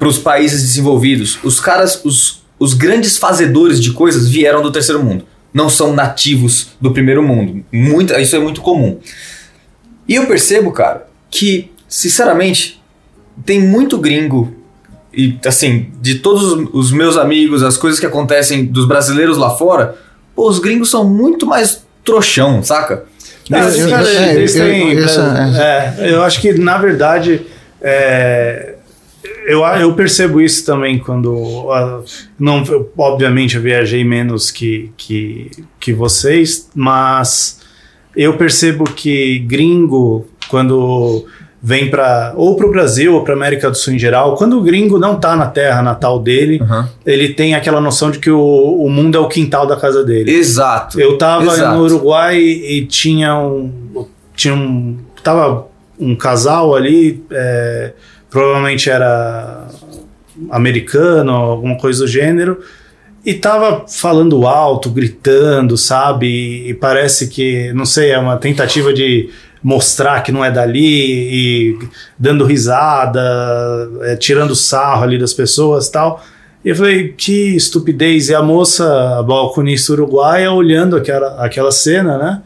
os 0.00 0.18
países 0.18 0.62
desenvolvidos, 0.62 1.38
os 1.44 1.60
caras, 1.60 2.04
os, 2.04 2.42
os 2.58 2.74
grandes 2.74 3.16
fazedores 3.16 3.80
de 3.80 3.92
coisas 3.92 4.28
vieram 4.28 4.62
do 4.62 4.72
terceiro 4.72 5.02
mundo. 5.02 5.24
Não 5.54 5.68
são 5.70 5.94
nativos 5.94 6.70
do 6.80 6.90
primeiro 6.90 7.22
mundo. 7.22 7.64
Muito, 7.72 8.12
isso 8.14 8.34
é 8.36 8.38
muito 8.38 8.60
comum. 8.60 8.98
E 10.08 10.16
eu 10.16 10.26
percebo, 10.26 10.70
cara, 10.72 11.06
que, 11.30 11.70
sinceramente, 11.88 12.82
tem 13.44 13.60
muito 13.60 13.96
gringo. 13.98 14.52
E, 15.16 15.38
assim, 15.46 15.86
de 16.00 16.16
todos 16.16 16.68
os- 16.72 16.92
meus 16.92 17.16
amigos, 17.16 17.62
as 17.62 17.76
coisas 17.76 17.98
que 17.98 18.04
acontecem 18.06 18.64
dos 18.66 18.86
brasileiros 18.86 19.38
lá 19.38 19.50
fora, 19.50 19.96
pô, 20.34 20.48
os 20.48 20.58
gringos 20.58 20.90
são 20.90 21.08
muito 21.08 21.46
mais 21.46 21.84
trouxão, 22.04 22.62
saca? 22.62 23.04
Ah, 23.50 23.60
Eu- 23.60 23.68
eu- 23.70 23.88
caras, 23.90 24.08
eles 24.08 24.54
eu- 24.56 24.64
têm- 24.66 24.92
eu- 24.92 25.04
essa- 25.04 25.94
é, 25.98 26.12
eu 26.12 26.22
acho 26.22 26.40
que, 26.40 26.52
na 26.54 26.76
verdade, 26.78 27.42
é, 27.80 28.74
eu, 29.46 29.64
eu 29.64 29.94
percebo 29.94 30.40
isso 30.40 30.66
também 30.66 30.98
quando. 30.98 31.66
Não, 32.38 32.62
obviamente, 32.98 33.56
eu 33.56 33.62
viajei 33.62 34.04
menos 34.04 34.50
que, 34.50 34.90
que, 34.96 35.50
que 35.80 35.92
vocês, 35.92 36.68
mas 36.74 37.60
eu 38.16 38.36
percebo 38.36 38.84
que 38.84 39.38
gringo, 39.40 40.26
quando 40.48 41.24
vem 41.66 41.90
para 41.90 42.32
ou 42.36 42.54
para 42.54 42.64
o 42.64 42.70
Brasil 42.70 43.12
ou 43.12 43.24
para 43.24 43.34
América 43.34 43.68
do 43.68 43.76
Sul 43.76 43.94
em 43.94 43.98
geral, 43.98 44.36
quando 44.36 44.56
o 44.56 44.62
gringo 44.62 45.00
não 45.00 45.16
tá 45.18 45.34
na 45.34 45.48
terra 45.48 45.82
natal 45.82 46.20
dele, 46.20 46.60
Uhum. 46.60 46.84
ele 47.04 47.30
tem 47.30 47.56
aquela 47.56 47.80
noção 47.80 48.08
de 48.08 48.20
que 48.20 48.30
o, 48.30 48.38
o 48.40 48.88
mundo 48.88 49.18
é 49.18 49.20
o 49.20 49.26
quintal 49.26 49.66
da 49.66 49.76
casa 49.76 50.04
dele. 50.04 50.30
Exato. 50.30 51.00
Eu 51.00 51.18
tava 51.18 51.52
Exato. 51.52 51.76
no 51.76 51.82
Uruguai 51.84 52.38
e 52.38 52.86
tinha 52.86 53.36
um. 53.36 54.06
Tinha 54.36 54.54
um. 54.54 54.96
Tava 55.24 55.66
um 55.98 56.14
casal 56.14 56.72
ali, 56.76 57.24
é, 57.32 57.92
provavelmente 58.30 58.88
era 58.88 59.66
americano, 60.48 61.32
alguma 61.32 61.76
coisa 61.76 62.04
do 62.04 62.06
gênero, 62.06 62.60
e 63.24 63.34
tava 63.34 63.86
falando 63.88 64.46
alto, 64.46 64.88
gritando, 64.88 65.76
sabe? 65.76 66.26
E, 66.28 66.70
e 66.70 66.74
parece 66.74 67.26
que, 67.26 67.72
não 67.72 67.84
sei, 67.84 68.10
é 68.12 68.18
uma 68.18 68.36
tentativa 68.36 68.92
de 68.94 69.30
mostrar 69.66 70.22
que 70.22 70.30
não 70.30 70.44
é 70.44 70.50
dali 70.52 70.78
e 70.78 71.78
dando 72.16 72.44
risada, 72.44 73.20
é, 74.02 74.14
tirando 74.14 74.54
sarro 74.54 75.02
ali 75.02 75.18
das 75.18 75.32
pessoas 75.32 75.88
tal. 75.88 76.24
E 76.64 76.68
eu 76.68 76.76
falei, 76.76 77.08
que 77.08 77.56
estupidez. 77.56 78.28
E 78.28 78.34
a 78.36 78.40
moça, 78.40 79.18
a 79.18 79.22
balconista 79.24 79.92
uruguaia, 79.92 80.52
olhando 80.52 80.94
aquela, 80.94 81.44
aquela 81.44 81.72
cena, 81.72 82.16
né? 82.16 82.42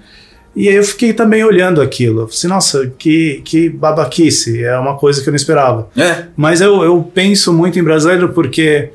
E 0.56 0.66
aí 0.66 0.74
eu 0.74 0.82
fiquei 0.82 1.12
também 1.12 1.44
olhando 1.44 1.82
aquilo. 1.82 2.22
Eu 2.22 2.26
falei, 2.26 2.38
assim, 2.38 2.48
nossa, 2.48 2.90
que, 2.98 3.42
que 3.44 3.68
babaquice. 3.68 4.64
É 4.64 4.78
uma 4.78 4.96
coisa 4.96 5.22
que 5.22 5.28
eu 5.28 5.32
não 5.32 5.36
esperava. 5.36 5.90
É, 5.94 6.24
Mas 6.34 6.62
eu, 6.62 6.82
eu 6.82 7.02
penso 7.02 7.52
muito 7.52 7.78
em 7.78 7.82
brasileiro 7.82 8.30
porque 8.30 8.92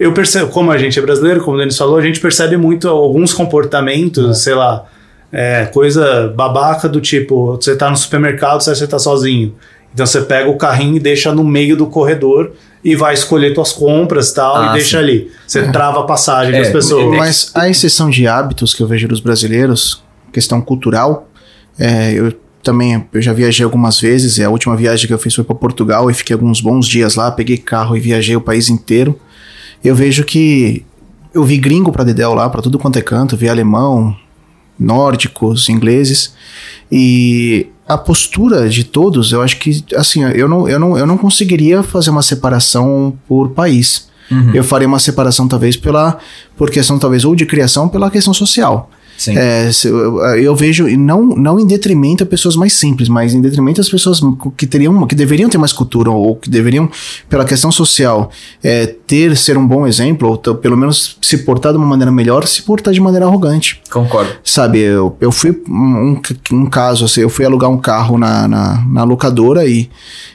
eu 0.00 0.14
percebo, 0.14 0.50
como 0.50 0.70
a 0.70 0.78
gente 0.78 0.98
é 0.98 1.02
brasileiro, 1.02 1.42
como 1.42 1.58
o 1.58 1.60
Denis 1.60 1.76
falou, 1.76 1.98
a 1.98 2.02
gente 2.02 2.18
percebe 2.18 2.56
muito 2.56 2.88
alguns 2.88 3.34
comportamentos, 3.34 4.42
sei 4.42 4.54
lá, 4.54 4.86
é, 5.32 5.66
coisa 5.66 6.32
babaca 6.36 6.88
do 6.88 7.00
tipo, 7.00 7.56
você 7.56 7.76
tá 7.76 7.90
no 7.90 7.96
supermercado, 7.96 8.62
você 8.62 8.86
tá 8.86 8.98
sozinho. 8.98 9.54
Então 9.92 10.06
você 10.06 10.20
pega 10.20 10.48
o 10.48 10.56
carrinho 10.56 10.96
e 10.96 11.00
deixa 11.00 11.32
no 11.32 11.42
meio 11.42 11.76
do 11.76 11.86
corredor 11.86 12.52
e 12.84 12.94
vai 12.94 13.14
escolher 13.14 13.54
tuas 13.54 13.72
compras 13.72 14.32
tal, 14.32 14.56
Ah, 14.56 14.66
e 14.70 14.72
deixa 14.74 14.98
sim. 14.98 15.02
ali. 15.02 15.30
Você 15.46 15.70
trava 15.72 16.00
a 16.00 16.02
passagem 16.04 16.54
É, 16.54 16.58
das 16.58 16.70
pessoas. 16.70 17.16
Mas 17.16 17.50
a 17.54 17.68
exceção 17.68 18.08
de 18.10 18.26
hábitos 18.26 18.74
que 18.74 18.82
eu 18.82 18.86
vejo 18.86 19.08
dos 19.08 19.20
brasileiros, 19.20 20.02
questão 20.32 20.60
cultural, 20.60 21.28
é, 21.78 22.12
eu 22.12 22.32
também 22.62 23.02
eu 23.12 23.22
já 23.22 23.32
viajei 23.32 23.64
algumas 23.64 23.98
vezes, 24.00 24.36
e 24.36 24.44
a 24.44 24.50
última 24.50 24.76
viagem 24.76 25.06
que 25.06 25.12
eu 25.14 25.18
fiz 25.18 25.34
foi 25.34 25.44
para 25.44 25.54
Portugal 25.54 26.10
e 26.10 26.14
fiquei 26.14 26.34
alguns 26.34 26.60
bons 26.60 26.86
dias 26.86 27.14
lá, 27.14 27.30
peguei 27.30 27.56
carro 27.56 27.96
e 27.96 28.00
viajei 28.00 28.36
o 28.36 28.40
país 28.40 28.68
inteiro. 28.68 29.18
Eu 29.82 29.94
vejo 29.94 30.22
que 30.24 30.84
eu 31.34 31.44
vi 31.44 31.56
gringo 31.56 31.90
para 31.90 32.04
Dedéu 32.04 32.34
lá, 32.34 32.48
para 32.50 32.60
tudo 32.60 32.78
quanto 32.78 32.98
é 32.98 33.02
canto, 33.02 33.36
vi 33.36 33.48
alemão, 33.48 34.14
nórdicos, 34.78 35.68
ingleses, 35.68 36.34
e 36.90 37.66
a 37.86 37.96
postura 37.96 38.68
de 38.68 38.84
todos, 38.84 39.32
eu 39.32 39.42
acho 39.42 39.58
que 39.58 39.84
assim, 39.96 40.22
eu 40.22 40.48
não, 40.48 40.68
eu 40.68 40.78
não, 40.78 40.98
eu 40.98 41.06
não 41.06 41.16
conseguiria 41.16 41.82
fazer 41.82 42.10
uma 42.10 42.22
separação 42.22 43.16
por 43.26 43.50
país. 43.50 44.08
Uhum. 44.30 44.52
Eu 44.52 44.62
faria 44.62 44.86
uma 44.86 44.98
separação 44.98 45.48
talvez 45.48 45.76
pela 45.76 46.18
por 46.54 46.70
questão 46.70 46.98
talvez 46.98 47.24
ou 47.24 47.34
de 47.34 47.46
criação 47.46 47.88
pela 47.88 48.10
questão 48.10 48.34
social. 48.34 48.90
É, 49.36 49.70
se- 49.72 49.88
eu, 49.88 50.18
eu 50.36 50.54
vejo 50.54 50.86
não 50.96 51.26
não 51.26 51.58
em 51.58 51.66
detrimento 51.66 52.22
a 52.22 52.26
pessoas 52.26 52.54
mais 52.56 52.72
simples, 52.72 53.08
mas 53.08 53.34
em 53.34 53.40
detrimento 53.40 53.80
às 53.80 53.88
pessoas 53.88 54.20
que 54.56 54.66
teriam 54.66 55.06
que 55.06 55.14
deveriam 55.14 55.50
ter 55.50 55.58
mais 55.58 55.72
cultura 55.72 56.10
ou 56.10 56.36
que 56.36 56.48
deveriam 56.48 56.88
pela 57.28 57.44
questão 57.44 57.70
social 57.72 58.30
é, 58.62 58.86
ter 58.86 59.36
ser 59.36 59.58
um 59.58 59.66
bom 59.66 59.86
exemplo 59.86 60.28
ou 60.28 60.54
pelo 60.54 60.76
menos 60.76 61.18
se 61.20 61.38
portar 61.38 61.72
de 61.72 61.78
uma 61.78 61.86
maneira 61.86 62.12
melhor, 62.12 62.46
se 62.46 62.62
portar 62.62 62.94
de 62.94 63.00
maneira 63.00 63.26
arrogante. 63.26 63.80
Concordo. 63.90 64.30
Sabe, 64.44 64.78
eu, 64.78 65.16
eu 65.20 65.32
fui 65.32 65.60
um, 65.68 65.72
um, 66.12 66.22
um 66.52 66.66
caso, 66.66 67.04
assim, 67.04 67.20
eu 67.22 67.28
fui 67.30 67.44
alugar 67.44 67.70
um 67.70 67.78
carro 67.78 68.16
na, 68.18 68.46
na, 68.46 68.84
na 68.88 69.04
locadora 69.04 69.66
e 69.66 69.88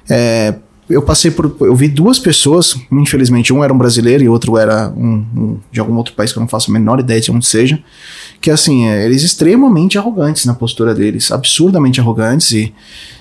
é, 0.10 0.56
eu 0.89 1.02
passei 1.02 1.32
por. 1.32 1.56
Eu 1.62 1.76
vi 1.76 1.88
duas 1.88 2.19
pessoas, 2.19 2.76
infelizmente, 2.91 3.54
um 3.54 3.63
era 3.63 3.74
um 3.74 3.78
brasileiro 3.78 4.24
e 4.24 4.30
outro 4.30 4.58
era 4.58 4.91
um, 4.96 5.26
um 5.36 5.58
de 5.72 5.80
algum 5.80 5.96
outro 5.96 6.13
país 6.13 6.32
que 6.34 6.38
eu 6.38 6.41
não 6.41 6.48
faço 6.48 6.69
a 6.69 6.74
menor 6.74 7.00
ideia 7.00 7.22
de 7.22 7.32
onde 7.32 7.46
seja. 7.46 7.82
Que 8.43 8.51
assim, 8.51 8.86
é, 8.89 9.06
eles 9.06 9.23
extremamente 9.23 9.97
arrogantes 9.97 10.43
na 10.43 10.53
postura 10.53 10.93
deles, 10.93 11.32
absurdamente 11.32 12.01
arrogantes, 12.01 12.51
e 12.51 12.73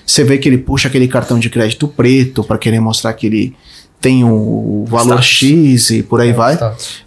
você 0.05 0.21
vê 0.21 0.37
que 0.37 0.49
ele 0.49 0.57
puxa 0.57 0.89
aquele 0.89 1.07
cartão 1.07 1.39
de 1.39 1.49
crédito 1.49 1.87
preto 1.87 2.43
para 2.43 2.57
querer 2.57 2.81
mostrar 2.81 3.13
que 3.13 3.27
ele 3.27 3.55
tem 4.03 4.21
o 4.25 4.83
valor 4.85 5.21
Status. 5.21 5.25
X 5.25 5.89
e 5.91 6.03
por 6.03 6.19
aí 6.19 6.31
É, 6.31 6.33
vai. 6.33 6.59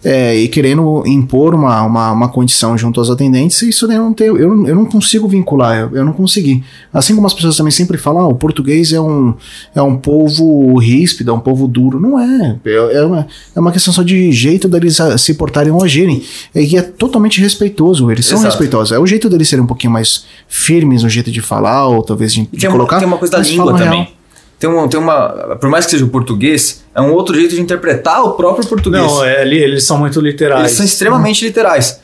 É, 0.03 0.35
e 0.35 0.47
querendo 0.47 1.03
impor 1.05 1.53
uma, 1.53 1.83
uma, 1.83 2.11
uma 2.11 2.27
condição 2.27 2.75
junto 2.75 2.99
aos 2.99 3.07
atendentes, 3.11 3.61
isso 3.61 3.85
eu 3.85 3.99
não 3.99 4.11
tenho, 4.11 4.35
eu, 4.35 4.65
eu 4.65 4.75
não 4.75 4.85
consigo 4.85 5.27
vincular, 5.27 5.77
eu, 5.77 5.95
eu 5.97 6.03
não 6.03 6.11
consegui. 6.11 6.63
Assim 6.91 7.13
como 7.13 7.27
as 7.27 7.35
pessoas 7.35 7.55
também 7.55 7.69
sempre 7.69 7.99
falam, 7.99 8.23
ah, 8.23 8.27
o 8.27 8.33
português 8.33 8.91
é 8.91 8.99
um, 8.99 9.35
é 9.75 9.81
um 9.81 9.95
povo 9.95 10.79
ríspido, 10.79 11.29
é 11.29 11.33
um 11.35 11.39
povo 11.39 11.67
duro. 11.67 11.99
Não 11.99 12.19
é. 12.19 12.57
É, 12.65 12.93
é 12.95 13.05
uma, 13.05 13.27
é 13.55 13.59
uma 13.59 13.71
questão 13.71 13.93
só 13.93 14.01
de 14.01 14.31
jeito 14.31 14.67
deles 14.67 14.97
se 15.19 15.35
portarem 15.35 15.71
ou 15.71 15.83
agirem. 15.83 16.23
E 16.55 16.75
é 16.75 16.81
totalmente 16.81 17.39
respeitoso, 17.39 18.09
eles 18.09 18.25
são 18.25 18.39
Exato. 18.39 18.53
respeitosos. 18.53 18.91
É 18.91 18.97
o 18.97 19.05
jeito 19.05 19.29
deles 19.29 19.47
serem 19.47 19.63
um 19.63 19.67
pouquinho 19.67 19.93
mais 19.93 20.25
firmes 20.47 21.03
no 21.03 21.09
jeito 21.09 21.29
de 21.29 21.41
falar, 21.41 21.87
ou 21.87 22.01
talvez 22.01 22.33
de, 22.33 22.41
de 22.41 22.47
tem, 22.57 22.69
uma, 22.69 22.75
colocar. 22.75 22.97
tem 22.97 23.07
uma 23.07 23.19
coisa 23.19 23.37
da 23.37 23.43
língua 23.43 23.73
também. 23.73 24.01
real. 24.01 24.16
Tem 24.59 24.69
uma, 24.69 24.87
tem 24.87 24.99
uma. 24.99 25.55
Por 25.59 25.69
mais 25.69 25.85
que 25.85 25.91
seja 25.91 26.03
o 26.05 26.09
português, 26.09 26.83
é 26.95 27.01
um 27.01 27.11
outro 27.13 27.35
jeito 27.35 27.53
de 27.53 27.61
interpretar 27.61 28.23
o 28.23 28.31
próprio 28.31 28.67
português. 28.67 29.03
Não, 29.03 29.23
é, 29.23 29.41
ali 29.41 29.57
eles 29.57 29.83
são 29.83 29.97
muito 29.99 30.19
literais. 30.19 30.61
Eles 30.61 30.71
são 30.71 30.85
extremamente 30.85 31.45
literais. 31.45 31.99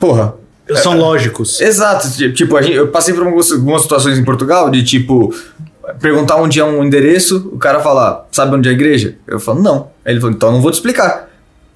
Porra. 0.00 0.34
São 0.76 0.96
lógicos. 0.98 1.60
Exato. 1.60 2.10
ti- 2.10 2.32
Tipo, 2.32 2.60
gente, 2.62 2.74
eu 2.74 2.88
passei 2.88 3.12
por 3.14 3.22
algumas, 3.24 3.52
algumas 3.52 3.82
situações 3.82 4.18
em 4.18 4.24
Portugal 4.24 4.70
de 4.70 4.82
tipo. 4.82 5.32
Perguntar 6.00 6.36
onde 6.36 6.58
é 6.58 6.64
um 6.64 6.82
endereço, 6.82 7.50
o 7.52 7.58
cara 7.58 7.78
falar, 7.78 8.26
sabe 8.32 8.56
onde 8.56 8.66
é 8.68 8.72
a 8.72 8.74
igreja? 8.74 9.16
Eu 9.26 9.38
falo, 9.38 9.60
não. 9.62 9.88
Aí 10.02 10.14
ele 10.14 10.20
falou, 10.20 10.34
então 10.34 10.50
não 10.50 10.62
vou 10.62 10.70
te 10.70 10.74
explicar. 10.74 11.28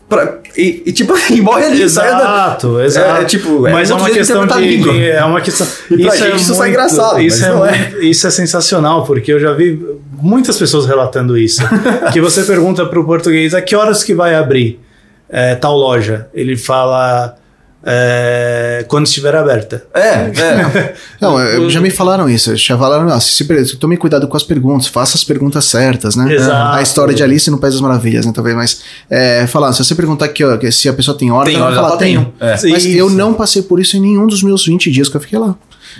Pra- 0.08 0.38
e, 0.56 0.82
e, 0.86 0.92
tipo, 0.92 1.14
e 1.30 1.40
morre 1.40 1.64
ali, 1.66 1.82
andando. 1.82 1.84
Exato, 1.84 2.80
exato. 2.80 3.20
É, 3.20 3.22
é 3.22 3.24
tipo, 3.26 3.66
é 3.66 3.72
mas 3.72 3.90
é 3.90 3.94
um 3.94 3.98
uma 3.98 4.08
questão 4.10 4.44
interpretar 4.44 4.62
de, 4.62 4.82
de- 5.00 5.10
é 5.10 5.24
uma 5.24 5.40
questão. 5.40 5.66
E 5.90 6.02
pra 6.04 6.16
gente 6.16 6.36
isso 6.36 6.54
sai 6.54 6.70
engraçado, 6.70 7.20
Isso 7.20 7.44
é, 7.44 7.48
é. 7.48 7.54
muito- 7.54 8.02
isso 8.04 8.26
é 8.26 8.30
sensacional 8.30 9.04
porque 9.04 9.32
eu 9.32 9.38
já 9.38 9.52
vi 9.52 9.78
muitas 10.12 10.56
pessoas 10.56 10.86
relatando 10.86 11.36
isso. 11.36 11.60
que 12.12 12.20
você 12.20 12.42
pergunta 12.42 12.86
para 12.86 12.98
o 12.98 13.04
português 13.04 13.52
a 13.54 13.60
que 13.60 13.76
horas 13.76 14.02
que 14.02 14.14
vai 14.14 14.34
abrir 14.34 14.80
é, 15.28 15.54
tal 15.54 15.76
loja. 15.76 16.26
Ele 16.32 16.56
fala 16.56 17.36
é, 17.84 18.84
quando 18.88 19.06
estiver 19.06 19.34
aberta. 19.34 19.84
É, 19.94 20.00
é. 20.00 20.94
Não, 21.20 21.70
já 21.70 21.80
me 21.80 21.90
falaram 21.90 22.28
isso. 22.28 22.54
Já 22.56 22.76
falaram, 22.76 23.08
ah, 23.08 23.20
se, 23.20 23.32
se, 23.32 23.76
tome 23.76 23.96
cuidado 23.96 24.26
com 24.26 24.36
as 24.36 24.42
perguntas, 24.42 24.88
faça 24.88 25.16
as 25.16 25.24
perguntas 25.24 25.64
certas, 25.64 26.16
né? 26.16 26.34
Exato. 26.34 26.76
A 26.76 26.82
história 26.82 27.14
de 27.14 27.22
Alice 27.22 27.50
no 27.50 27.58
País 27.58 27.74
das 27.74 27.80
Maravilhas, 27.80 28.26
né? 28.26 28.32
Talvez, 28.34 28.56
mas 28.56 28.80
é, 29.08 29.46
falar, 29.46 29.72
se 29.72 29.84
você 29.84 29.94
perguntar 29.94 30.26
aqui, 30.26 30.44
ó, 30.44 30.58
se 30.70 30.88
a 30.88 30.92
pessoa 30.92 31.16
tem 31.16 31.30
hora, 31.30 31.46
Tem 31.46 31.56
ela 31.56 31.66
vai 31.66 31.74
falar, 31.74 31.96
tenho. 31.96 32.32
É. 32.40 32.52
Mas 32.52 32.84
Isso. 32.84 32.88
eu 32.88 33.10
não 33.10 33.34
passei 33.34 33.62
por 33.62 33.80
isso 33.80 33.96
em 33.96 34.00
nenhum 34.00 34.26
dos 34.26 34.42
meus 34.42 34.66
20 34.66 34.90
dias 34.90 35.08
que 35.08 35.16
eu 35.16 35.20
fiquei 35.20 35.38
lá. 35.38 35.54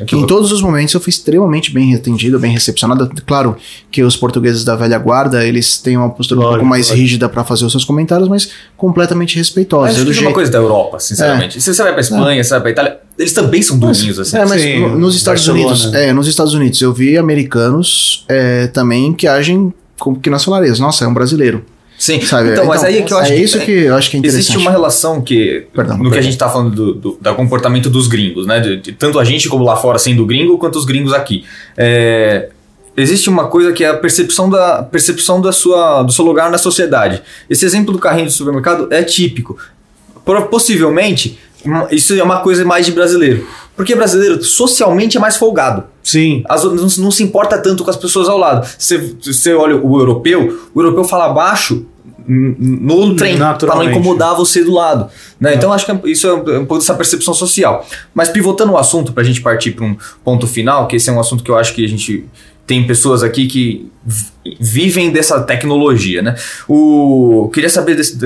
Que 0.06 0.16
em 0.16 0.26
todos 0.26 0.52
os 0.52 0.60
momentos 0.62 0.92
eu 0.94 1.00
fui 1.00 1.10
extremamente 1.10 1.72
bem 1.72 1.94
atendido, 1.94 2.38
bem 2.38 2.52
recepcionado. 2.52 3.10
Claro 3.26 3.56
que 3.90 4.02
os 4.02 4.16
portugueses 4.16 4.64
da 4.64 4.76
velha 4.76 4.98
guarda, 4.98 5.44
eles 5.44 5.78
têm 5.78 5.96
uma 5.96 6.10
postura 6.10 6.40
um 6.40 6.44
pouco 6.44 6.64
mais 6.64 6.86
lógico. 6.88 7.00
rígida 7.00 7.28
para 7.28 7.44
fazer 7.44 7.64
os 7.64 7.72
seus 7.72 7.84
comentários, 7.84 8.28
mas 8.28 8.50
completamente 8.76 9.36
respeitosa. 9.36 9.92
Do 9.92 9.94
que 9.94 10.00
é 10.00 10.04
uma 10.04 10.12
jeito- 10.14 10.32
coisa 10.34 10.50
da 10.52 10.58
Europa, 10.58 10.98
sinceramente. 11.00 11.60
Se 11.60 11.72
você 11.74 11.82
vai 11.82 11.92
pra 11.92 12.00
Espanha, 12.00 12.42
você 12.44 12.50
vai 12.50 12.60
pra 12.60 12.70
Itália, 12.70 12.98
eles 13.18 13.32
também 13.32 13.60
são 13.62 13.78
durinhos, 13.78 14.18
assim. 14.18 14.36
É, 14.36 14.46
mas 14.46 14.62
Sim, 14.62 14.80
no- 14.80 14.98
nos 14.98 15.16
Estados 15.16 15.46
Barcelona. 15.46 15.74
Unidos, 15.74 15.94
é, 15.94 16.12
nos 16.12 16.26
Estados 16.28 16.54
Unidos 16.54 16.80
eu 16.80 16.92
vi 16.92 17.16
americanos 17.18 18.24
é, 18.28 18.66
também 18.68 19.12
que 19.12 19.26
agem 19.26 19.72
como 19.98 20.18
que 20.20 20.30
nós 20.30 20.44
falaríamos, 20.44 20.78
nossa, 20.78 21.04
é 21.04 21.08
um 21.08 21.14
brasileiro, 21.14 21.64
Sim. 21.98 22.20
sabe? 22.20 22.52
Então, 22.52 22.64
mas 22.64 22.84
aí 22.84 22.98
é 22.98 23.02
que 23.02 23.12
eu 23.12 23.18
acho 23.18 23.32
é 23.32 23.36
que 23.36 23.42
isso 23.42 23.58
que 23.58 23.72
eu 23.72 23.96
acho 23.96 24.08
que 24.08 24.16
é 24.16 24.20
interessante. 24.20 24.42
Existe 24.44 24.56
uma 24.56 24.70
relação 24.70 25.20
que, 25.20 25.66
Perdão, 25.74 25.98
no 25.98 26.04
que 26.04 26.10
perdão. 26.10 26.18
a 26.20 26.22
gente 26.22 26.38
tá 26.38 26.48
falando 26.48 26.70
do, 26.70 26.94
do, 26.94 27.18
do 27.20 27.34
comportamento 27.34 27.90
dos 27.90 28.06
gringos, 28.06 28.46
né? 28.46 28.60
De, 28.60 28.76
de 28.76 28.92
tanto 28.92 29.18
a 29.18 29.24
gente 29.24 29.48
como 29.48 29.64
lá 29.64 29.76
fora 29.76 29.98
sendo 29.98 30.24
gringo, 30.24 30.56
quanto 30.58 30.78
os 30.78 30.84
gringos 30.84 31.12
aqui. 31.12 31.44
É, 31.76 32.50
existe 32.96 33.28
uma 33.28 33.48
coisa 33.48 33.72
que 33.72 33.82
é 33.82 33.88
a 33.88 33.94
percepção, 33.94 34.48
da, 34.48 34.82
percepção 34.84 35.40
da 35.40 35.50
sua, 35.50 36.04
do 36.04 36.12
seu 36.12 36.24
lugar 36.24 36.50
na 36.50 36.58
sociedade. 36.58 37.20
Esse 37.50 37.66
exemplo 37.66 37.92
do 37.92 37.98
carrinho 37.98 38.26
do 38.26 38.32
supermercado 38.32 38.86
é 38.92 39.02
típico. 39.02 39.58
Possivelmente, 40.50 41.38
isso 41.90 42.14
é 42.14 42.22
uma 42.22 42.40
coisa 42.40 42.64
mais 42.64 42.86
de 42.86 42.92
brasileiro. 42.92 43.46
Porque 43.74 43.94
brasileiro 43.94 44.42
socialmente 44.42 45.16
é 45.16 45.20
mais 45.20 45.36
folgado. 45.36 45.84
Sim. 46.10 46.42
As 46.48 46.64
não, 46.64 46.74
não 47.04 47.10
se 47.10 47.22
importa 47.22 47.58
tanto 47.58 47.84
com 47.84 47.90
as 47.90 47.96
pessoas 47.96 48.28
ao 48.28 48.38
lado. 48.38 48.66
Você, 48.78 49.14
você 49.20 49.52
olha 49.54 49.76
o 49.76 49.98
europeu, 49.98 50.58
o 50.74 50.80
europeu 50.80 51.04
fala 51.04 51.28
baixo 51.28 51.84
no 52.26 53.16
trem, 53.16 53.32
pra 53.66 53.74
não 53.76 53.82
incomodar 53.90 54.34
você 54.36 54.62
do 54.62 54.72
lado. 54.72 55.08
né? 55.40 55.54
Então 55.54 55.72
acho 55.72 55.86
que 55.86 55.92
é- 55.92 56.00
isso 56.06 56.26
é 56.26 56.34
um, 56.34 56.38
é 56.40 56.58
pouco 56.60 56.78
dessa 56.78 56.94
percepção 56.94 57.32
social. 57.34 57.86
Mas 58.14 58.28
pivotando 58.28 58.72
o 58.72 58.76
assunto 58.78 59.12
pra 59.12 59.24
gente 59.24 59.40
partir 59.40 59.72
para 59.72 59.84
um 59.84 59.96
ponto 60.24 60.46
final, 60.46 60.86
que 60.86 60.96
esse 60.96 61.08
é 61.08 61.12
um 61.12 61.20
assunto 61.20 61.42
que 61.42 61.50
eu 61.50 61.56
acho 61.56 61.74
que 61.74 61.84
a 61.84 61.88
gente 61.88 62.24
tem 62.66 62.86
pessoas 62.86 63.22
aqui 63.22 63.46
que 63.46 63.90
vi- 64.04 64.26
vivem 64.60 65.10
dessa 65.10 65.40
tecnologia, 65.40 66.20
né? 66.20 66.34
O 66.68 67.50
queria 67.52 67.70
saber 67.70 67.94
desse- 67.94 68.18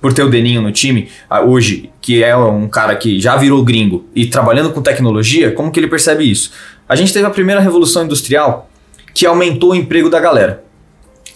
por 0.00 0.14
ter 0.14 0.22
o 0.22 0.30
Deninho 0.30 0.62
no 0.62 0.72
time 0.72 1.08
ah, 1.28 1.42
hoje, 1.42 1.90
que 2.00 2.24
é 2.24 2.34
um 2.34 2.66
cara 2.68 2.96
que 2.96 3.20
já 3.20 3.36
virou 3.36 3.62
gringo 3.62 4.06
e 4.14 4.24
trabalhando 4.26 4.70
com 4.70 4.80
tecnologia, 4.80 5.52
como 5.52 5.70
que 5.70 5.78
ele 5.78 5.88
percebe 5.88 6.24
isso? 6.24 6.50
A 6.92 6.94
gente 6.94 7.10
teve 7.10 7.24
a 7.24 7.30
primeira 7.30 7.58
revolução 7.58 8.04
industrial 8.04 8.68
que 9.14 9.24
aumentou 9.24 9.70
o 9.70 9.74
emprego 9.74 10.10
da 10.10 10.20
galera. 10.20 10.62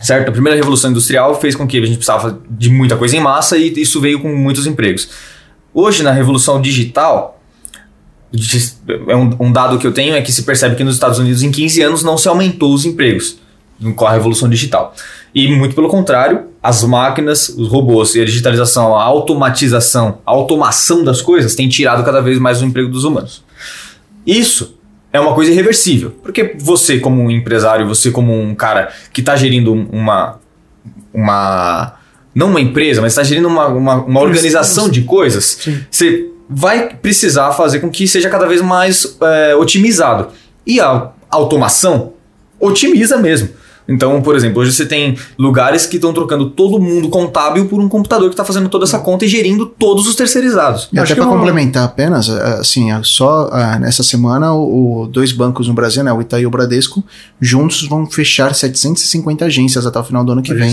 Certo? 0.03 0.29
A 0.29 0.31
primeira 0.31 0.55
revolução 0.55 0.91
industrial 0.91 1.41
fez 1.41 1.55
com 1.55 1.67
que 1.67 1.79
a 1.79 1.87
gente 1.87 1.97
precisava 1.97 2.39
de 2.51 2.69
muita 2.69 2.95
coisa 2.95 3.17
em 3.17 3.21
massa 3.21 3.57
e 3.57 3.73
isso 3.81 3.99
veio 3.99 4.21
com 4.21 4.29
muitos 4.37 4.67
empregos. 4.67 5.09
Hoje, 5.73 6.03
na 6.03 6.13
revolução 6.13 6.61
digital, 6.61 7.41
é 9.09 9.17
um, 9.17 9.35
um 9.41 9.51
dado 9.51 9.79
que 9.79 9.87
eu 9.87 9.93
tenho 9.93 10.15
é 10.15 10.21
que 10.21 10.31
se 10.31 10.43
percebe 10.43 10.77
que 10.77 10.85
nos 10.85 10.93
Estados 10.93 11.19
Unidos, 11.19 11.43
em 11.43 11.51
15 11.51 11.81
anos, 11.81 12.03
não 12.03 12.19
se 12.19 12.29
aumentou 12.29 12.75
os 12.75 12.85
empregos 12.85 13.39
com 13.95 14.07
a 14.07 14.13
revolução 14.13 14.51
digital. 14.51 14.95
E 15.35 15.49
muito 15.49 15.75
pelo 15.75 15.89
contrário, 15.89 16.49
as 16.63 16.85
máquinas, 16.85 17.49
os 17.49 17.69
robôs 17.69 18.15
e 18.15 18.21
a 18.21 18.27
digitalização, 18.27 18.95
a 18.95 19.03
automatização, 19.05 20.19
a 20.27 20.33
automação 20.33 21.03
das 21.03 21.23
coisas 21.23 21.55
tem 21.55 21.67
tirado 21.67 22.05
cada 22.05 22.21
vez 22.21 22.39
mais 22.39 22.61
o 22.61 22.67
emprego 22.67 22.91
dos 22.91 23.05
humanos. 23.05 23.43
Isso 24.27 24.76
é 25.17 25.21
uma 25.21 25.35
coisa 25.35 25.51
irreversível, 25.51 26.15
porque 26.23 26.55
você 26.59 26.99
como 26.99 27.23
um 27.23 27.31
empresário, 27.31 27.87
você 27.87 28.11
como 28.11 28.33
um 28.39 28.55
cara 28.55 28.93
que 29.13 29.21
está 29.21 29.35
gerindo 29.37 29.73
um- 29.73 29.89
uma 29.93 30.39
uma 31.13 31.95
não 32.35 32.49
uma 32.51 32.61
empresa, 32.61 33.01
mas 33.01 33.13
está 33.13 33.23
gerindo 33.23 33.49
uma, 33.49 33.67
uma, 33.69 33.95
uma 34.05 34.21
organização 34.21 34.89
de 34.91 35.03
coisas, 35.03 35.67
você 35.91 36.27
vai 36.49 36.91
precisar 37.01 37.51
fazer 37.53 37.81
com 37.81 37.89
que 37.91 38.07
seja 38.07 38.29
cada 38.29 38.47
vez 38.47 38.61
mais 38.61 39.17
é, 39.23 39.55
otimizado. 39.57 40.29
E 40.67 40.79
a 40.81 41.11
automação 41.31 42.13
otimiza 42.61 43.17
mesmo. 43.17 43.49
Então, 43.89 44.21
por 44.21 44.35
exemplo, 44.35 44.61
hoje 44.63 44.73
você 44.73 44.85
tem 44.85 45.17
lugares 45.39 45.87
que 45.87 45.97
estão 45.97 46.13
trocando 46.13 46.51
todo 46.51 46.81
mundo 46.81 47.09
contábil 47.09 47.67
por 47.67 47.81
um 47.81 47.89
computador 47.89 48.29
que 48.29 48.33
está 48.35 48.45
fazendo 48.45 48.69
toda 48.69 48.85
essa 48.85 48.99
conta 48.99 49.25
e 49.25 49.29
gerindo 49.29 49.67
todos 49.67 50.07
os 50.09 50.17
terceirizados. 50.17 50.89
E 50.93 50.99
Acho 50.99 51.13
até 51.13 51.15
que 51.15 51.21
para 51.21 51.31
não- 51.31 51.37
complementar 51.39 51.85
apenas, 51.85 52.29
eh, 52.29 52.57
assim, 52.61 52.91
eh, 52.91 53.01
só 53.05 53.49
nessa 53.81 54.03
semana 54.03 54.53
o, 54.53 55.03
o- 55.03 55.07
dois 55.07 55.31
bancos 55.33 55.69
no 55.69 55.75
Brasil, 55.75 56.03
né, 56.03 56.13
o 56.13 56.21
Itaú 56.21 56.41
e 56.41 56.47
o 56.47 56.51
Bradesco, 56.51 57.05
juntos 57.41 57.87
vão 57.87 58.07
fechar 58.07 58.55
750 58.55 59.45
agências 59.45 59.87
até 59.87 59.99
o 59.99 60.05
final 60.05 60.25
do 60.25 60.33
ano 60.33 60.43
que 60.43 60.53
vem, 60.53 60.73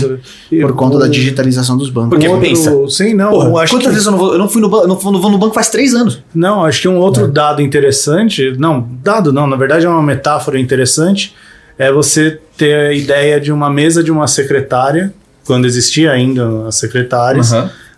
por 0.62 0.72
conta 0.74 0.98
da 0.98 1.06
digitalização 1.06 1.76
dos 1.76 1.90
bancos. 1.90 2.10
Porque 2.10 2.26
outro- 2.26 2.42
pensa, 2.48 2.72
Sim, 2.88 3.14
não. 3.14 3.30
Porra, 3.30 3.48
eu 3.48 3.58
acho 3.58 3.72
quantas 3.74 3.86
que, 3.88 3.92
vezes 3.92 4.06
eu 4.06 4.12
não 4.12 4.18
vou, 4.18 4.32
eu 4.32 4.38
não 4.38 4.48
fui 4.48 4.60
no, 4.60 4.68
ban- 4.68 4.86
não 4.86 4.96
vou- 4.96 5.12
não 5.12 5.20
vou 5.20 5.30
no 5.30 5.38
banco 5.38 5.54
faz 5.54 5.68
três 5.70 5.94
anos. 5.94 6.22
Não, 6.34 6.64
acho 6.64 6.82
que 6.82 6.88
um 6.88 6.96
outro 6.98 7.28
dado 7.28 7.62
interessante. 7.62 8.54
Não, 8.58 8.86
dado 9.02 9.32
não, 9.32 9.46
na 9.46 9.56
verdade 9.56 9.86
é 9.86 9.88
uma 9.88 10.02
metáfora 10.02 10.58
interessante. 10.58 11.34
É 11.78 11.92
você 11.92 12.40
ter 12.56 12.74
a 12.74 12.92
ideia 12.92 13.40
de 13.40 13.52
uma 13.52 13.70
mesa 13.70 14.02
de 14.02 14.10
uma 14.10 14.26
secretária, 14.26 15.12
quando 15.44 15.66
existia 15.66 16.12
ainda 16.12 16.66
as 16.68 16.76
secretárias. 16.76 17.52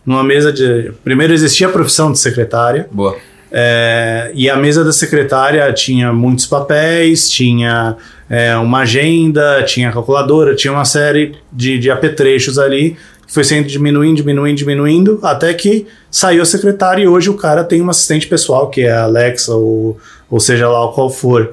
Numa 0.04 0.22
mesa 0.22 0.52
de. 0.52 0.92
Primeiro 1.02 1.32
existia 1.32 1.66
a 1.66 1.70
profissão 1.70 2.12
de 2.12 2.18
secretária. 2.18 2.88
Boa. 2.92 3.16
É, 3.50 4.30
e 4.34 4.50
a 4.50 4.56
mesa 4.56 4.84
da 4.84 4.92
secretária 4.92 5.72
tinha 5.72 6.12
muitos 6.12 6.46
papéis, 6.46 7.28
tinha 7.30 7.96
é, 8.28 8.56
uma 8.56 8.80
agenda, 8.80 9.62
tinha 9.62 9.90
calculadora, 9.90 10.54
tinha 10.54 10.72
uma 10.72 10.84
série 10.84 11.36
de, 11.52 11.78
de 11.78 11.90
apetrechos 11.90 12.58
ali, 12.58 12.96
que 13.26 13.32
foi 13.32 13.44
sendo 13.44 13.66
diminuindo, 13.66 14.16
diminuindo, 14.16 14.56
diminuindo, 14.56 15.20
até 15.22 15.54
que 15.54 15.86
saiu 16.10 16.42
a 16.42 16.44
secretária 16.44 17.02
e 17.02 17.08
hoje 17.08 17.30
o 17.30 17.34
cara 17.34 17.64
tem 17.64 17.80
um 17.82 17.90
assistente 17.90 18.26
pessoal, 18.26 18.68
que 18.68 18.82
é 18.82 18.92
a 18.92 19.04
Alexa, 19.04 19.54
ou, 19.54 19.98
ou 20.30 20.40
seja 20.40 20.68
lá 20.68 20.84
o 20.84 20.92
qual 20.92 21.08
for. 21.10 21.52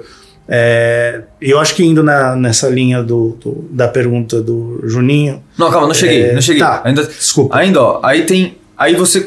É, 0.55 1.21
eu 1.41 1.59
acho 1.59 1.73
que 1.73 1.83
indo 1.83 2.03
na- 2.03 2.35
nessa 2.35 2.69
linha 2.69 3.01
do, 3.01 3.35
do- 3.41 3.67
da 3.71 3.87
pergunta 3.87 4.39
do 4.39 4.81
Juninho. 4.83 5.43
Não, 5.57 5.71
calma, 5.71 5.87
não 5.87 5.95
cheguei, 5.95 6.25
É, 6.25 6.33
não 6.35 6.41
cheguei. 6.43 6.61
tá, 6.61 6.83
Ainda, 6.85 7.03
desculpa. 7.07 7.57
Ainda, 7.57 7.81
ó, 7.81 7.99
aí 8.03 8.21
tem. 8.27 8.55
Aí 8.77 8.93
você, 8.95 9.25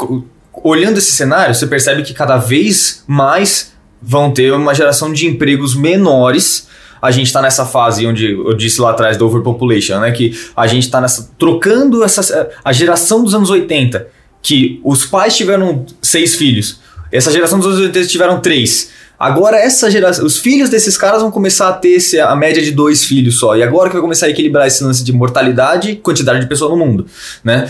olhando 0.63 0.99
esse 0.99 1.11
cenário, 1.11 1.53
você 1.53 1.67
percebe 1.67 2.05
que 2.05 2.15
cada 2.15 2.37
vez 2.37 3.03
mais 3.09 3.73
vão 4.01 4.31
ter 4.31 4.53
uma 4.53 4.73
geração 4.73 5.13
de 5.13 5.27
empregos 5.27 5.75
menores. 5.75 6.69
A 7.03 7.11
gente 7.11 7.33
tá 7.33 7.43
nessa 7.43 7.67
fase 7.67 8.07
onde 8.07 8.31
eu 8.31 8.55
disse 8.55 8.81
lá 8.81 8.91
atrás 8.93 9.17
do 9.17 9.27
overpopulation, 9.27 9.99
né? 9.99 10.13
Que 10.13 10.33
a 10.57 10.69
gente 10.69 10.89
tá 10.89 11.01
nessa. 11.01 11.29
trocando 11.37 12.05
essa, 12.05 12.51
a 12.65 12.73
geração 12.73 13.25
dos 13.25 13.35
anos 13.35 13.51
80, 13.51 14.07
que 14.41 14.81
os 14.85 15.05
pais 15.05 15.37
tiveram 15.37 15.85
seis 16.01 16.37
filhos. 16.37 16.79
Essa 17.11 17.33
geração 17.33 17.59
dos 17.59 17.67
anos 17.67 17.81
80 17.81 18.07
tiveram 18.07 18.41
três. 18.41 18.91
Agora 19.19 19.57
essa 19.57 19.91
geração, 19.91 20.25
os 20.27 20.37
filhos 20.39 20.69
desses 20.69 20.97
caras 20.99 21.23
vão 21.23 21.31
começar 21.31 21.69
a 21.69 21.73
ter 21.73 21.91
esse- 21.93 22.21
a 22.21 22.37
média 22.37 22.63
de 22.63 22.71
dois 22.71 23.05
filhos 23.05 23.39
só. 23.39 23.57
E 23.57 23.63
agora 23.63 23.89
que 23.89 23.95
vai 23.95 24.03
começar 24.03 24.27
a 24.27 24.29
equilibrar 24.31 24.67
esse 24.67 24.85
lance 24.85 25.03
de 25.03 25.13
mortalidade 25.13 25.91
e 25.93 25.97
quantidade 25.97 26.41
de 26.41 26.47
pessoa 26.47 26.71
no 26.71 26.77
mundo, 26.77 27.07
né? 27.43 27.69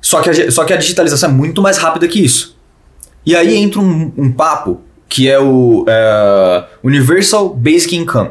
Só 0.00 0.20
que, 0.20 0.30
a, 0.30 0.50
só 0.52 0.64
que 0.64 0.72
a 0.72 0.76
digitalização 0.76 1.30
é 1.30 1.32
muito 1.32 1.60
mais 1.60 1.76
rápida 1.78 2.06
que 2.06 2.24
isso. 2.24 2.56
E 3.24 3.34
aí 3.34 3.56
entra 3.56 3.80
um, 3.80 4.12
um 4.16 4.30
papo 4.32 4.80
que 5.08 5.28
é 5.28 5.38
o 5.40 5.84
é, 5.88 6.64
Universal 6.84 7.48
Basic 7.54 7.96
Income, 7.96 8.30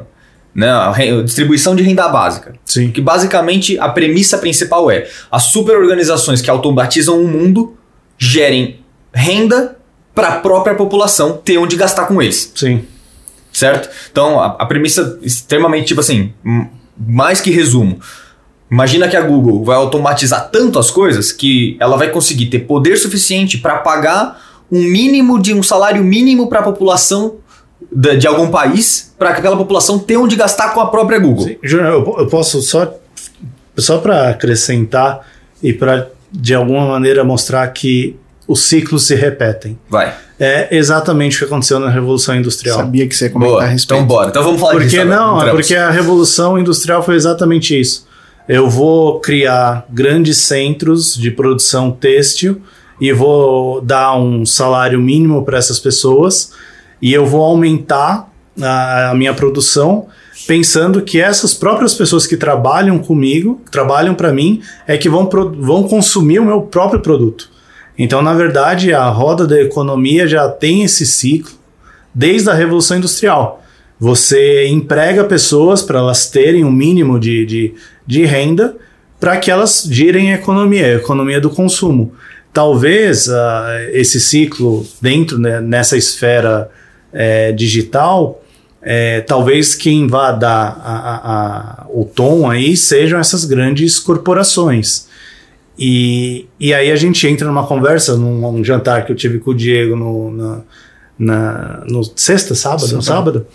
né? 0.54 0.70
A 0.70 0.92
re- 0.94 1.20
a 1.20 1.24
distribuição 1.24 1.76
de 1.76 1.84
renda 1.84 2.08
básica. 2.08 2.54
Sim. 2.66 2.92
Que 2.92 3.02
basicamente 3.02 3.78
a 3.80 3.90
premissa 3.90 4.38
principal 4.38 4.90
é 4.90 5.08
as 5.30 5.44
superorganizações 5.44 6.42
que 6.42 6.50
automatizam 6.50 7.22
o 7.22 7.28
mundo 7.28 7.76
gerem 8.18 8.80
renda 9.14 9.78
para 10.16 10.30
a 10.30 10.40
própria 10.40 10.74
população 10.74 11.34
ter 11.44 11.58
onde 11.58 11.76
gastar 11.76 12.06
com 12.08 12.22
eles 12.22 12.52
Sim. 12.56 12.84
certo? 13.52 13.90
Então, 14.12 14.40
a, 14.40 14.46
a 14.60 14.66
premissa 14.66 15.20
extremamente, 15.22 15.88
tipo 15.88 16.00
assim, 16.00 16.34
mais 16.98 17.42
que 17.42 17.52
resumo. 17.52 18.00
Imagina 18.72 19.08
que 19.08 19.16
a 19.16 19.22
Google 19.22 19.64
vai 19.64 19.76
automatizar 19.76 20.50
tanto 20.50 20.80
as 20.80 20.90
coisas 20.90 21.32
que 21.32 21.78
ela 21.80 21.98
vai 21.98 22.10
conseguir 22.10 22.48
ter 22.48 22.60
poder 22.60 22.98
suficiente 22.98 23.58
para 23.60 23.78
pagar 23.78 24.42
um 24.72 24.82
mínimo 24.82 25.40
de 25.40 25.54
um 25.54 25.62
salário 25.62 26.04
mínimo 26.04 26.48
para 26.50 26.60
a 26.62 26.64
população 26.64 27.36
da- 27.92 28.16
de 28.16 28.26
algum 28.26 28.50
país, 28.50 29.14
para 29.20 29.30
aquela 29.30 29.56
população 29.56 30.00
ter 30.00 30.18
onde 30.18 30.36
gastar 30.36 30.74
com 30.74 30.82
a 30.82 30.88
própria 30.88 31.20
Google. 31.20 31.46
Sim. 31.46 31.58
Júnior, 31.62 31.88
eu, 31.94 32.16
eu 32.20 32.28
posso 32.28 32.62
só, 32.62 32.92
só 33.78 34.00
para 34.00 34.30
acrescentar 34.32 35.22
e 35.62 35.72
para 35.72 36.10
de 36.32 36.54
alguma 36.56 36.86
maneira 36.88 37.24
mostrar 37.24 37.68
que 37.68 38.18
os 38.48 38.62
ciclos 38.62 39.08
se 39.08 39.16
repetem. 39.16 39.78
Vai. 39.90 40.14
É 40.40 40.76
exatamente 40.76 41.36
o 41.36 41.40
que 41.40 41.46
aconteceu 41.46 41.80
na 41.80 41.90
Revolução 41.90 42.36
Industrial. 42.36 42.78
Sabia 42.78 43.08
que 43.08 43.16
você 43.16 43.26
ia 43.26 43.32
comentar 43.32 43.56
Boa. 43.56 43.64
a 43.64 43.68
respeito. 43.68 44.04
Então 44.04 44.08
bora. 44.08 44.30
Então 44.30 44.44
vamos 44.44 44.60
falar 44.60 44.74
disso. 44.74 44.84
Porque 44.86 45.00
agora. 45.00 45.16
não, 45.16 45.34
é 45.34 45.36
Entramos. 45.38 45.62
porque 45.62 45.76
a 45.76 45.90
Revolução 45.90 46.60
Industrial 46.60 47.02
foi 47.02 47.16
exatamente 47.16 47.80
isso. 47.80 48.06
Eu 48.48 48.70
vou 48.70 49.20
criar 49.20 49.86
grandes 49.90 50.38
centros 50.38 51.16
de 51.16 51.32
produção 51.32 51.90
têxtil 51.90 52.62
e 53.02 53.12
vou 53.12 53.82
dar 53.82 54.16
um 54.18 54.46
salário 54.46 55.02
mínimo 55.02 55.44
para 55.44 55.58
essas 55.58 55.80
pessoas 55.80 56.52
e 57.02 57.14
eu 57.14 57.26
vou 57.26 57.44
aumentar 57.44 58.30
a, 58.62 59.12
a 59.12 59.16
minha 59.16 59.34
produção 59.34 60.08
pensando 60.48 61.02
que 61.02 61.20
essas 61.20 61.54
próprias 61.54 61.94
pessoas 61.94 62.28
que 62.28 62.38
trabalham 62.38 63.00
comigo, 63.00 63.62
trabalham 63.72 64.14
para 64.14 64.32
mim, 64.32 64.62
é 64.86 64.98
que 64.98 65.10
vão, 65.10 65.28
vão 65.28 65.84
consumir 65.84 66.40
o 66.40 66.46
meu 66.46 66.62
próprio 66.62 67.00
produto. 67.00 67.50
Então, 67.98 68.22
na 68.22 68.34
verdade, 68.34 68.94
a 68.94 69.08
roda 69.10 69.48
da 69.48 69.60
economia 69.62 70.28
já 70.28 70.50
tem 70.50 70.84
esse 70.84 71.06
ciclo 71.06 71.54
desde 72.14 72.50
a 72.50 72.54
Revolução 72.54 72.98
Industrial. 72.98 73.64
Você 74.00 74.68
emprega 74.68 75.24
pessoas 75.24 75.82
para 75.82 76.00
elas 76.00 76.30
terem 76.30 76.66
um 76.66 76.72
mínimo 76.72 77.20
de, 77.20 77.46
de, 77.46 77.74
de 78.06 78.26
renda 78.26 78.76
para 79.20 79.38
que 79.38 79.50
elas 79.50 79.88
girem 79.90 80.34
a 80.34 80.36
economia, 80.36 80.86
a 80.86 80.96
economia 80.96 81.40
do 81.40 81.50
consumo. 81.50 82.14
Talvez 82.52 83.28
uh, 83.28 83.34
esse 83.92 84.20
ciclo 84.20 84.86
dentro 85.02 85.40
né, 85.40 85.62
nessa 85.62 85.98
esfera 85.98 86.70
é, 87.14 87.52
digital, 87.54 88.42
é, 88.82 89.22
talvez 89.22 89.74
quem 89.74 90.08
vá 90.08 90.32
dar 90.32 90.80
a, 90.84 90.94
a, 90.94 91.16
a, 91.84 91.86
o 91.90 92.06
tom 92.06 92.50
aí 92.50 92.78
sejam 92.78 93.20
essas 93.20 93.46
grandes 93.46 93.98
corporações. 94.00 95.08
E, 95.78 96.48
e 96.60 96.74
aí 96.74 96.92
a 96.92 96.96
gente 96.96 97.28
entra 97.28 97.48
numa 97.48 97.66
conversa, 97.66 98.16
num 98.16 98.48
um 98.48 98.64
jantar 98.64 99.06
que 99.06 99.12
eu 99.12 99.16
tive 99.16 99.40
com 99.40 99.52
o 99.52 99.56
Diego 99.56 99.96
no, 99.96 100.32
na, 100.32 100.62
na, 101.20 101.84
no 101.90 102.04
sexta, 102.16 102.56
sábado, 102.56 102.96
no 102.96 103.02
sábado, 103.02 103.46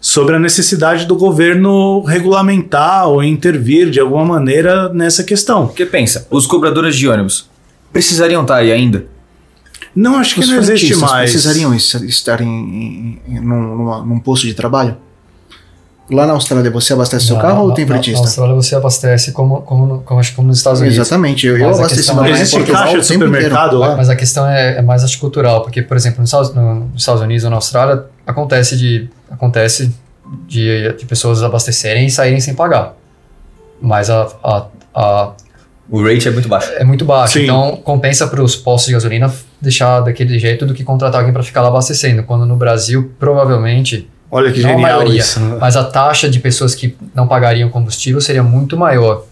sobre 0.00 0.36
a 0.36 0.38
necessidade 0.38 1.04
do 1.04 1.14
governo 1.14 2.02
regulamentar 2.02 3.08
ou 3.08 3.22
intervir 3.22 3.90
de 3.90 4.00
alguma 4.00 4.24
maneira 4.24 4.88
nessa 4.92 5.22
questão. 5.22 5.66
Porque 5.66 5.84
pensa, 5.84 6.26
os 6.30 6.46
cobradores 6.46 6.96
de 6.96 7.06
ônibus 7.06 7.48
precisariam 7.92 8.42
estar 8.42 8.56
aí 8.56 8.72
ainda? 8.72 9.06
Não, 9.94 10.16
acho 10.16 10.34
que 10.34 10.40
Os 10.40 10.48
não 10.48 10.58
existe 10.58 10.94
mais. 10.96 11.30
precisariam 11.30 11.74
estar 11.74 12.40
em, 12.40 12.46
em, 12.46 13.22
em 13.28 13.40
num, 13.40 13.76
numa, 13.76 14.04
num 14.04 14.20
posto 14.20 14.46
de 14.46 14.54
trabalho? 14.54 14.96
Lá 16.10 16.26
na 16.26 16.32
Austrália 16.32 16.70
você 16.70 16.94
abastece 16.94 17.26
seu 17.26 17.36
carro 17.36 17.56
na, 17.56 17.62
ou 17.62 17.72
tem 17.72 17.86
fretista? 17.86 18.20
Na 18.20 18.26
Austrália 18.26 18.54
você 18.54 18.74
abastece 18.74 19.32
como, 19.32 19.60
como, 19.62 20.00
como, 20.00 20.20
acho, 20.20 20.34
como 20.34 20.48
nos 20.48 20.56
Estados 20.56 20.80
Unidos. 20.80 20.98
Exatamente, 20.98 21.46
eu, 21.46 21.58
eu 21.58 21.68
abasteci 21.68 22.14
meu 22.14 22.24
Existe 22.26 22.62
caixa 22.64 22.98
de 22.98 23.06
supermercado 23.06 23.78
lá? 23.78 23.94
Mas 23.94 24.08
a 24.08 24.16
questão 24.16 24.48
é, 24.48 24.78
é, 24.78 24.82
mais 24.82 25.04
acho, 25.04 25.18
cultural, 25.18 25.62
porque, 25.62 25.82
por 25.82 25.96
exemplo, 25.96 26.20
nos 26.20 26.30
Estados, 26.30 26.54
no, 26.54 26.74
nos 26.86 27.02
Estados 27.02 27.20
Unidos 27.20 27.44
ou 27.44 27.50
na 27.50 27.56
Austrália 27.56 28.04
acontece 28.26 28.76
de, 28.76 29.10
acontece 29.30 29.94
de, 30.46 30.92
de 30.94 31.04
pessoas 31.04 31.42
abastecerem 31.42 32.06
e 32.06 32.10
saírem 32.10 32.40
sem 32.40 32.54
pagar. 32.54 32.94
Mas 33.80 34.08
a, 34.08 34.28
a, 34.42 34.66
a 34.94 35.32
o 35.90 36.02
rate 36.02 36.28
é 36.28 36.30
muito 36.30 36.48
baixo. 36.48 36.72
É 36.74 36.84
muito 36.84 37.04
baixo. 37.04 37.34
Sim. 37.34 37.44
Então 37.44 37.76
compensa 37.76 38.26
para 38.26 38.42
os 38.42 38.54
postos 38.54 38.88
de 38.88 38.92
gasolina 38.92 39.32
deixar 39.60 40.00
daquele 40.00 40.38
jeito 40.38 40.66
do 40.66 40.74
que 40.74 40.84
contratar 40.84 41.20
alguém 41.20 41.32
para 41.32 41.42
ficar 41.42 41.62
lá 41.62 41.68
abastecendo. 41.68 42.22
Quando 42.22 42.44
no 42.44 42.56
Brasil, 42.56 43.12
provavelmente. 43.18 44.08
Olha 44.30 44.52
que 44.52 44.60
não 44.60 44.70
genial 44.70 44.90
a 44.90 44.98
maioria, 44.98 45.20
isso. 45.20 45.40
Né? 45.40 45.58
Mas 45.60 45.76
a 45.76 45.84
taxa 45.84 46.28
de 46.28 46.38
pessoas 46.38 46.74
que 46.74 46.96
não 47.14 47.26
pagariam 47.26 47.70
combustível 47.70 48.20
seria 48.20 48.42
muito 48.42 48.76
maior. 48.76 49.24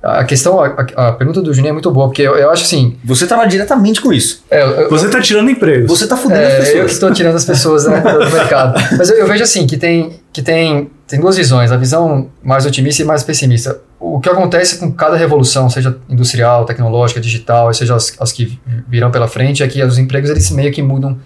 A 0.00 0.22
questão, 0.22 0.60
a, 0.60 0.86
a, 0.94 1.12
pergunta 1.12 1.42
do 1.42 1.52
Juninho 1.52 1.70
é 1.70 1.72
muito 1.72 1.90
boa, 1.90 2.06
porque 2.06 2.22
eu, 2.22 2.36
eu 2.36 2.50
acho 2.52 2.62
assim. 2.62 2.96
Você 3.04 3.24
estava 3.24 3.44
diretamente 3.46 4.00
com 4.00 4.12
isso. 4.12 4.44
É, 4.48 4.62
eu, 4.62 4.88
você 4.88 5.06
está 5.06 5.20
tirando 5.20 5.50
emprego. 5.50 5.88
Você 5.88 6.04
está 6.04 6.16
fudendo 6.16 6.40
é, 6.40 6.46
as 6.46 6.54
pessoas. 6.58 6.76
Eu 6.76 6.84
que 6.84 6.92
estou 6.92 7.12
tirando 7.12 7.34
as 7.34 7.44
pessoas 7.44 7.84
né, 7.84 8.00
do 8.00 8.30
mercado. 8.30 8.80
Mas 8.96 9.10
eu, 9.10 9.16
eu, 9.16 9.26
vejo 9.26 9.42
assim, 9.42 9.66
que, 9.66 9.76
tem, 9.76 10.12
que 10.32 10.40
tem, 10.40 10.88
tem 11.04 11.18
duas 11.18 11.36
visões: 11.36 11.72
a 11.72 11.76
visão 11.76 12.28
mais 12.40 12.64
otimista 12.64 13.02
e 13.02 13.04
mais 13.04 13.24
pessimista. 13.24 13.80
O 13.98 14.20
que 14.20 14.28
acontece 14.28 14.78
com 14.78 14.92
cada 14.92 15.16
revolução, 15.16 15.68
seja 15.68 15.98
industrial, 16.08 16.64
tecnológica, 16.64 17.20
digital, 17.20 17.74
seja 17.74 17.96
as, 17.96 18.14
as 18.20 18.30
que 18.30 18.56
virão 18.86 19.10
pela 19.10 19.26
frente, 19.26 19.64
é 19.64 19.66
que 19.66 19.82
os 19.82 19.98
empregos 19.98 20.30
eles 20.30 20.48
meio 20.52 20.70
que 20.70 20.80
mudam. 20.80 21.18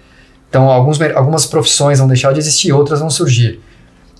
Então, 0.53 0.69
alguns, 0.69 1.01
algumas 1.01 1.47
profissões 1.47 1.99
vão 1.99 2.07
deixar 2.07 2.31
de 2.35 2.39
existir, 2.39 2.75
outras 2.75 3.01
vão 3.01 3.09
surgir. 3.09 3.59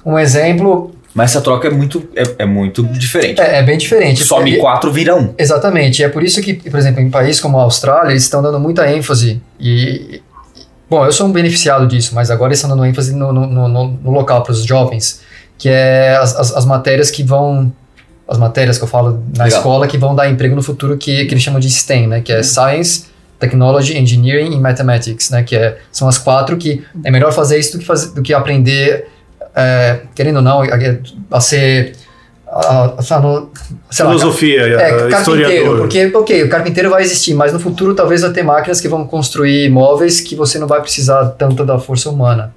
Um 0.03 0.19
exemplo 0.19 0.95
mas 1.15 1.33
essa 1.33 1.43
troca 1.43 1.69
é 1.69 1.71
muito, 1.71 2.09
é, 2.17 2.23
é 2.39 2.47
muito 2.47 2.83
diferente. 2.85 3.39
É, 3.39 3.59
é, 3.59 3.63
bem 3.63 3.77
diferente. 3.77 4.25
Some 4.25 4.57
quatro, 4.57 4.91
vira 4.91 5.15
um. 5.15 5.35
Exatamente. 5.37 6.03
É 6.03 6.09
por 6.09 6.23
isso 6.23 6.41
que, 6.41 6.55
por 6.55 6.79
exemplo, 6.79 7.03
em 7.03 7.11
países 7.11 7.39
como 7.39 7.59
a 7.59 7.65
Austrália, 7.65 8.13
eles 8.13 8.23
estão 8.23 8.41
dando 8.41 8.59
muita 8.59 8.91
ênfase. 8.91 9.43
E, 9.61 10.23
bom, 10.89 11.05
eu 11.05 11.13
sou 11.13 11.27
um 11.27 11.31
beneficiado 11.31 11.87
disso, 11.87 12.15
mas 12.15 12.31
agora 12.31 12.49
eles 12.49 12.61
estão 12.61 12.75
dando 12.75 12.87
ênfase 12.87 13.15
no, 13.15 13.31
no, 13.31 13.47
no, 13.47 13.89
no 13.89 14.11
local 14.11 14.43
para 14.43 14.53
os 14.53 14.65
jovens, 14.65 15.21
que 15.59 15.69
é 15.69 16.17
as, 16.17 16.35
as, 16.35 16.57
as, 16.57 16.65
matérias 16.65 17.11
que 17.11 17.23
vão. 17.23 17.71
As 18.27 18.39
matérias 18.39 18.79
que 18.79 18.85
eu 18.85 18.89
falo 18.89 19.23
na 19.37 19.45
Legal. 19.45 19.59
escola 19.59 19.87
que 19.87 19.99
vão 19.99 20.15
dar 20.15 20.31
emprego 20.31 20.57
no 20.57 20.63
futuro, 20.63 20.97
que, 20.97 21.27
que 21.27 21.35
eles 21.35 21.43
chamam 21.43 21.61
de 21.61 21.69
STEM, 21.69 22.07
né? 22.07 22.23
Que 22.23 22.33
é 22.33 22.43
Science, 22.43 23.12
Technology, 23.43 23.99
Engineering 23.99 24.55
e 24.55 24.61
Mathematics, 24.61 25.31
né? 25.31 25.43
Que 25.43 25.57
é, 25.57 25.79
são 25.91 26.09
as 26.09 26.17
quatro 26.17 26.57
que 26.57 26.85
é 27.05 27.11
melhor 27.11 27.33
fazer 27.33 27.59
isso 27.59 27.73
do 27.73 27.79
que, 27.81 27.85
fazer, 27.85 28.15
do 28.15 28.23
que 28.23 28.33
aprender 28.33 29.09
é, 29.55 30.01
querendo 30.15 30.37
ou 30.37 30.43
não, 30.43 30.63
a, 31.31 31.41
ser. 31.41 31.93
A, 32.47 32.95
a, 32.99 33.03
Filosofia, 33.91 34.77
lá, 34.77 34.83
é, 34.83 35.09
carpinteiro, 35.09 35.79
porque, 35.79 36.13
ok, 36.15 36.43
o 36.45 36.49
carpinteiro 36.51 36.91
vai 36.91 37.03
existir, 37.03 37.33
mas 37.35 37.53
no 37.53 37.59
futuro 37.59 37.95
talvez 37.95 38.21
vai 38.21 38.31
ter 38.31 38.43
máquinas 38.43 38.79
que 38.79 38.89
vão 38.89 39.07
construir 39.07 39.71
móveis 39.71 40.21
que 40.21 40.37
você 40.37 40.59
não 40.59 40.67
vai 40.67 40.81
precisar 40.83 41.31
tanto 41.39 41.65
da 41.65 41.79
força 41.79 42.11
humana. 42.11 42.55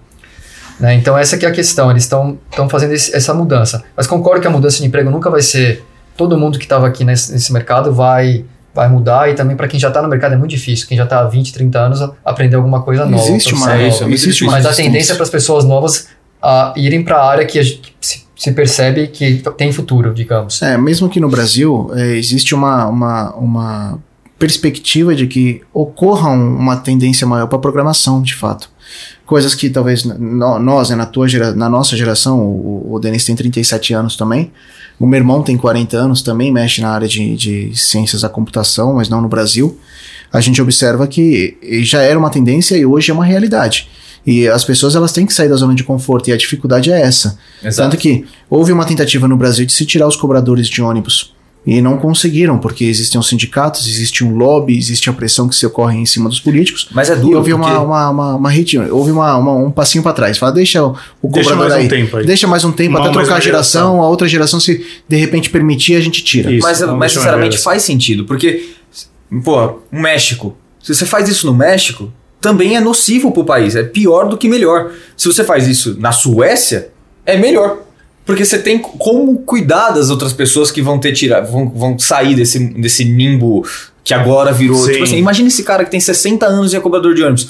Né? 0.77 0.95
Então 0.95 1.17
essa 1.17 1.37
que 1.37 1.45
é 1.45 1.49
a 1.49 1.51
questão, 1.51 1.89
eles 1.89 2.03
estão 2.03 2.37
fazendo 2.69 2.91
esse, 2.91 3.15
essa 3.15 3.33
mudança. 3.33 3.83
Mas 3.95 4.05
concordo 4.05 4.41
que 4.41 4.47
a 4.47 4.49
mudança 4.49 4.79
de 4.79 4.85
emprego 4.85 5.09
nunca 5.09 5.29
vai 5.29 5.41
ser 5.41 5.81
todo 6.17 6.37
mundo 6.37 6.57
que 6.57 6.65
estava 6.65 6.87
aqui 6.87 7.05
nesse, 7.05 7.31
nesse 7.31 7.53
mercado 7.53 7.93
vai 7.93 8.43
vai 8.75 8.89
mudar 8.89 9.31
e 9.31 9.33
também 9.33 9.55
para 9.55 9.69
quem 9.69 9.79
já 9.79 9.87
está 9.87 10.01
no 10.01 10.09
mercado 10.09 10.33
é 10.33 10.37
muito 10.37 10.51
difícil. 10.51 10.85
Quem 10.85 10.97
já 10.97 11.05
está 11.05 11.21
há 11.21 11.23
20, 11.23 11.53
30 11.53 11.79
anos 11.79 12.09
aprender 12.23 12.57
alguma 12.57 12.81
coisa 12.81 13.05
nova. 13.05 13.23
Existe 13.23 13.53
uma, 13.53 13.81
isso, 13.81 14.03
existe 14.03 14.43
uma 14.43 14.51
Mas 14.51 14.65
a 14.65 14.73
tendência 14.73 15.15
para 15.15 15.23
as 15.23 15.29
pessoas 15.29 15.63
novas 15.63 16.09
a 16.41 16.73
irem 16.75 17.01
para 17.03 17.15
a 17.17 17.27
área 17.27 17.45
que 17.45 17.63
se, 18.01 18.25
se, 18.35 18.51
percebe 18.51 19.07
que 19.07 19.41
tem 19.57 19.71
futuro, 19.71 20.13
digamos. 20.13 20.61
É, 20.61 20.77
mesmo 20.77 21.09
que 21.09 21.19
no 21.19 21.29
Brasil 21.29 21.89
é, 21.95 22.17
existe 22.17 22.53
uma, 22.53 22.85
uma, 22.87 23.33
uma 23.35 23.99
perspectiva 24.37 25.15
de 25.15 25.25
que 25.25 25.61
ocorra 25.73 26.29
uma 26.29 26.75
tendência 26.75 27.25
maior 27.25 27.47
para 27.47 27.57
programação, 27.57 28.21
de 28.21 28.35
fato. 28.35 28.69
Coisas 29.25 29.55
que 29.55 29.69
talvez 29.69 30.03
nós, 30.03 30.89
né, 30.89 30.95
na, 30.95 31.05
tua 31.05 31.27
gera, 31.27 31.53
na 31.53 31.67
nossa 31.67 31.97
geração, 31.97 32.39
o, 32.39 32.93
o 32.93 32.99
Denis 32.99 33.25
tem 33.25 33.35
37 33.35 33.93
anos 33.93 34.15
também, 34.15 34.51
o 34.99 35.05
meu 35.05 35.17
irmão 35.17 35.41
tem 35.41 35.57
40 35.57 35.97
anos 35.97 36.21
também, 36.21 36.51
mexe 36.51 36.81
na 36.81 36.89
área 36.89 37.07
de, 37.07 37.35
de 37.35 37.75
ciências 37.75 38.21
da 38.21 38.29
computação, 38.29 38.93
mas 38.93 39.09
não 39.09 39.21
no 39.21 39.27
Brasil. 39.27 39.77
A 40.31 40.39
gente 40.39 40.61
observa 40.61 41.07
que 41.07 41.57
já 41.83 42.01
era 42.01 42.17
uma 42.17 42.29
tendência 42.29 42.77
e 42.77 42.85
hoje 42.85 43.11
é 43.11 43.13
uma 43.13 43.25
realidade. 43.25 43.89
E 44.25 44.47
as 44.47 44.63
pessoas 44.63 44.95
elas 44.95 45.11
têm 45.11 45.25
que 45.25 45.33
sair 45.33 45.49
da 45.49 45.55
zona 45.55 45.75
de 45.75 45.83
conforto 45.83 46.29
e 46.29 46.33
a 46.33 46.37
dificuldade 46.37 46.91
é 46.91 46.99
essa. 46.99 47.37
Exato. 47.63 47.89
Tanto 47.89 48.01
que 48.01 48.25
houve 48.49 48.71
uma 48.71 48.85
tentativa 48.85 49.27
no 49.27 49.37
Brasil 49.37 49.65
de 49.65 49.73
se 49.73 49.85
tirar 49.85 50.07
os 50.07 50.15
cobradores 50.15 50.67
de 50.67 50.81
ônibus. 50.81 51.34
E 51.65 51.81
não 51.81 51.97
conseguiram, 51.97 52.59
porque 52.59 52.85
existiam 52.85 53.23
sindicatos, 53.23 53.87
existe 53.87 54.23
um 54.23 54.35
lobby, 54.35 54.77
existe 54.77 55.09
a 55.09 55.13
pressão 55.13 55.49
que 55.49 55.55
se 55.55 55.65
ocorre 55.65 55.97
em 55.97 56.05
cima 56.05 56.29
dos 56.29 56.39
políticos. 56.39 56.87
Mas 56.91 57.09
é 57.09 57.15
duro. 57.15 57.31
E 57.31 57.35
houve 57.35 57.51
porque... 57.51 57.71
uma, 57.71 57.79
uma, 57.79 58.09
uma, 58.09 58.35
uma 58.35 58.49
houve 58.91 59.11
uma, 59.11 59.35
uma, 59.35 59.51
um 59.53 59.71
passinho 59.71 60.03
para 60.03 60.13
trás. 60.13 60.37
Fala, 60.37 60.51
deixa 60.51 60.83
o, 60.85 60.95
o 61.23 61.27
deixa 61.27 61.49
cobrador 61.49 61.77
aí. 61.77 61.85
Um 61.85 61.89
tempo 61.89 62.17
aí. 62.17 62.25
Deixa 62.25 62.47
mais 62.47 62.63
um 62.63 62.71
tempo 62.71 62.97
até 62.97 63.09
trocar 63.09 63.37
a 63.37 63.39
geração, 63.39 63.41
geração, 63.41 64.01
a 64.03 64.07
outra 64.07 64.27
geração, 64.27 64.59
se 64.59 64.85
de 65.09 65.15
repente 65.15 65.49
permitir, 65.49 65.95
a 65.95 66.01
gente 66.01 66.23
tira. 66.23 66.51
Isso, 66.51 66.67
mas, 66.67 66.81
mas 66.81 67.11
sinceramente 67.13 67.57
faz 67.57 67.81
sentido, 67.81 68.25
porque, 68.25 68.69
pô, 69.43 69.79
o 69.91 69.99
México. 69.99 70.55
Se 70.83 70.93
você 70.93 71.05
faz 71.05 71.27
isso 71.27 71.47
no 71.47 71.53
México, 71.53 72.13
também 72.39 72.75
é 72.75 72.79
nocivo 72.79 73.31
para 73.31 73.41
o 73.41 73.45
país. 73.45 73.75
É 73.75 73.81
pior 73.81 74.29
do 74.29 74.37
que 74.37 74.47
melhor. 74.47 74.91
Se 75.17 75.27
você 75.27 75.43
faz 75.43 75.67
isso 75.67 75.97
na 75.99 76.11
Suécia, 76.11 76.89
é 77.25 77.35
melhor. 77.35 77.79
Porque 78.25 78.43
você 78.43 78.57
tem 78.57 78.79
como 78.79 79.37
cuidar 79.39 79.91
das 79.91 80.09
outras 80.09 80.33
pessoas 80.33 80.71
que 80.71 80.81
vão 80.81 80.99
ter 80.99 81.13
tirar, 81.13 81.41
vão, 81.41 81.69
vão 81.69 81.99
sair 81.99 82.35
desse, 82.35 82.59
desse 82.73 83.05
nimbo 83.05 83.65
que 84.03 84.13
agora 84.13 84.51
virou. 84.51 84.83
Tipo 84.89 85.03
assim, 85.03 85.17
imagina 85.17 85.47
esse 85.47 85.63
cara 85.63 85.85
que 85.85 85.91
tem 85.91 85.99
60 85.99 86.45
anos 86.45 86.73
e 86.73 86.75
é 86.75 86.79
cobrador 86.79 87.13
de 87.13 87.21
ônibus. 87.21 87.49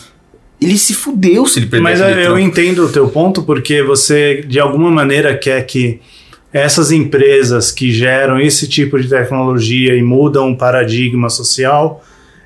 Ele 0.59 0.77
se 0.77 0.93
fudeu 0.93 1.45
se 1.45 1.59
ele 1.59 1.67
perder 1.67 1.83
Mas 1.83 1.99
eu 1.99 2.39
entendo 2.39 2.85
o 2.85 2.89
teu 2.89 3.07
ponto, 3.07 3.43
porque 3.43 3.83
você, 3.83 4.43
de 4.47 4.59
alguma 4.59 4.89
maneira, 4.89 5.37
quer 5.37 5.65
que 5.65 5.99
essas 6.51 6.91
empresas 6.91 7.71
que 7.71 7.91
geram 7.91 8.39
esse 8.39 8.67
tipo 8.67 8.99
de 8.99 9.09
tecnologia 9.09 9.95
e 9.95 10.01
mudam 10.01 10.51
o 10.51 10.57
paradigma 10.57 11.29
social 11.29 12.01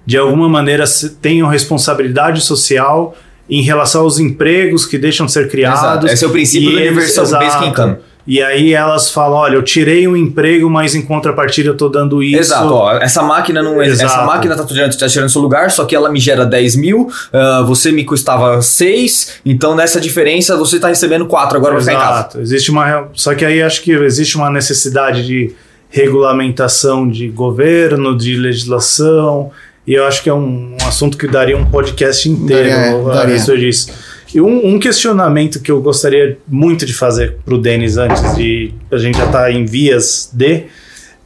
de 0.09 0.17
alguma 0.17 0.49
maneira 0.49 0.85
tenham 1.21 1.47
responsabilidade 1.47 2.41
social 2.41 3.15
em 3.47 3.61
relação 3.61 4.01
aos 4.01 4.17
empregos 4.17 4.87
que 4.87 4.97
deixam 4.97 5.27
de 5.27 5.31
ser 5.31 5.47
criados. 5.49 5.79
Exato. 5.79 6.07
Esse 6.07 6.25
é 6.25 6.27
o 6.27 6.31
princípio 6.31 6.71
do 6.71 6.77
Universal 6.77 7.27
Basic 7.27 7.65
Income. 7.67 7.97
E 8.29 8.43
aí 8.43 8.75
elas 8.75 9.09
falam, 9.09 9.39
olha, 9.39 9.55
eu 9.55 9.63
tirei 9.63 10.07
um 10.07 10.15
emprego, 10.15 10.69
mas 10.69 10.93
em 10.93 11.01
contrapartida 11.01 11.69
eu 11.69 11.73
estou 11.73 11.89
dando 11.89 12.21
isso. 12.21 12.39
Exato, 12.39 12.71
ó, 12.71 12.93
essa 12.93 13.23
máquina 13.23 13.63
não 13.63 13.81
Exato. 13.81 14.05
essa 14.05 14.23
máquina 14.23 14.53
está 14.53 14.63
tirando, 14.67 14.95
tá 14.95 15.07
tirando 15.07 15.29
seu 15.29 15.41
lugar, 15.41 15.71
só 15.71 15.83
que 15.83 15.95
ela 15.95 16.11
me 16.11 16.19
gera 16.19 16.45
10 16.45 16.75
mil, 16.75 17.07
uh, 17.33 17.65
você 17.65 17.91
me 17.91 18.05
custava 18.05 18.61
6, 18.61 19.39
então 19.43 19.75
nessa 19.75 19.99
diferença 19.99 20.55
você 20.55 20.75
está 20.75 20.89
recebendo 20.89 21.25
4, 21.25 21.57
agora 21.57 21.77
Exato. 21.77 21.85
vai 21.85 21.95
ficar 21.95 22.11
em 22.11 22.23
casa. 22.23 22.39
Existe 22.39 22.69
uma. 22.69 23.07
Só 23.13 23.33
que 23.33 23.43
aí 23.43 23.63
acho 23.63 23.81
que 23.81 23.93
existe 23.93 24.37
uma 24.37 24.51
necessidade 24.51 25.25
de 25.25 25.51
regulamentação 25.89 27.09
de 27.09 27.29
governo, 27.29 28.15
de 28.15 28.35
legislação 28.37 29.51
E 29.87 29.95
eu 29.95 30.05
acho 30.05 30.21
que 30.21 30.29
é 30.29 30.33
um, 30.33 30.75
um 30.79 30.87
assunto 30.87 31.17
que 31.17 31.27
daria 31.27 31.57
um 31.57 31.65
podcast 31.65 32.29
inteiro 32.29 32.69
Daria, 32.69 32.95
a 32.95 33.13
daria. 33.15 33.33
respeito 33.33 33.59
disso. 33.59 33.89
E 34.33 34.39
um, 34.39 34.75
um 34.75 34.79
questionamento 34.79 35.61
que 35.61 35.71
eu 35.71 35.81
gostaria 35.81 36.37
muito 36.47 36.85
de 36.85 36.93
fazer 36.93 37.37
pro 37.43 37.57
Denis 37.57 37.97
antes 37.97 38.35
de 38.35 38.73
a 38.91 38.97
gente 38.97 39.17
já 39.17 39.27
tá 39.27 39.51
em 39.51 39.65
vias 39.65 40.29
de 40.33 40.65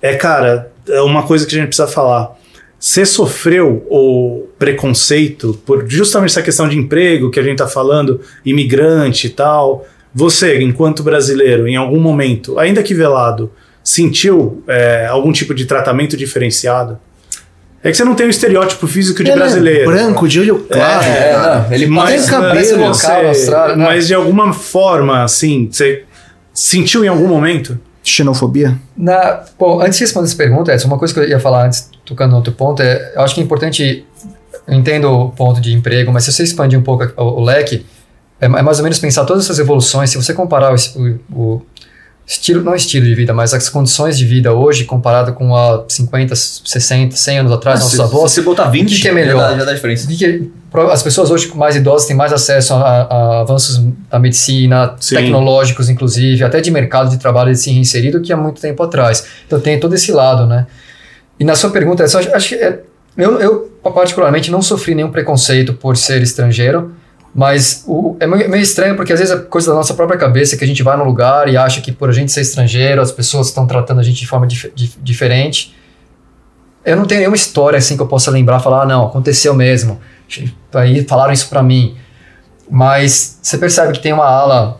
é, 0.01 0.15
cara, 0.15 0.71
é 0.87 1.01
uma 1.01 1.23
coisa 1.23 1.45
que 1.45 1.55
a 1.55 1.57
gente 1.57 1.67
precisa 1.67 1.87
falar. 1.87 2.37
Você 2.77 3.05
sofreu 3.05 3.87
o 3.89 4.47
preconceito 4.59 5.57
por 5.65 5.89
justamente 5.89 6.31
essa 6.31 6.41
questão 6.41 6.67
de 6.67 6.77
emprego 6.77 7.31
que 7.31 7.39
a 7.39 7.43
gente 7.43 7.57
tá 7.57 7.67
falando, 7.67 8.19
imigrante 8.45 9.27
e 9.27 9.29
tal. 9.29 9.87
Você, 10.13 10.61
enquanto 10.61 11.01
brasileiro, 11.01 11.67
em 11.67 11.77
algum 11.77 11.99
momento, 11.99 12.59
ainda 12.59 12.83
que 12.83 12.93
velado, 12.93 13.49
sentiu 13.81 14.61
é, 14.67 15.07
algum 15.07 15.31
tipo 15.31 15.53
de 15.53 15.65
tratamento 15.65 16.17
diferenciado? 16.17 16.99
É 17.83 17.91
que 17.91 17.97
você 17.97 18.03
não 18.05 18.15
tem 18.15 18.25
o 18.27 18.29
estereótipo 18.29 18.87
físico 18.87 19.17
de 19.23 19.29
Ele 19.29 19.31
é 19.31 19.35
brasileiro. 19.35 19.91
branco, 19.91 20.27
de 20.27 20.39
olho 20.39 20.65
claro. 20.71 21.03
É, 21.05 21.33
cara. 21.33 21.67
ele 21.71 21.87
mas, 21.87 22.21
tem 22.21 22.29
cabelo, 22.31 22.77
você- 22.87 23.07
Austrália, 23.11 23.75
né? 23.75 23.85
mas 23.85 24.07
de 24.07 24.13
alguma 24.13 24.53
forma, 24.53 25.21
assim, 25.23 25.67
você 25.69 26.03
sentiu 26.53 27.03
em 27.03 27.07
algum 27.09 27.27
momento? 27.27 27.77
Xenofobia? 28.01 28.77
Na, 28.97 29.41
bom, 29.57 29.81
antes 29.81 29.97
de 29.97 30.03
responder 30.03 30.27
essa 30.27 30.35
pergunta, 30.37 30.73
Edson, 30.73 30.87
uma 30.87 30.97
coisa 30.97 31.13
que 31.13 31.19
eu 31.19 31.27
ia 31.27 31.39
falar 31.39 31.65
antes, 31.65 31.89
tocando 32.05 32.31
no 32.31 32.37
outro 32.37 32.53
ponto, 32.53 32.81
é, 32.81 33.13
eu 33.15 33.21
acho 33.21 33.33
que 33.35 33.41
é 33.41 33.43
importante, 33.43 34.05
eu 34.67 34.73
entendo 34.73 35.09
o 35.09 35.29
ponto 35.31 35.59
de 35.61 35.73
emprego, 35.73 36.11
mas 36.11 36.23
se 36.25 36.31
você 36.31 36.43
expandir 36.43 36.77
um 36.77 36.83
pouco 36.83 37.05
o, 37.17 37.23
o 37.23 37.43
leque, 37.43 37.85
é, 38.41 38.45
é 38.45 38.49
mais 38.49 38.77
ou 38.79 38.83
menos 38.83 38.99
pensar 38.99 39.23
todas 39.25 39.45
essas 39.45 39.57
evoluções, 39.59 40.09
se 40.09 40.17
você 40.17 40.33
comparar 40.33 40.73
o- 40.73 41.19
o 41.33 41.61
estilo, 42.25 42.63
não 42.63 42.73
estilo 42.73 43.05
de 43.05 43.13
vida, 43.15 43.33
mas 43.33 43.53
as 43.53 43.67
condições 43.69 44.17
de 44.17 44.25
vida 44.25 44.53
hoje, 44.53 44.85
comparado 44.85 45.33
com 45.33 45.55
há 45.55 45.83
50, 45.87 46.33
60, 46.35 47.15
100 47.15 47.39
anos 47.39 47.51
atrás, 47.51 47.79
nossos 47.81 47.95
se, 47.95 48.01
avós, 48.01 48.31
se 48.31 48.35
você 48.37 48.41
botar 48.41 48.69
20, 48.69 48.97
o 48.97 49.01
que 49.01 49.07
é 49.07 49.11
melhor? 49.11 49.39
Já 49.39 49.51
dá, 49.57 49.65
já 49.65 49.73
diferença. 49.73 50.07
que 50.07 50.51
pro- 50.71 50.89
as 50.89 51.03
pessoas 51.03 51.29
hoje 51.29 51.51
mais 51.55 51.75
idosas 51.75 52.07
têm 52.07 52.15
mais 52.15 52.31
acesso 52.31 52.73
a, 52.73 52.79
a 52.79 53.39
avanços 53.41 53.83
da 54.09 54.17
medicina, 54.19 54.95
Sim. 54.99 55.15
tecnológicos 55.17 55.89
inclusive, 55.89 56.43
até 56.43 56.61
de 56.61 56.71
mercado 56.71 57.09
de 57.09 57.17
trabalho 57.17 57.51
de 57.51 57.57
se 57.59 57.71
reinserido 57.71 58.21
que 58.21 58.31
há 58.31 58.37
muito 58.37 58.61
tempo 58.61 58.81
atrás. 58.81 59.25
Então 59.45 59.59
tem 59.59 59.79
todo 59.79 59.93
esse 59.93 60.11
lado, 60.11 60.45
né? 60.45 60.65
E 61.39 61.43
na 61.43 61.55
sua 61.55 61.71
pergunta, 61.71 62.03
acho, 62.03 62.17
acho 62.17 62.49
que 62.49 62.55
é- 62.55 62.79
eu, 63.17 63.39
eu 63.39 63.59
particularmente 63.93 64.49
não 64.49 64.61
sofri 64.61 64.95
nenhum 64.95 65.11
preconceito 65.11 65.73
por 65.73 65.97
ser 65.97 66.21
estrangeiro, 66.21 66.93
mas 67.35 67.83
o, 67.87 68.15
é 68.19 68.27
meio, 68.27 68.55
estranho 68.57 68.95
porque 68.95 69.11
às 69.13 69.19
vezes 69.19 69.33
é 69.35 69.39
coisa 69.39 69.71
da 69.71 69.75
nossa 69.75 69.93
própria 69.93 70.19
cabeça 70.19 70.55
que 70.55 70.63
a 70.63 70.67
gente 70.67 70.83
vai 70.83 70.95
num 70.95 71.03
lugar 71.03 71.47
e 71.49 71.57
acha 71.57 71.81
que 71.81 71.91
por 71.91 72.09
a 72.09 72.11
gente 72.11 72.31
ser 72.31 72.41
estrangeiro 72.41 73.01
as 73.01 73.11
pessoas 73.11 73.47
estão 73.47 73.65
tratando 73.65 73.99
a 73.99 74.03
gente 74.03 74.19
de 74.19 74.27
forma 74.27 74.45
dif- 74.45 74.71
dif- 74.75 74.97
diferente. 75.01 75.75
Eu 76.85 76.95
não 76.95 77.05
tenho 77.05 77.19
nenhuma 77.21 77.35
história 77.35 77.77
assim 77.77 77.95
que 77.95 78.01
eu 78.01 78.07
possa 78.07 78.29
lembrar, 78.29 78.59
falar, 78.59 78.83
ah, 78.83 78.85
não, 78.85 79.05
aconteceu 79.07 79.53
mesmo. 79.53 79.99
Aí 80.73 81.03
falaram 81.05 81.31
isso 81.33 81.49
pra 81.49 81.63
mim. 81.63 81.95
Mas 82.69 83.39
você 83.41 83.57
percebe 83.57 83.93
que 83.93 83.99
tem 83.99 84.13
uma 84.13 84.25
ala 84.25 84.79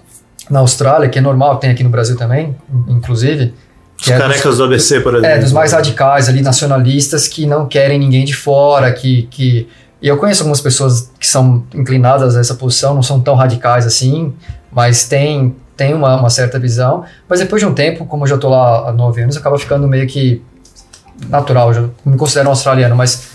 na 0.49 0.59
Austrália, 0.59 1.07
que 1.09 1.17
é 1.17 1.21
normal, 1.21 1.57
tem 1.57 1.69
aqui 1.69 1.83
no 1.83 1.89
Brasil 1.89 2.15
também, 2.17 2.55
inclusive. 2.87 3.53
Os 4.01 4.07
é 4.09 4.13
dos- 4.17 4.21
carecas 4.27 4.57
do 4.57 4.63
ABC, 4.65 4.99
por 4.99 5.15
exemplo. 5.15 5.33
é, 5.35 5.39
dos 5.39 5.51
mais 5.53 5.71
radicais 5.71 6.27
ali, 6.27 6.41
nacionalistas, 6.41 7.27
que 7.27 7.45
não 7.45 7.65
querem 7.67 7.97
ninguém 7.97 8.25
de 8.25 8.33
fora, 8.35 8.91
que, 8.91 9.23
que... 9.31 9.67
E 10.03 10.07
eu 10.09 10.17
conheço 10.17 10.41
algumas 10.41 10.59
pessoas 10.59 11.09
que 11.17 11.25
são 11.25 11.63
inclinadas 11.73 12.35
a 12.35 12.41
essa 12.41 12.55
posição, 12.55 12.93
não 12.93 13.01
são 13.01 13.21
tão 13.21 13.35
radicais 13.35 13.85
assim, 13.85 14.33
mas 14.69 15.07
tem, 15.07 15.55
tem 15.77 15.93
uma, 15.93 16.17
uma 16.19 16.29
certa 16.29 16.59
visão. 16.59 17.05
Mas 17.29 17.39
depois 17.39 17.61
de 17.61 17.65
um 17.65 17.73
tempo, 17.73 18.05
como 18.05 18.25
eu 18.25 18.27
já 18.27 18.37
tô 18.37 18.49
lá 18.49 18.89
há 18.89 18.91
nove 18.91 19.21
anos, 19.21 19.37
acaba 19.37 19.57
ficando 19.57 19.87
meio 19.87 20.05
que 20.05 20.41
natural, 21.29 21.73
eu 21.73 21.89
me 22.05 22.17
considero 22.17 22.49
um 22.49 22.51
australiano, 22.51 22.97
mas 22.97 23.29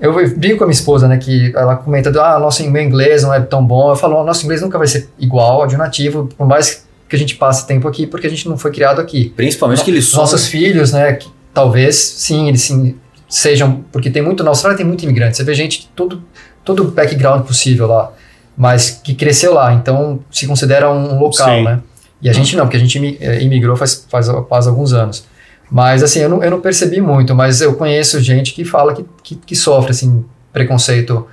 eu 0.00 0.14
brigo 0.38 0.56
com 0.56 0.64
a 0.64 0.66
minha 0.66 0.74
esposa, 0.74 1.06
né, 1.06 1.18
que 1.18 1.52
ela 1.54 1.76
comenta, 1.76 2.08
ah, 2.18 2.38
nosso 2.38 2.66
meu 2.70 2.82
inglês 2.82 3.22
não 3.22 3.34
é 3.34 3.40
tão 3.40 3.62
bom. 3.62 3.90
Eu 3.90 3.96
falo, 3.96 4.16
"Oh, 4.16 4.24
nosso 4.24 4.42
inglês 4.44 4.62
nunca 4.62 4.78
vai 4.78 4.86
ser 4.86 5.10
igual 5.18 5.60
ao 5.60 5.66
de 5.66 5.74
um 5.74 5.78
nativo, 5.78 6.30
por 6.34 6.46
mais 6.46 6.86
que 7.10 7.14
a 7.14 7.18
gente 7.18 7.34
passe 7.34 7.66
tempo 7.66 7.86
aqui, 7.86 8.06
porque 8.06 8.26
a 8.26 8.30
gente 8.30 8.48
não 8.48 8.56
foi 8.56 8.72
criado 8.72 9.02
aqui. 9.02 9.34
Principalmente 9.36 9.84
que 9.84 9.90
eles 9.90 10.08
são. 10.08 10.20
nossos 10.20 10.46
filhos, 10.46 10.92
né, 10.92 11.12
que 11.12 11.28
talvez, 11.52 11.96
sim, 11.96 12.48
eles 12.48 12.62
sim, 12.62 12.96
sejam, 13.30 13.82
porque 13.90 14.10
tem 14.10 14.20
muito, 14.20 14.44
na 14.44 14.50
Austrália 14.50 14.76
tem 14.76 14.84
muito 14.84 15.02
imigrante, 15.04 15.36
você 15.36 15.44
vê 15.44 15.54
gente 15.54 15.80
de 15.80 15.86
todo, 15.88 16.22
todo 16.64 16.82
o 16.82 16.90
background 16.90 17.46
possível 17.46 17.86
lá, 17.86 18.12
mas 18.56 18.90
que 18.90 19.14
cresceu 19.14 19.54
lá, 19.54 19.72
então 19.72 20.20
se 20.30 20.46
considera 20.46 20.90
um 20.90 21.18
local, 21.18 21.48
Sim. 21.48 21.64
né, 21.64 21.80
e 22.20 22.28
a 22.28 22.32
gente 22.32 22.54
não, 22.56 22.64
porque 22.64 22.76
a 22.76 22.80
gente 22.80 23.18
eh, 23.20 23.42
imigrou 23.42 23.76
faz, 23.76 24.06
faz, 24.10 24.26
faz 24.48 24.66
alguns 24.66 24.92
anos. 24.92 25.24
Mas, 25.70 26.02
assim, 26.02 26.18
eu 26.18 26.28
não, 26.28 26.42
eu 26.42 26.50
não 26.50 26.60
percebi 26.60 27.00
muito, 27.00 27.34
mas 27.34 27.60
eu 27.60 27.74
conheço 27.74 28.20
gente 28.20 28.52
que 28.52 28.64
fala 28.64 28.92
que, 28.92 29.04
que, 29.22 29.36
que 29.36 29.56
sofre, 29.56 29.92
assim, 29.92 30.24
preconceito 30.52 31.26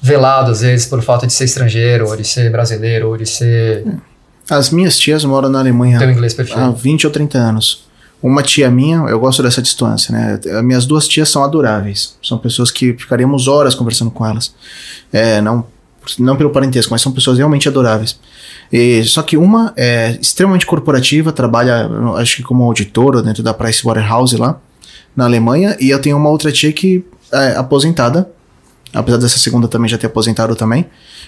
velado, 0.00 0.52
às 0.52 0.60
vezes, 0.60 0.86
por 0.86 1.02
fato 1.02 1.26
de 1.26 1.32
ser 1.32 1.44
estrangeiro, 1.44 2.08
ou 2.08 2.16
de 2.16 2.24
ser 2.24 2.50
brasileiro, 2.50 3.08
ou 3.08 3.16
de 3.16 3.26
ser... 3.26 3.84
As 4.48 4.70
minhas 4.70 4.98
tias 4.98 5.24
moram 5.24 5.48
na 5.48 5.58
Alemanha 5.58 5.98
ter 5.98 6.06
um 6.06 6.10
inglês 6.10 6.34
perfeito. 6.34 6.60
há 6.60 6.70
20 6.70 7.06
ou 7.06 7.12
30 7.12 7.38
anos. 7.38 7.84
Uma 8.22 8.42
tia 8.42 8.70
minha, 8.70 8.98
eu 9.08 9.20
gosto 9.20 9.42
dessa 9.42 9.60
distância, 9.60 10.12
né? 10.12 10.40
As 10.56 10.64
minhas 10.64 10.86
duas 10.86 11.06
tias 11.06 11.28
são 11.28 11.44
adoráveis. 11.44 12.16
São 12.22 12.38
pessoas 12.38 12.70
que 12.70 12.94
ficaríamos 12.94 13.48
horas 13.48 13.74
conversando 13.74 14.10
com 14.10 14.24
elas. 14.24 14.54
É, 15.12 15.40
não, 15.42 15.66
não 16.18 16.34
pelo 16.34 16.50
parentesco, 16.50 16.92
mas 16.92 17.02
são 17.02 17.12
pessoas 17.12 17.36
realmente 17.36 17.68
adoráveis. 17.68 18.18
E, 18.72 19.04
só 19.04 19.22
que 19.22 19.36
uma 19.36 19.72
é 19.76 20.18
extremamente 20.20 20.64
corporativa, 20.64 21.32
trabalha, 21.32 21.88
acho 22.16 22.36
que 22.36 22.42
como 22.42 22.64
auditora 22.64 23.22
dentro 23.22 23.42
da 23.42 23.52
Pricewaterhouse 23.52 24.36
lá, 24.36 24.58
na 25.14 25.24
Alemanha. 25.24 25.76
E 25.78 25.90
eu 25.90 26.00
tenho 26.00 26.16
uma 26.16 26.30
outra 26.30 26.50
tia 26.50 26.72
que 26.72 27.04
é 27.32 27.56
aposentada, 27.56 28.28
apesar 28.94 29.18
dessa 29.18 29.38
segunda 29.38 29.66
também 29.66 29.88
já 29.88 29.98
ter 29.98 30.06
aposentado 30.06 30.54
também. 30.54 30.86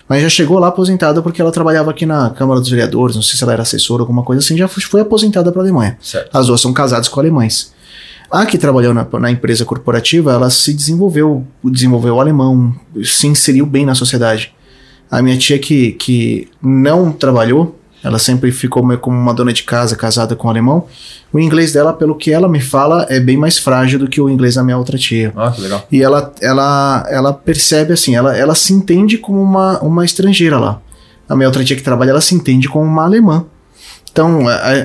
Mas 0.08 0.22
já 0.22 0.28
chegou 0.28 0.58
lá 0.58 0.68
aposentada 0.68 1.20
porque 1.20 1.42
ela 1.42 1.50
trabalhava 1.50 1.90
aqui 1.90 2.06
na 2.06 2.30
Câmara 2.30 2.60
dos 2.60 2.70
Vereadores, 2.70 3.16
não 3.16 3.22
sei 3.22 3.36
se 3.36 3.42
ela 3.42 3.52
era 3.52 3.62
assessora, 3.62 4.02
alguma 4.02 4.22
coisa 4.22 4.40
assim, 4.40 4.56
já 4.56 4.68
foi, 4.68 5.00
aposentada 5.00 5.50
para 5.50 5.60
a 5.60 5.64
Alemanha. 5.64 5.98
Certo. 6.00 6.36
As 6.36 6.46
duas 6.46 6.60
são 6.60 6.72
casadas 6.72 7.08
com 7.08 7.18
alemães. 7.18 7.74
A 8.30 8.46
que 8.46 8.56
trabalhou 8.56 8.94
na, 8.94 9.06
na 9.20 9.30
empresa 9.30 9.64
corporativa, 9.64 10.32
ela 10.32 10.50
se 10.50 10.72
desenvolveu, 10.72 11.46
desenvolveu 11.64 12.16
o 12.16 12.20
alemão, 12.20 12.74
se 13.04 13.26
inseriu 13.26 13.66
bem 13.66 13.84
na 13.84 13.94
sociedade. 13.94 14.54
A 15.10 15.22
minha 15.22 15.36
tia 15.36 15.58
que, 15.58 15.92
que 15.92 16.48
não 16.60 17.12
trabalhou, 17.12 17.75
ela 18.06 18.20
sempre 18.20 18.52
ficou 18.52 18.86
meio 18.86 19.00
como 19.00 19.18
uma 19.18 19.34
dona 19.34 19.52
de 19.52 19.64
casa, 19.64 19.96
casada 19.96 20.36
com 20.36 20.46
um 20.46 20.50
alemão. 20.50 20.84
O 21.32 21.40
inglês 21.40 21.72
dela, 21.72 21.92
pelo 21.92 22.14
que 22.14 22.30
ela 22.30 22.48
me 22.48 22.60
fala, 22.60 23.04
é 23.10 23.18
bem 23.18 23.36
mais 23.36 23.58
frágil 23.58 23.98
do 23.98 24.06
que 24.06 24.20
o 24.20 24.30
inglês 24.30 24.54
da 24.54 24.62
minha 24.62 24.78
outra 24.78 24.96
tia. 24.96 25.32
Ah, 25.36 25.50
que 25.50 25.60
legal. 25.60 25.84
E 25.90 26.00
ela, 26.00 26.32
ela, 26.40 27.04
ela 27.10 27.32
percebe 27.32 27.92
assim, 27.92 28.14
ela, 28.14 28.36
ela 28.36 28.54
se 28.54 28.72
entende 28.72 29.18
como 29.18 29.42
uma, 29.42 29.80
uma 29.80 30.04
estrangeira 30.04 30.56
lá. 30.56 30.80
A 31.28 31.34
minha 31.34 31.48
outra 31.48 31.64
tia 31.64 31.74
que 31.74 31.82
trabalha, 31.82 32.10
ela 32.10 32.20
se 32.20 32.32
entende 32.32 32.68
como 32.68 32.84
uma 32.84 33.02
alemã. 33.02 33.44
Então, 34.16 34.40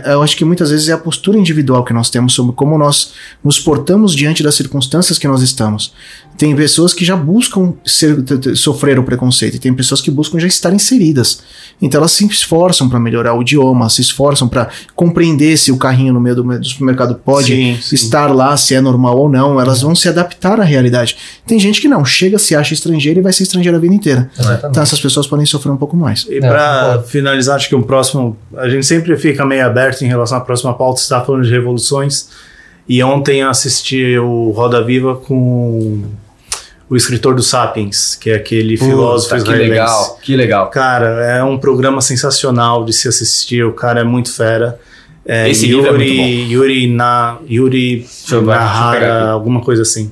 eu 0.06 0.22
acho 0.22 0.36
que 0.36 0.44
muitas 0.44 0.72
vezes 0.72 0.90
é 0.90 0.92
a 0.92 0.98
postura 0.98 1.38
individual 1.38 1.86
que 1.86 1.94
nós 1.94 2.10
temos 2.10 2.34
sobre 2.34 2.52
como 2.54 2.78
nós 2.78 3.14
nos 3.42 3.58
portamos 3.58 4.14
diante 4.14 4.44
das 4.44 4.56
circunstâncias 4.56 5.18
que 5.18 5.26
nós 5.26 5.42
estamos. 5.42 5.94
Tem 6.38 6.54
pessoas 6.56 6.94
que 6.94 7.06
já 7.06 7.16
buscam 7.16 7.74
ser- 7.86 8.18
sofrer 8.56 9.00
o 9.00 9.04
preconceito, 9.04 9.56
e 9.56 9.60
tem 9.60 9.74
pessoas 9.74 10.02
que 10.02 10.10
buscam 10.12 10.38
já 10.40 10.48
estar 10.48 10.74
inseridas. 10.74 11.44
Então, 11.82 12.00
elas 12.00 12.12
se 12.12 12.26
esforçam 12.26 12.90
para 12.90 13.00
melhorar 13.00 13.34
o 13.34 13.42
idioma, 13.42 13.90
se 13.90 14.02
esforçam 14.02 14.48
para 14.50 14.68
compreender 14.96 15.56
se 15.58 15.72
o 15.72 15.78
carrinho 15.78 16.14
no 16.14 16.20
meio 16.20 16.36
do, 16.36 16.44
do 16.44 16.66
supermercado 16.66 17.16
pode 17.16 17.48
Sim, 17.56 17.78
sim. 17.82 17.96
estar 17.96 18.28
lá, 18.34 18.58
se 18.58 18.76
é 18.76 18.82
normal 18.82 19.18
ou 19.18 19.30
não. 19.30 19.60
Elas 19.62 19.82
vão 19.82 19.96
se 19.96 20.10
adaptar 20.10 20.60
à 20.60 20.64
realidade. 20.64 21.16
Tem 21.48 21.58
gente 21.60 21.80
que 21.80 21.88
não, 21.88 22.04
chega, 22.04 22.38
se 22.38 22.54
acha 22.56 22.74
estrangeira 22.74 23.20
e 23.20 23.22
vai 23.22 23.32
ser 23.32 23.44
estrangeira 23.44 23.78
a 23.78 23.80
vida 23.82 23.94
inteira. 23.94 24.30
Exatamente. 24.38 24.66
Então, 24.72 24.84
essas 24.84 25.00
pessoas 25.00 25.26
podem 25.28 25.46
sofrer 25.46 25.72
um 25.72 25.78
pouco 25.78 25.96
mais. 25.96 26.26
E 26.30 26.36
É, 26.38 26.40
pra 26.40 26.80
concordo. 26.86 27.08
finalizar, 27.08 27.56
acho 27.56 27.70
que 27.70 27.76
o 27.76 27.84
próximo. 27.84 28.36
A 28.58 28.68
gente 28.68 28.86
sempre 28.86 29.16
fica 29.22 29.46
meio 29.46 29.66
aberto 29.66 30.02
em 30.02 30.08
relação 30.08 30.38
à 30.38 30.42
próxima 30.42 30.74
pauta, 30.74 30.98
você 30.98 31.04
está 31.04 31.22
falando 31.22 31.44
de 31.44 31.52
revoluções. 31.52 32.30
E 32.90 33.02
ontem 33.04 33.42
eu 33.42 33.50
assisti 33.50 34.18
o 34.18 34.52
Roda 34.52 34.84
Viva 34.84 35.16
com 35.16 36.04
o 36.90 36.96
escritor 36.98 37.34
do 37.34 37.42
Sapiens, 37.42 38.16
que 38.16 38.30
é 38.30 38.36
aquele 38.36 38.76
filósofo 38.76 39.36
Puta, 39.36 39.44
que 39.46 39.52
israelense. 39.52 39.70
legal, 39.70 40.20
que 40.22 40.36
legal. 40.36 40.70
Cara, 40.70 41.08
é 41.26 41.42
um 41.42 41.58
programa 41.58 42.02
sensacional 42.02 42.84
de 42.84 42.92
se 42.92 43.08
assistir, 43.08 43.64
o 43.64 43.72
cara 43.72 44.02
é 44.02 44.04
muito 44.04 44.34
fera. 44.34 44.78
É, 45.26 45.50
Esse 45.50 45.68
Yuri, 45.68 45.76
livro 45.76 45.96
é 45.96 45.98
muito 45.98 46.18
bom. 46.18 46.52
Yuri, 46.52 46.88
na, 46.88 47.38
Yuri 47.50 48.06
eu 48.30 48.42
Nahara, 48.42 49.30
alguma 49.30 49.62
coisa 49.62 49.84
assim. 49.84 50.12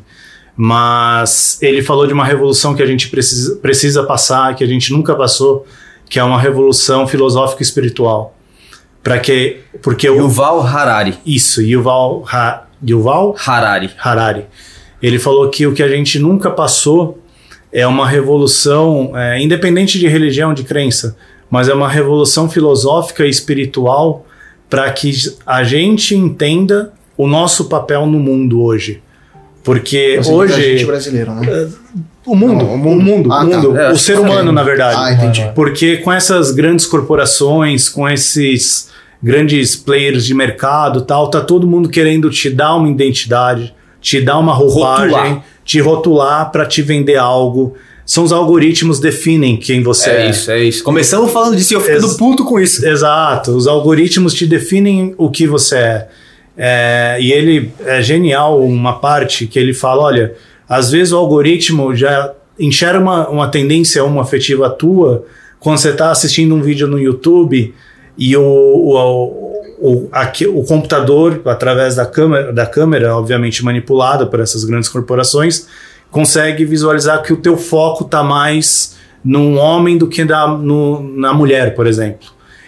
Mas 0.56 1.58
ele 1.62 1.82
falou 1.82 2.08
de 2.08 2.14
uma 2.14 2.24
revolução 2.24 2.76
que 2.76 2.84
a 2.84 2.86
gente 2.86 3.10
precisa, 3.10 3.58
precisa 3.58 4.04
passar, 4.04 4.56
que 4.56 4.64
a 4.64 4.68
gente 4.68 4.94
nunca 4.94 5.16
passou, 5.16 5.66
que 6.10 6.20
é 6.20 6.24
uma 6.24 6.40
revolução 6.40 7.06
filosófica 7.08 7.62
e 7.62 7.66
espiritual. 7.66 8.39
Para 9.04 9.20
que 9.20 9.58
porque 9.82 10.10
o 10.10 10.16
Yuval 10.18 10.62
Harari. 10.62 11.18
isso, 11.26 11.62
Yuval 11.62 12.24
ha, 12.32 12.64
Yuval 12.88 13.36
Harari. 13.46 13.90
Harari. 13.98 14.46
Ele 15.02 15.18
falou 15.18 15.50
que 15.50 15.66
o 15.66 15.74
que 15.74 15.82
a 15.82 15.88
gente 15.88 16.20
nunca 16.20 16.52
passou 16.52 17.20
é 17.72 17.88
uma 17.88 18.08
revolução, 18.08 19.12
é, 19.16 19.42
independente 19.42 19.98
de 19.98 20.08
religião, 20.08 20.54
de 20.54 20.64
crença, 20.64 21.16
mas 21.50 21.70
é 21.70 21.74
uma 21.74 21.88
revolução 21.88 22.50
filosófica 22.50 23.26
e 23.26 23.30
espiritual 23.30 24.26
para 24.70 24.92
que 24.92 25.12
a 25.46 25.64
gente 25.64 26.16
entenda 26.16 26.92
o 27.18 27.28
nosso 27.28 27.66
papel 27.66 28.06
no 28.06 28.20
mundo 28.20 28.62
hoje. 28.62 29.02
Porque 29.64 30.20
Você 30.22 30.32
diz 30.32 30.42
a 30.42 30.48
gente 30.48 30.76
hoje. 30.76 30.86
brasileiro, 30.86 31.34
né? 31.36 31.70
O 32.32 32.36
mundo, 32.36 32.64
Não, 32.66 32.72
o 32.72 32.74
o 32.74 32.78
mundo, 32.78 33.04
mundo. 33.04 33.30
o, 33.30 33.34
Ah, 33.34 33.44
mundo, 33.44 33.74
tá. 33.74 33.82
É, 33.84 33.92
o 33.92 33.98
ser 33.98 34.20
humano, 34.20 34.52
na 34.52 34.64
verdade. 34.64 34.96
Ah, 35.00 35.12
entendi. 35.14 35.50
Porque 35.56 35.98
com 35.98 36.12
essas 36.12 36.52
grandes 36.52 36.86
corporações, 36.86 37.90
com 37.90 38.08
esses 38.08 38.90
grandes 39.22 39.76
players 39.76 40.26
de 40.26 40.34
mercado 40.34 41.00
e 41.00 41.04
tal, 41.04 41.30
tá 41.30 41.42
todo 41.42 41.68
mundo 41.68 41.90
querendo 41.90 42.30
te 42.30 42.50
dar 42.50 42.76
uma 42.76 42.90
identidade, 42.90 43.74
te 44.02 44.22
dar 44.22 44.38
uma 44.38 44.54
roupagem, 44.54 45.10
Rotular. 45.16 45.44
te 45.66 45.80
rotular 45.80 46.52
para 46.52 46.66
te 46.66 46.82
vender 46.82 47.18
algo. 47.18 47.76
São 48.06 48.24
os 48.24 48.32
algoritmos 48.32 48.98
que 48.98 49.04
definem 49.04 49.58
quem 49.58 49.84
você 49.84 50.10
é. 50.10 50.26
É 50.26 50.30
isso, 50.30 50.52
é 50.52 50.64
isso. 50.64 50.84
Começamos 50.84 51.32
falando 51.32 51.56
disso 51.56 51.74
e 51.74 51.76
eu 51.76 51.82
ficando 51.82 52.06
Ex- 52.08 52.18
puto 52.18 52.44
com 52.46 52.60
isso. 52.60 52.84
Exato, 52.88 53.52
os 53.52 53.68
algoritmos 53.68 54.34
te 54.34 54.48
definem 54.48 55.14
o 55.18 55.30
que 55.30 55.46
você 55.46 55.76
é. 55.78 56.08
É, 56.58 57.18
e 57.22 57.32
ele 57.32 57.72
é 57.86 58.02
genial 58.02 58.62
uma 58.64 59.00
parte 59.00 59.46
que 59.48 59.60
ele 59.60 59.74
fala: 59.74 60.02
olha, 60.04 60.34
às 60.70 60.92
vezes 60.92 61.12
o 61.12 61.18
algoritmo 61.18 61.96
já 61.96 62.32
enxerga 62.60 63.00
uma, 63.00 63.28
uma 63.30 63.48
tendência 63.50 64.04
uma 64.04 64.22
afetiva 64.22 64.70
tua 64.70 65.26
quando 65.60 65.78
você 65.80 65.90
está 65.90 66.12
assistindo 66.12 66.54
um 66.56 66.62
vídeo 66.62 66.88
no 66.88 67.00
YouTube 67.00 67.74
e 68.18 68.38
o, 68.38 68.42
o, 68.42 69.54
o, 69.82 70.10
aqui- 70.12 70.48
o 70.48 70.64
computador, 70.64 71.42
através 71.46 71.96
da 71.96 72.06
câmera, 72.06 72.52
da 72.54 72.66
câmera, 72.66 73.16
obviamente 73.16 73.64
manipulada 73.64 74.26
por 74.26 74.40
essas 74.40 74.64
grandes 74.64 74.90
corporações, 74.90 75.68
consegue 76.12 76.66
visualizar 76.66 77.22
que 77.24 77.32
o 77.34 77.38
teu 77.38 77.58
foco 77.58 78.04
está 78.04 78.24
mais 78.24 78.98
num 79.24 79.58
homem 79.58 79.98
do 79.98 80.08
que 80.08 80.24
na, 80.24 80.48
no, 80.48 81.02
na 81.18 81.34
mulher, 81.34 81.76
por 81.76 81.88
exemplo. 81.88 82.28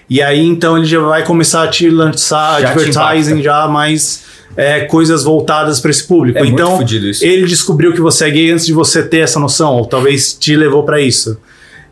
E 0.09 0.21
aí 0.21 0.45
então 0.45 0.77
ele 0.77 0.85
já 0.85 0.99
vai 0.99 1.23
começar 1.25 1.63
a 1.63 1.67
te 1.69 1.89
lançar 1.89 2.61
Já 2.61 2.67
te 2.73 2.79
advertising 2.79 3.31
impacta. 3.39 3.43
já 3.43 3.67
mais 3.67 4.23
é, 4.55 4.81
coisas 4.81 5.23
voltadas 5.23 5.79
para 5.79 5.91
esse 5.91 6.03
público. 6.07 6.37
É 6.39 6.41
então 6.53 6.77
ele 7.25 7.45
descobriu 7.47 7.93
que 7.93 8.01
você 8.01 8.25
é 8.25 8.29
gay 8.29 8.51
antes 8.51 8.65
de 8.65 8.73
você 8.73 9.01
ter 9.03 9.19
essa 9.19 9.39
noção, 9.39 9.75
ou 9.77 9.85
talvez 9.85 10.33
te 10.33 10.55
levou 10.55 10.83
para 10.83 10.99
isso. 11.01 11.37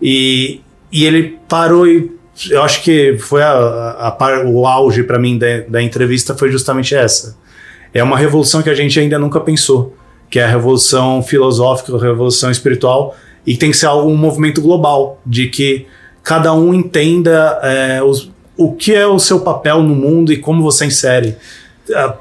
E, 0.02 0.62
e 0.92 1.06
ele 1.06 1.38
parou 1.48 1.88
e 1.88 2.12
eu 2.50 2.62
acho 2.64 2.84
que 2.84 3.18
foi 3.20 3.42
a, 3.44 3.52
a- 3.52 4.44
o 4.48 4.66
auge 4.66 5.04
para 5.04 5.20
mim 5.20 5.38
da, 5.38 5.60
da 5.68 5.82
entrevista 5.82 6.34
foi 6.36 6.50
justamente 6.52 6.96
essa. 6.96 7.36
É 7.94 8.02
uma 8.04 8.18
revolução 8.18 8.62
que 8.62 8.70
a 8.70 8.74
gente 8.76 8.98
ainda 9.00 9.20
nunca 9.20 9.40
pensou, 9.42 9.94
que 10.30 10.40
é 10.40 10.44
a 10.46 10.48
revolução 10.48 11.22
filosófica, 11.22 11.94
a 11.96 12.00
revolução 12.00 12.50
espiritual, 12.50 13.16
e 13.46 13.58
tem 13.58 13.72
que 13.72 13.78
ser 13.78 13.88
algo, 13.88 14.10
um 14.10 14.16
movimento 14.16 14.62
global, 14.62 15.20
de 15.26 15.48
que 15.48 15.86
cada 16.24 16.54
um 16.54 16.74
entenda 16.74 17.60
é, 17.62 18.02
os- 18.04 18.32
o 18.56 18.74
que 18.74 18.94
é 18.94 19.06
o 19.08 19.20
seu 19.20 19.40
papel 19.42 19.82
no 19.84 19.96
mundo 19.96 20.32
e 20.32 20.38
como 20.38 20.62
você 20.62 20.86
insere. 20.86 21.36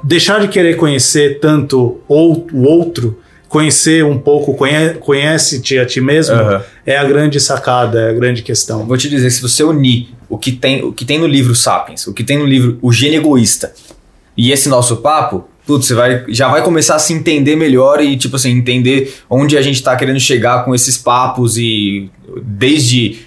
Deixar 0.03 0.39
de 0.39 0.47
querer 0.47 0.75
conhecer 0.77 1.39
tanto 1.39 1.99
ou- 2.07 2.47
o 2.51 2.63
outro, 2.63 3.19
conhecer 3.47 4.03
um 4.05 4.17
pouco, 4.17 4.53
conhe- 4.53 4.93
conhece-te 4.95 5.77
a 5.79 5.85
ti 5.85 5.99
mesmo, 6.01 6.35
Aham. 6.35 6.61
é 6.85 6.97
a 6.97 7.03
grande 7.03 7.39
sacada, 7.39 7.99
é 8.01 8.09
a 8.09 8.13
grande 8.13 8.41
questão. 8.41 8.85
Vou 8.85 8.97
te 8.97 9.09
dizer, 9.09 9.29
se 9.31 9.41
você 9.41 9.63
unir 9.63 10.09
o 10.29 10.37
que 10.37 10.51
tem, 10.51 10.83
o 10.83 10.93
que 10.93 11.03
tem 11.05 11.17
no 11.17 11.25
livro 11.27 11.55
Sapiens, 11.55 12.05
o 12.07 12.13
que 12.13 12.23
tem 12.23 12.37
no 12.37 12.45
livro 12.45 12.77
O 12.81 12.91
Gênio 12.91 13.19
Egoísta 13.21 13.73
e 14.37 14.51
esse 14.51 14.69
nosso 14.69 14.97
papo, 14.97 15.45
putz, 15.65 15.87
você 15.87 15.93
vai, 15.95 16.23
já 16.29 16.47
vai 16.47 16.61
começar 16.63 16.95
a 16.95 16.99
se 16.99 17.11
entender 17.13 17.55
melhor 17.55 18.01
e, 18.01 18.15
tipo 18.17 18.35
assim, 18.35 18.51
entender 18.51 19.15
onde 19.29 19.57
a 19.57 19.61
gente 19.61 19.81
tá 19.81 19.95
querendo 19.95 20.19
chegar 20.19 20.63
com 20.63 20.73
esses 20.75 20.97
papos 20.97 21.57
e 21.57 22.09
desde 22.43 23.19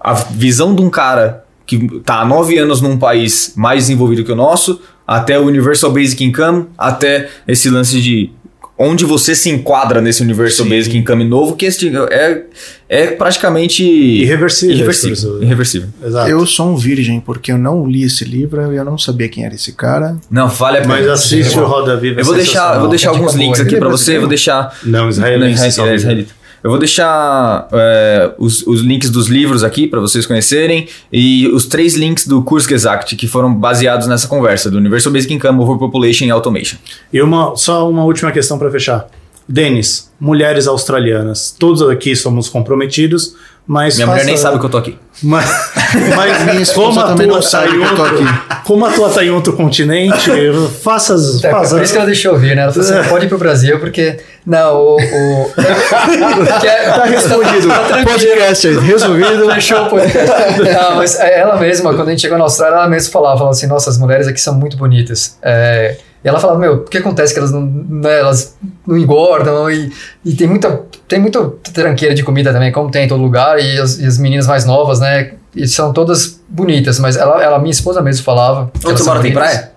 a 0.00 0.14
visão 0.14 0.74
de 0.74 0.82
um 0.82 0.90
cara 0.90 1.44
que 1.66 2.00
tá 2.00 2.20
há 2.20 2.24
nove 2.24 2.58
anos 2.58 2.80
num 2.80 2.98
país 2.98 3.52
mais 3.56 3.84
desenvolvido 3.84 4.24
que 4.24 4.32
o 4.32 4.36
nosso, 4.36 4.80
até 5.10 5.36
o 5.40 5.42
Universal 5.42 5.90
Basic 5.90 6.22
Income, 6.22 6.66
até 6.78 7.28
esse 7.48 7.68
lance 7.68 8.00
de 8.00 8.30
onde 8.78 9.04
você 9.04 9.34
se 9.34 9.50
enquadra 9.50 10.00
nesse 10.00 10.22
Universal 10.22 10.64
Sim. 10.66 10.70
Basic 10.70 10.96
Income 10.96 11.24
novo, 11.24 11.56
que 11.56 11.66
esse 11.66 11.90
é, 12.12 12.42
é 12.88 13.06
praticamente 13.08 13.82
Irreversível. 13.84 14.76
irreversível. 14.76 15.42
irreversível. 15.42 15.88
Exato. 16.02 16.30
Eu 16.30 16.46
sou 16.46 16.68
um 16.68 16.76
virgem, 16.76 17.18
porque 17.18 17.50
eu 17.50 17.58
não 17.58 17.88
li 17.88 18.04
esse 18.04 18.24
livro 18.24 18.72
e 18.72 18.76
eu 18.76 18.84
não 18.84 18.96
sabia 18.96 19.28
quem 19.28 19.44
era 19.44 19.52
esse 19.52 19.72
cara. 19.72 20.16
Não, 20.30 20.48
vale 20.48 20.78
a 20.78 20.82
pena. 20.82 20.94
Mas 20.94 21.08
assiste 21.08 21.58
o 21.58 21.66
Roda 21.66 21.96
Viva. 21.96 22.20
Eu 22.20 22.24
vou 22.24 22.36
deixar, 22.36 22.74
eu 22.76 22.80
vou 22.82 22.88
deixar 22.88 23.08
É 23.08 23.12
dica 23.12 23.24
alguns 23.24 23.34
links 23.36 23.60
aqui 23.60 23.76
pra 23.76 23.88
você, 23.88 24.16
vou 24.16 24.28
deixar 24.28 24.78
Não, 24.84 25.00
Não, 25.00 25.08
israelense. 25.08 25.80
é 25.80 25.94
israelita. 25.96 26.39
Eu 26.62 26.70
vou 26.70 26.78
deixar 26.78 27.68
é, 27.72 28.32
os, 28.38 28.66
os 28.66 28.80
links 28.82 29.10
dos 29.10 29.28
livros 29.28 29.64
aqui 29.64 29.86
para 29.86 29.98
vocês 29.98 30.26
conhecerem 30.26 30.88
e 31.12 31.48
os 31.48 31.66
três 31.66 31.96
links 31.96 32.26
do 32.26 32.42
curso 32.42 32.72
Exact 32.72 33.16
que 33.16 33.26
foram 33.26 33.54
baseados 33.54 34.06
nessa 34.06 34.28
conversa 34.28 34.70
do 34.70 34.76
Universal 34.76 35.12
Basic 35.12 35.32
Income, 35.32 35.60
Overpopulation 35.60 36.24
e 36.24 36.30
Automation. 36.30 36.76
E 37.12 37.20
uma, 37.22 37.56
só 37.56 37.88
uma 37.88 38.04
última 38.04 38.30
questão 38.30 38.58
para 38.58 38.70
fechar. 38.70 39.08
Denis, 39.48 40.10
mulheres 40.20 40.68
australianas. 40.68 41.54
Todos 41.58 41.82
aqui 41.82 42.14
somos 42.14 42.48
comprometidos, 42.48 43.34
mas. 43.70 43.94
Minha 43.94 44.08
mulher 44.08 44.24
nem 44.24 44.36
sabe 44.36 44.58
que 44.58 44.66
eu 44.66 44.68
tô 44.68 44.78
aqui. 44.78 44.98
Mas, 45.22 45.48
mas 46.16 46.44
Minha 46.44 46.60
esposa 46.60 46.88
como 46.88 47.00
a 47.00 47.08
também 47.08 47.28
tua 47.28 47.36
não 47.36 47.42
sabe 47.42 47.68
tá 47.68 47.76
em 47.76 47.78
que 47.78 47.84
eu 47.84 47.94
tô 47.94 48.02
outro- 48.02 48.42
Como 48.64 48.84
a 48.84 48.90
tua 48.90 49.10
tá 49.10 49.24
em 49.24 49.30
outro 49.30 49.52
continente, 49.52 50.28
faça 50.82 51.14
as. 51.14 51.44
É, 51.44 51.50
faça 51.52 51.76
por 51.76 51.84
isso 51.84 51.92
que 51.92 51.98
ela 51.98 52.06
deixou 52.06 52.36
vir, 52.36 52.56
né? 52.56 52.62
Ela 52.62 52.72
falou 52.72 52.90
assim, 52.90 53.08
pode 53.08 53.26
ir 53.26 53.28
pro 53.28 53.38
Brasil, 53.38 53.78
porque... 53.78 54.18
Não, 54.44 54.74
o... 54.74 54.96
o... 54.96 55.50
tá 55.54 57.04
Respondido. 57.04 57.68
Podcast 58.04 58.66
aí, 58.66 58.78
resolvido. 58.80 59.54
Fechou 59.54 59.84
o 59.84 59.88
podcast. 59.88 60.32
Não, 60.72 60.96
mas 60.96 61.20
ela 61.20 61.56
mesma, 61.56 61.94
quando 61.94 62.08
a 62.08 62.10
gente 62.10 62.22
chegou 62.22 62.38
na 62.38 62.44
Austrália, 62.44 62.74
ela 62.74 62.88
mesma 62.88 63.12
falava, 63.12 63.36
falava 63.36 63.54
assim, 63.54 63.68
nossa, 63.68 63.88
as 63.88 63.98
mulheres 63.98 64.26
aqui 64.26 64.40
são 64.40 64.54
muito 64.54 64.76
bonitas. 64.76 65.38
É, 65.42 65.96
e 66.22 66.28
ela 66.28 66.38
falava, 66.38 66.58
meu, 66.58 66.74
o 66.74 66.84
que 66.84 66.98
acontece 66.98 67.32
que 67.32 67.38
elas 67.38 67.50
não, 67.50 67.62
né, 67.62 68.18
elas 68.18 68.56
não 68.86 68.96
engordam 68.96 69.70
e, 69.70 69.92
e 70.24 70.34
tem 70.34 70.46
muita 70.46 70.82
tem 71.08 71.18
muita 71.18 71.40
tranqueira 71.72 72.14
de 72.14 72.22
comida 72.22 72.52
também, 72.52 72.70
como 72.70 72.90
tem 72.90 73.06
em 73.06 73.08
todo 73.08 73.20
lugar, 73.20 73.58
e 73.58 73.78
as, 73.78 73.98
e 73.98 74.06
as 74.06 74.16
meninas 74.16 74.46
mais 74.46 74.64
novas, 74.64 75.00
né, 75.00 75.32
e 75.56 75.66
são 75.66 75.92
todas 75.92 76.40
bonitas, 76.48 77.00
mas 77.00 77.16
ela, 77.16 77.42
ela 77.42 77.58
minha 77.58 77.72
esposa 77.72 78.00
mesmo 78.00 78.24
falava... 78.24 78.70
Onde 78.86 79.00
você 79.00 79.08
mora? 79.08 79.20
Tem 79.20 79.32
praia? 79.32 79.72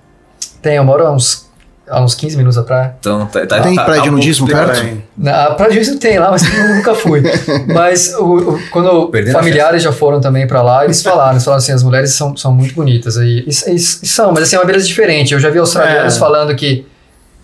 Tem, 0.61 0.75
eu 0.75 0.83
moro 0.83 1.07
a 1.07 1.11
uns, 1.11 1.49
a 1.97 2.03
uns 2.03 2.15
15 2.15 2.35
minutos 2.37 2.57
praia. 2.65 2.95
Então, 2.99 3.25
tá, 3.27 3.45
tá, 3.45 3.61
Tem 3.61 3.75
tá- 3.75 3.83
praia 3.85 4.01
de 4.01 4.07
tá- 4.07 4.11
nudismo 4.11 4.47
Explica 4.47 4.65
perto? 4.67 4.83
bem. 4.83 5.03
Na 5.17 5.45
a 5.45 5.53
praia 5.55 5.71
disso 5.71 5.97
tem 5.99 6.17
lá, 6.19 6.31
mas 6.31 6.43
eu 6.43 6.75
nunca 6.75 6.93
fui. 6.95 7.21
Mas 7.73 8.13
o, 8.15 8.23
o- 8.55 8.59
quando 8.71 9.07
Perdendo 9.09 9.33
familiares 9.33 9.83
já 9.83 9.91
foram 9.91 10.19
também 10.19 10.45
pra 10.47 10.61
lá, 10.61 10.83
eles 10.83 11.01
falaram, 11.01 11.31
eles 11.31 11.43
falaram 11.43 11.59
assim, 11.61 11.71
as 11.71 11.83
mulheres 11.83 12.13
são, 12.13 12.35
são 12.35 12.51
muito 12.53 12.73
bonitas. 12.73 13.15
E, 13.17 13.45
e- 13.47 13.71
e- 13.71 13.75
e 13.75 13.79
são, 13.79 14.31
mas 14.31 14.43
assim, 14.43 14.55
é 14.55 14.59
uma 14.59 14.65
beleza 14.65 14.85
diferente. 14.87 15.33
Eu 15.33 15.39
já 15.39 15.49
vi 15.49 15.59
australianos 15.59 16.15
É. 16.15 16.19
falando 16.19 16.55
que 16.55 16.85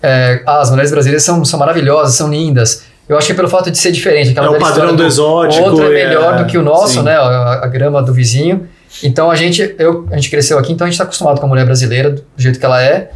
é, 0.01 0.41
ah, 0.45 0.61
as 0.61 0.69
mulheres 0.69 0.91
brasileiras 0.91 1.23
são, 1.23 1.43
são 1.45 1.59
maravilhosas, 1.59 2.15
são 2.15 2.29
lindas. 2.29 2.83
Eu 3.07 3.17
acho 3.17 3.25
que 3.27 3.33
é 3.33 3.35
pelo 3.35 3.49
fato 3.49 3.69
de 3.71 3.77
ser 3.77 3.91
diferente. 3.91 4.29
Aquela 4.31 4.47
É 4.47 4.49
o 4.51 4.59
padrão 4.59 4.95
do 4.95 5.03
exótico, 5.03 5.63
O 5.63 5.71
outro 5.71 5.91
é 5.93 6.01
é, 6.01 6.07
melhor 6.07 6.37
do 6.37 6.45
que 6.45 6.57
o 6.57 6.61
nosso, 6.61 6.93
sim. 6.93 7.01
né? 7.03 7.15
A, 7.15 7.61
a 7.63 7.67
grama 7.67 8.01
do 8.03 8.13
vizinho. 8.13 8.67
Então 9.03 9.29
a 9.29 9.35
gente, 9.35 9.75
eu, 9.77 10.07
a 10.11 10.15
gente 10.15 10.29
cresceu 10.29 10.57
aqui, 10.57 10.71
então 10.73 10.85
a 10.85 10.89
gente 10.89 10.93
está 10.95 11.03
acostumado 11.03 11.39
com 11.39 11.45
a 11.45 11.49
mulher 11.49 11.65
brasileira 11.65 12.09
do 12.11 12.23
jeito 12.37 12.59
que 12.59 12.65
ela 12.65 12.81
é. 12.81 13.11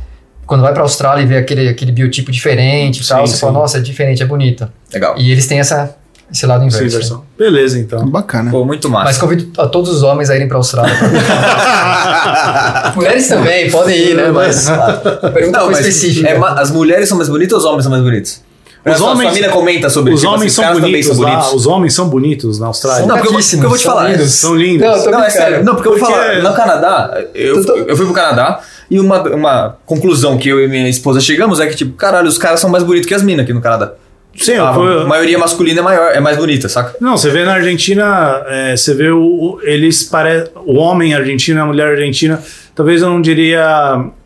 Quando 0.45 0.61
vai 0.61 0.73
pra 0.73 0.83
Austrália 0.83 1.23
e 1.23 1.25
vê 1.25 1.37
aquele, 1.37 1.69
aquele 1.69 1.91
biotipo 1.91 2.31
diferente 2.31 3.01
e 3.01 3.07
tal, 3.07 3.25
Sim, 3.25 3.33
você 3.33 3.39
fala, 3.39 3.53
sim. 3.53 3.59
nossa, 3.59 3.77
é 3.77 3.81
diferente, 3.81 4.21
é 4.21 4.25
bonita. 4.25 4.71
Legal. 4.93 5.15
E 5.17 5.31
eles 5.31 5.47
têm 5.47 5.59
essa, 5.59 5.95
esse 6.31 6.45
lado 6.45 6.61
Sim, 6.61 6.67
inverso. 6.67 6.83
né? 6.83 6.89
versão. 6.99 7.23
Beleza, 7.37 7.79
então. 7.79 8.07
Bacana. 8.09 8.51
Pô, 8.51 8.65
muito 8.65 8.89
Mas 8.89 9.05
massa. 9.05 9.19
convido 9.21 9.49
a 9.61 9.67
todos 9.67 9.89
os 9.89 10.03
homens 10.03 10.29
a 10.29 10.35
irem 10.35 10.47
pra 10.47 10.57
Austrália. 10.57 10.93
Mulheres 12.95 13.27
também, 13.27 13.69
podem 13.69 13.97
ir, 13.97 14.15
né? 14.15 14.31
Mas 14.31 14.69
a 14.69 14.93
pergunta 15.33 15.57
Não, 15.59 15.65
foi 15.65 15.73
mas 15.75 15.85
específica. 15.87 16.29
é 16.29 16.37
as 16.61 16.71
mulheres 16.71 17.07
são 17.09 17.17
mais 17.17 17.29
bonitas 17.29 17.53
ou 17.53 17.59
os 17.59 17.65
homens 17.65 17.83
são 17.83 17.91
mais 17.91 18.03
bonitos? 18.03 18.41
Os 18.85 18.99
homens, 18.99 19.27
sua 19.29 19.33
mina 19.33 19.47
comenta 19.49 19.89
sobre 19.89 20.13
Os 20.13 20.19
tipo, 20.19 20.33
homens 20.33 20.59
assim, 20.59 20.61
são 20.61 20.73
bonitos 20.81 21.07
são 21.15 21.23
lá. 21.23 21.29
bonitos. 21.31 21.53
Os 21.53 21.65
homens 21.67 21.93
são 21.93 22.09
bonitos 22.09 22.59
na 22.59 22.67
Austrália. 22.67 23.05
Não, 23.05 23.15
porque 23.15 23.29
eu 23.29 23.33
porque 23.39 23.55
eu 23.55 23.69
vou 23.69 23.77
te 23.77 23.83
são 23.83 23.93
falar. 23.95 24.09
lindos. 24.09 24.31
São 24.33 24.55
lindos. 24.55 25.05
Não, 25.05 25.11
Não, 25.11 25.23
é 25.23 25.29
sério. 25.29 25.63
Não, 25.63 25.75
porque 25.75 25.87
eu 25.87 25.97
vou 25.97 26.05
Porque- 26.05 26.21
falar, 26.21 26.43
no 26.43 26.53
Canadá, 26.53 27.17
eu, 27.33 27.63
eu 27.87 27.95
fui 27.95 28.05
pro 28.05 28.13
Canadá 28.13 28.59
e 28.93 28.99
uma, 28.99 29.21
uma 29.23 29.77
conclusão 29.87 30.37
que 30.37 30.47
eu 30.49 30.63
e 30.63 30.67
minha 30.67 30.87
esposa 30.87 31.19
chegamos 31.19 31.59
é 31.59 31.65
que, 31.65 31.75
tipo, 31.75 31.93
caralho, 31.93 32.27
os 32.27 32.37
caras 32.37 32.59
são 32.59 32.69
mais 32.69 32.83
bonitos 32.83 33.07
que 33.07 33.13
as 33.15 33.23
minas 33.23 33.43
aqui 33.43 33.51
no 33.51 33.59
Canadá. 33.59 33.93
Sim, 34.35 34.53
A 34.53 34.71
foi- 34.73 35.03
maioria 35.05 35.37
masculina 35.37 35.79
é 35.79 35.83
maior, 35.83 36.11
é 36.11 36.19
mais 36.19 36.37
bonita, 36.37 36.69
saca? 36.69 36.95
Não, 37.01 37.17
você 37.17 37.29
vê 37.31 37.43
na 37.43 37.53
Argentina, 37.53 38.43
é, 38.47 38.75
você 38.77 38.93
vê 38.93 39.09
o, 39.09 39.59
eles 39.63 40.03
pare... 40.03 40.49
o 40.65 40.75
homem 40.75 41.13
argentino, 41.15 41.59
a 41.61 41.65
mulher 41.65 41.87
argentina, 41.87 42.39
talvez 42.75 43.01
eu 43.01 43.09
não 43.09 43.19
diria 43.21 43.63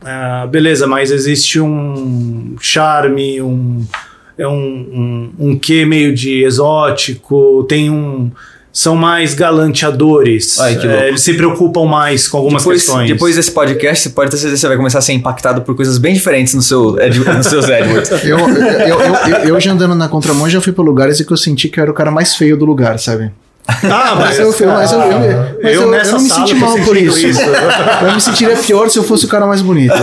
ah, 0.03 0.47
beleza, 0.49 0.85
mas 0.85 1.11
existe 1.11 1.59
um 1.61 2.55
charme, 2.59 3.41
um 3.41 3.85
é 4.37 4.47
um, 4.47 4.53
um, 5.39 5.47
um 5.49 5.57
quê 5.59 5.85
meio 5.85 6.13
de 6.13 6.43
exótico, 6.43 7.65
tem 7.67 7.89
um 7.89 8.29
são 8.71 8.95
mais 8.95 9.33
galanteadores, 9.33 10.59
Ai, 10.59 10.75
que 10.75 10.87
é, 10.87 11.07
eles 11.07 11.21
se 11.21 11.33
preocupam 11.33 11.85
mais 11.85 12.27
com 12.27 12.37
algumas 12.37 12.61
Depois, 12.61 12.83
questões. 12.83 13.07
depois 13.09 13.35
desse 13.35 13.51
podcast, 13.51 14.03
você 14.03 14.09
pode 14.09 14.31
ter 14.31 14.37
certeza 14.37 14.55
que 14.55 14.61
você 14.61 14.67
vai 14.67 14.77
começar 14.77 14.99
a 14.99 15.01
ser 15.01 15.13
impactado 15.13 15.61
por 15.61 15.75
coisas 15.75 15.97
bem 15.97 16.13
diferentes 16.13 16.53
no 16.53 16.61
seu, 16.61 16.99
Ed, 16.99 17.19
nos 17.19 17.47
seus 17.47 17.65
AdWords. 17.69 18.11
Eu, 18.23 18.37
eu, 18.37 18.39
eu, 18.39 18.99
eu, 18.99 19.37
eu 19.45 19.59
já 19.59 19.71
andando 19.71 19.95
na 19.95 20.07
contramão 20.07 20.49
já 20.49 20.61
fui 20.61 20.73
pra 20.73 20.83
lugares 20.83 21.19
em 21.19 21.25
que 21.25 21.33
eu 21.33 21.37
senti 21.37 21.69
que 21.69 21.79
eu 21.79 21.83
era 21.83 21.91
o 21.91 21.93
cara 21.93 22.11
mais 22.11 22.35
feio 22.35 22.55
do 22.57 22.65
lugar, 22.65 22.99
sabe? 22.99 23.31
Ah, 23.67 24.15
Mas 24.17 24.39
eu, 24.39 24.53
eu, 24.53 24.67
mas 24.67 24.91
eu, 24.93 24.99
eu, 25.01 25.09
mas 25.61 25.73
eu, 25.75 25.81
eu 25.83 25.91
nessa 25.91 26.13
não 26.13 26.21
me 26.21 26.29
senti 26.29 26.55
mal 26.55 26.71
por 26.77 26.95
sentindo 26.95 27.17
isso. 27.27 27.41
Eu 28.01 28.13
me 28.13 28.21
sentiria 28.21 28.55
pior 28.55 28.89
se 28.89 28.97
eu 28.97 29.03
fosse 29.03 29.25
o 29.25 29.27
cara 29.27 29.45
mais 29.45 29.61
bonito. 29.61 29.93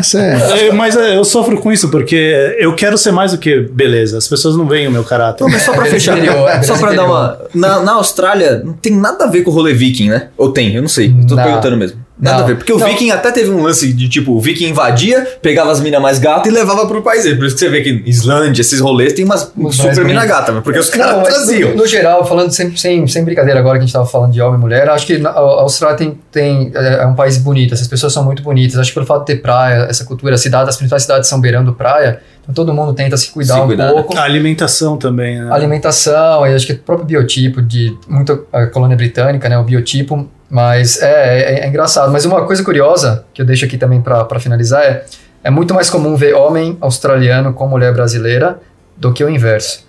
Isso 0.00 0.16
é. 0.18 0.68
É, 0.68 0.72
Mas 0.72 0.96
é, 0.96 1.16
eu 1.16 1.24
sofro 1.24 1.58
com 1.60 1.70
isso, 1.70 1.90
porque 1.90 2.56
eu 2.58 2.74
quero 2.74 2.96
ser 2.96 3.12
mais 3.12 3.32
do 3.32 3.38
que 3.38 3.60
beleza. 3.60 4.16
As 4.16 4.26
pessoas 4.26 4.56
não 4.56 4.66
veem 4.66 4.88
o 4.88 4.90
meu 4.90 5.04
caráter. 5.04 5.44
Mas 5.48 5.62
só 5.62 5.72
pra 5.72 5.84
fechar, 5.84 6.16
interior, 6.16 6.48
é, 6.48 6.62
só 6.62 6.78
pra 6.78 6.92
dar 6.92 7.04
uma. 7.04 7.38
Na, 7.54 7.80
na 7.80 7.92
Austrália 7.92 8.62
não 8.64 8.72
tem 8.72 8.96
nada 8.96 9.24
a 9.24 9.28
ver 9.28 9.42
com 9.42 9.50
o 9.50 9.54
rolê 9.54 9.74
viking, 9.74 10.08
né? 10.08 10.28
Ou 10.36 10.50
tem? 10.50 10.74
Eu 10.74 10.80
não 10.82 10.88
sei. 10.88 11.14
Tô 11.28 11.34
Não. 11.36 11.42
perguntando 11.44 11.76
mesmo. 11.76 11.98
Nada 12.22 12.36
Não. 12.38 12.44
a 12.44 12.46
ver. 12.46 12.56
Porque 12.56 12.72
o 12.72 12.78
Não. 12.78 12.86
viking 12.86 13.10
até 13.10 13.32
teve 13.32 13.50
um 13.50 13.60
lance 13.60 13.92
de 13.92 14.08
tipo, 14.08 14.30
o 14.32 14.40
viking 14.40 14.68
invadia, 14.68 15.26
pegava 15.42 15.72
as 15.72 15.80
minas 15.80 16.00
mais 16.00 16.20
gatas 16.20 16.46
e 16.46 16.54
levava 16.54 16.86
pro 16.86 17.02
país 17.02 17.24
dele. 17.24 17.34
Por 17.34 17.46
isso 17.46 17.56
que 17.56 17.60
você 17.60 17.68
vê 17.68 17.82
que 17.82 18.00
Islândia, 18.06 18.60
esses 18.60 18.78
rolês, 18.78 19.12
tem 19.12 19.24
umas 19.24 19.52
Umas 19.56 19.74
super 19.74 20.04
mina 20.04 20.24
gata, 20.24 20.52
porque 20.62 20.78
os 20.78 20.88
Não, 20.92 20.98
caras 20.98 21.16
mas 21.16 21.34
traziam. 21.34 21.70
No, 21.70 21.78
no 21.78 21.86
geral, 21.86 22.24
falando 22.24 22.52
sem, 22.52 22.76
sem, 22.76 23.04
sem 23.08 23.24
brincadeira 23.24 23.58
agora 23.58 23.76
que 23.76 23.82
a 23.82 23.86
gente 23.86 23.92
tava 23.92 24.06
falando 24.06 24.30
de 24.32 24.40
homem 24.40 24.56
e 24.56 24.60
mulher, 24.60 24.88
acho 24.88 25.04
que 25.04 25.20
a 25.26 25.30
Austrália 25.36 25.96
tem, 25.98 26.16
tem, 26.30 26.70
é 26.74 27.02
é 27.02 27.06
um 27.06 27.14
país 27.16 27.38
bonito, 27.38 27.74
essas 27.74 27.88
pessoas 27.88 28.12
são 28.12 28.22
muito 28.24 28.40
bonitas. 28.42 28.78
Acho 28.78 28.90
que 28.90 28.94
pelo 28.94 29.06
fato 29.06 29.20
de 29.20 29.26
ter 29.34 29.42
praia, 29.42 29.86
essa 29.90 30.04
cultura, 30.04 30.36
a 30.36 30.38
cidade, 30.38 30.68
as 30.70 30.76
principais 30.76 31.02
cidades 31.02 31.28
são 31.28 31.40
beirando 31.40 31.72
praia, 31.72 32.20
então 32.42 32.54
todo 32.54 32.72
mundo 32.72 32.94
tenta 32.94 33.16
se 33.16 33.30
cuidar 33.32 33.54
Se 33.54 33.60
um 33.60 33.66
cuidar, 33.66 33.86
né? 33.86 33.92
pouco. 33.94 34.16
A 34.16 34.22
alimentação 34.22 34.96
também, 34.96 35.40
né? 35.40 35.48
alimentação, 35.50 36.46
e 36.46 36.54
acho 36.54 36.66
que 36.66 36.72
o 36.74 36.78
próprio 36.78 37.06
biotipo 37.06 37.60
de 37.60 37.96
muito 38.08 38.46
a 38.52 38.66
colônia 38.66 38.96
britânica, 38.96 39.48
né, 39.48 39.58
o 39.58 39.64
biotipo, 39.64 40.28
mas 40.52 41.00
é, 41.00 41.60
é, 41.60 41.64
é 41.64 41.68
engraçado. 41.68 42.12
Mas 42.12 42.26
uma 42.26 42.44
coisa 42.44 42.62
curiosa 42.62 43.24
que 43.32 43.40
eu 43.40 43.46
deixo 43.46 43.64
aqui 43.64 43.78
também 43.78 44.02
para 44.02 44.38
finalizar 44.38 44.82
é 44.84 45.04
é 45.44 45.50
muito 45.50 45.74
mais 45.74 45.90
comum 45.90 46.14
ver 46.14 46.34
homem 46.34 46.76
australiano 46.80 47.52
com 47.52 47.66
mulher 47.66 47.92
brasileira 47.92 48.60
do 48.96 49.12
que 49.12 49.24
o 49.24 49.28
inverso. 49.28 49.84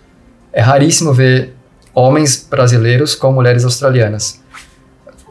É 0.51 0.61
raríssimo 0.61 1.14
ver 1.14 1.53
homens 1.93 2.47
brasileiros 2.49 3.14
com 3.14 3.32
mulheres 3.32 3.64
australianas. 3.64 4.41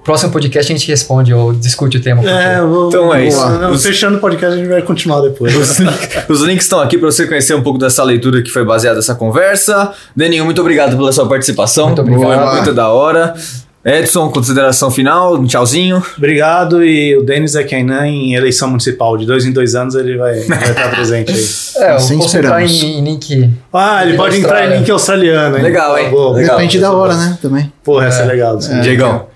Próximo 0.05 0.31
podcast 0.31 0.71
a 0.73 0.77
gente 0.77 0.87
responde 0.89 1.33
ou 1.35 1.53
discute 1.53 1.97
o 1.97 2.01
tema. 2.03 2.23
um 2.23 2.29
É, 2.29 2.61
vou, 2.61 2.89
Então 2.89 3.15
é 3.15 3.25
isso. 3.27 3.49
Não, 3.49 3.73
Os- 3.73 3.83
Fechando 3.85 4.19
o 4.19 4.21
podcast, 4.21 4.55
a 4.55 4.59
gente 4.59 4.69
vai 4.69 4.83
continuar 4.83 5.23
depois. 5.23 5.57
Os, 5.57 5.79
os 6.29 6.41
links 6.43 6.67
estão 6.67 6.81
aqui 6.81 6.99
para 6.99 7.11
você 7.11 7.27
conhecer 7.27 7.55
um 7.55 7.63
pouco 7.63 7.79
dessa 7.79 8.05
leitura 8.05 8.43
que 8.43 8.51
foi 8.51 8.65
baseada 8.65 8.97
nessa 8.97 9.15
conversa. 9.17 9.93
Deninho, 10.15 10.45
muito 10.45 10.61
obrigado 10.61 10.97
pela 10.97 11.11
sua 11.11 11.29
participação. 11.29 11.87
Muito 11.87 12.01
obrigado. 12.03 12.23
Foi 12.23 12.53
muito 12.57 12.73
da 12.75 12.89
hora. 12.91 13.35
Edson, 13.85 14.31
consideração 14.31 14.91
final, 14.93 15.35
um 15.35 15.45
tchauzinho. 15.45 16.03
Obrigado. 16.17 16.85
E 16.85 17.17
o 17.17 17.25
Denis 17.25 17.57
é 17.57 17.65
quem 17.65 17.83
né, 17.85 18.07
em 18.07 18.35
eleição 18.35 18.69
municipal. 18.69 19.17
De 19.17 19.27
dois 19.27 19.45
em 19.45 19.53
dois 19.53 19.75
anos 19.75 19.97
ele 19.97 20.17
vai, 20.17 20.41
vai 20.41 20.71
estar 20.71 20.91
presente 20.91 21.33
aí. 21.33 21.43
É, 21.83 21.91
eu 21.91 21.97
Assim 21.97 22.19
posso 22.19 22.37
entrar 22.37 22.63
em, 22.63 22.99
em 22.99 23.05
link. 23.05 23.51
Ah, 23.73 24.05
ele 24.05 24.17
pode 24.17 24.37
entrar 24.39 24.67
em 24.67 24.79
link 24.79 24.91
australiano, 24.91 25.57
hein? 25.57 25.63
Legal, 25.63 25.99
hein? 25.99 26.11
Boa. 26.11 26.37
Legal. 26.37 26.57
Depende 26.57 26.79
da 26.79 26.93
hora, 26.93 27.15
né? 27.15 27.39
Também. 27.41 27.73
Porra, 27.83 28.07
essa 28.07 28.23
é 28.23 28.27
legal. 28.27 28.59
É. 28.59 28.81
Diegão. 28.81 29.27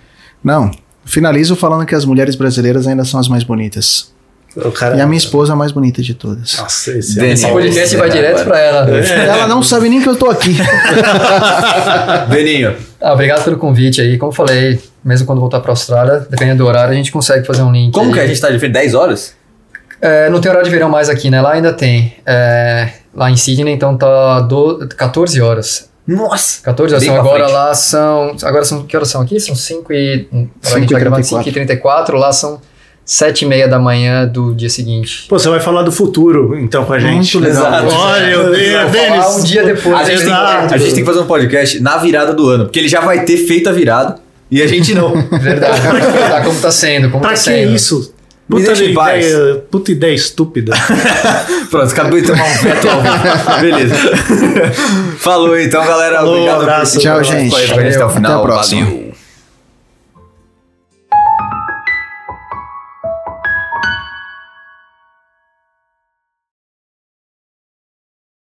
Não. 0.45 0.71
Finalizo 1.05 1.57
falando 1.57 1.87
que 1.87 1.95
as 1.95 2.05
mulheres 2.05 2.37
brasileiras 2.37 2.87
ainda 2.87 3.05
são 3.05 3.19
as 3.19 3.27
mais 3.27 3.43
bonitas. 3.43 4.13
O 4.57 4.73
cara... 4.73 4.97
E 4.97 5.01
a 5.01 5.07
minha 5.07 5.19
esposa 5.19 5.53
é 5.53 5.55
a 5.55 5.57
mais 5.57 5.71
bonita 5.71 6.01
de 6.01 6.15
todas. 6.15 6.57
Nossa, 6.59 6.93
esse 6.97 7.21
é 7.21 7.33
Esse 7.33 7.47
podcast 7.47 7.95
É, 7.95 7.99
vai 7.99 8.09
direto 8.09 8.45
para 8.45 8.59
ela. 8.59 8.91
Ela 8.91 9.47
não 9.47 9.63
sabe 9.63 9.89
nem 9.89 10.01
que 10.01 10.09
eu 10.09 10.17
tô 10.17 10.31
aqui. 10.31 10.57
Deninho. 12.31 12.75
Ah, 13.01 13.13
obrigado 13.13 13.45
pelo 13.45 13.59
convite 13.59 14.01
aí. 14.01 14.17
Como 14.17 14.33
eu 14.33 14.35
falei, 14.35 14.81
mesmo 15.05 15.27
quando 15.27 15.41
voltar 15.41 15.61
para 15.61 15.71
a 15.71 15.73
Austrália, 15.73 16.27
dependendo 16.31 16.65
do 16.65 16.67
horário, 16.67 16.93
a 16.93 16.97
gente 16.97 17.13
consegue 17.13 17.47
fazer 17.47 17.63
um 17.63 17.71
link. 17.71 17.93
Como 17.93 18.09
aí. 18.09 18.15
que 18.15 18.21
a 18.21 18.27
gente 18.27 18.41
tá 18.41 18.51
de 18.51 18.59
frente? 18.59 18.73
10 18.73 18.95
horas? 18.95 19.35
É, 20.01 20.31
não 20.31 20.41
tem 20.41 20.51
horário 20.51 20.69
de 20.69 20.75
verão 20.75 20.89
mais 20.89 21.11
aqui, 21.11 21.31
né? 21.31 21.41
Lá 21.41 21.53
ainda 21.53 21.73
tem. 21.73 22.15
É, 22.25 22.93
lá 23.15 23.31
em 23.31 23.37
Sydney, 23.37 23.75
então 23.75 23.97
tá 23.97 24.41
do, 24.41 24.89
14 24.97 25.41
horas. 25.41 25.91
Nossa! 26.07 26.63
14 26.63 26.95
horas. 26.95 27.05
Então 27.05 27.17
agora 27.17 27.45
frente. 27.45 27.53
lá 27.53 27.75
são. 27.75 28.37
Agora 28.43 28.65
são. 28.65 28.85
Que 28.85 28.97
horas 28.97 29.09
são 29.09 29.21
aqui? 29.21 29.39
São 29.39 29.55
5 29.55 29.93
e. 29.93 30.29
A 30.65 30.79
gente 30.79 30.93
vai 30.93 31.01
gravar 31.01 31.23
5 31.23 31.47
e 31.47 31.53
34. 31.53 32.17
Lá 32.17 32.33
são 32.33 32.61
7 33.07 33.43
e 33.45 33.49
meia 33.49 33.69
da 33.69 33.79
manhã 33.79 34.27
do 34.27 34.53
dia 34.53 34.69
seguinte. 34.69 35.27
Pô, 35.29 35.39
você 35.39 35.49
vai 35.49 35.61
falar 35.61 35.83
do 35.83 35.93
futuro, 35.93 36.59
então, 36.59 36.85
com 36.85 36.93
a 36.93 36.99
gente. 36.99 37.39
Muito 37.39 37.49
legal. 37.55 37.67
Exato. 37.85 37.95
Olha, 37.95 38.41
o 38.41 38.51
Denis. 38.91 39.27
Um 39.37 39.45
dia 39.45 39.63
depois. 39.63 39.97
A 39.97 40.03
gente, 40.05 40.25
tem, 40.25 40.33
a 40.33 40.77
gente 40.77 40.93
tem 40.95 41.05
que 41.05 41.09
fazer 41.09 41.21
um 41.21 41.27
podcast 41.27 41.81
na 41.81 41.99
virada 41.99 42.35
do 42.35 42.49
ano, 42.51 42.65
porque 42.65 42.81
ele 42.81 42.89
já 42.89 43.01
vai 43.01 43.25
ter 43.25 43.37
feito 43.37 43.69
a 43.69 43.73
virada 43.73 44.17
e 44.51 44.61
a 44.61 44.67
gente 44.67 44.93
não. 44.93 45.15
Verdade. 45.39 45.81
tá, 46.29 46.41
como 46.43 46.61
tá 46.61 46.73
sendo, 46.73 47.09
como 47.09 47.21
Pra 47.21 47.31
tá 47.31 47.35
que 47.37 47.43
sendo. 47.45 47.73
isso? 47.73 48.13
Me 48.49 48.61
Puta 48.61 48.73
paz. 48.95 49.27
ideia, 49.27 49.65
puta 49.71 49.93
ideia 49.93 50.15
estúpida. 50.15 50.73
Pronto, 51.71 51.91
acabou 51.93 52.21
de 52.21 52.27
tomar 52.29 52.45
um 52.45 52.55
veto 52.59 52.89
ao 52.89 53.03
vivo. 53.03 53.61
Beleza. 53.61 53.95
Falou 55.19 55.59
então, 55.59 55.85
galera. 55.85 56.17
Falou, 56.19 56.35
Obrigado 56.35 56.63
abraço. 56.63 56.95
por 56.95 57.03
Tchau, 57.03 57.25
gente. 57.25 57.55
até 57.55 58.05
o 58.05 58.11
final. 58.11 58.33
Até 58.33 58.41
a 58.41 58.45
próxima. 58.45 58.85
Valeu. 58.85 59.06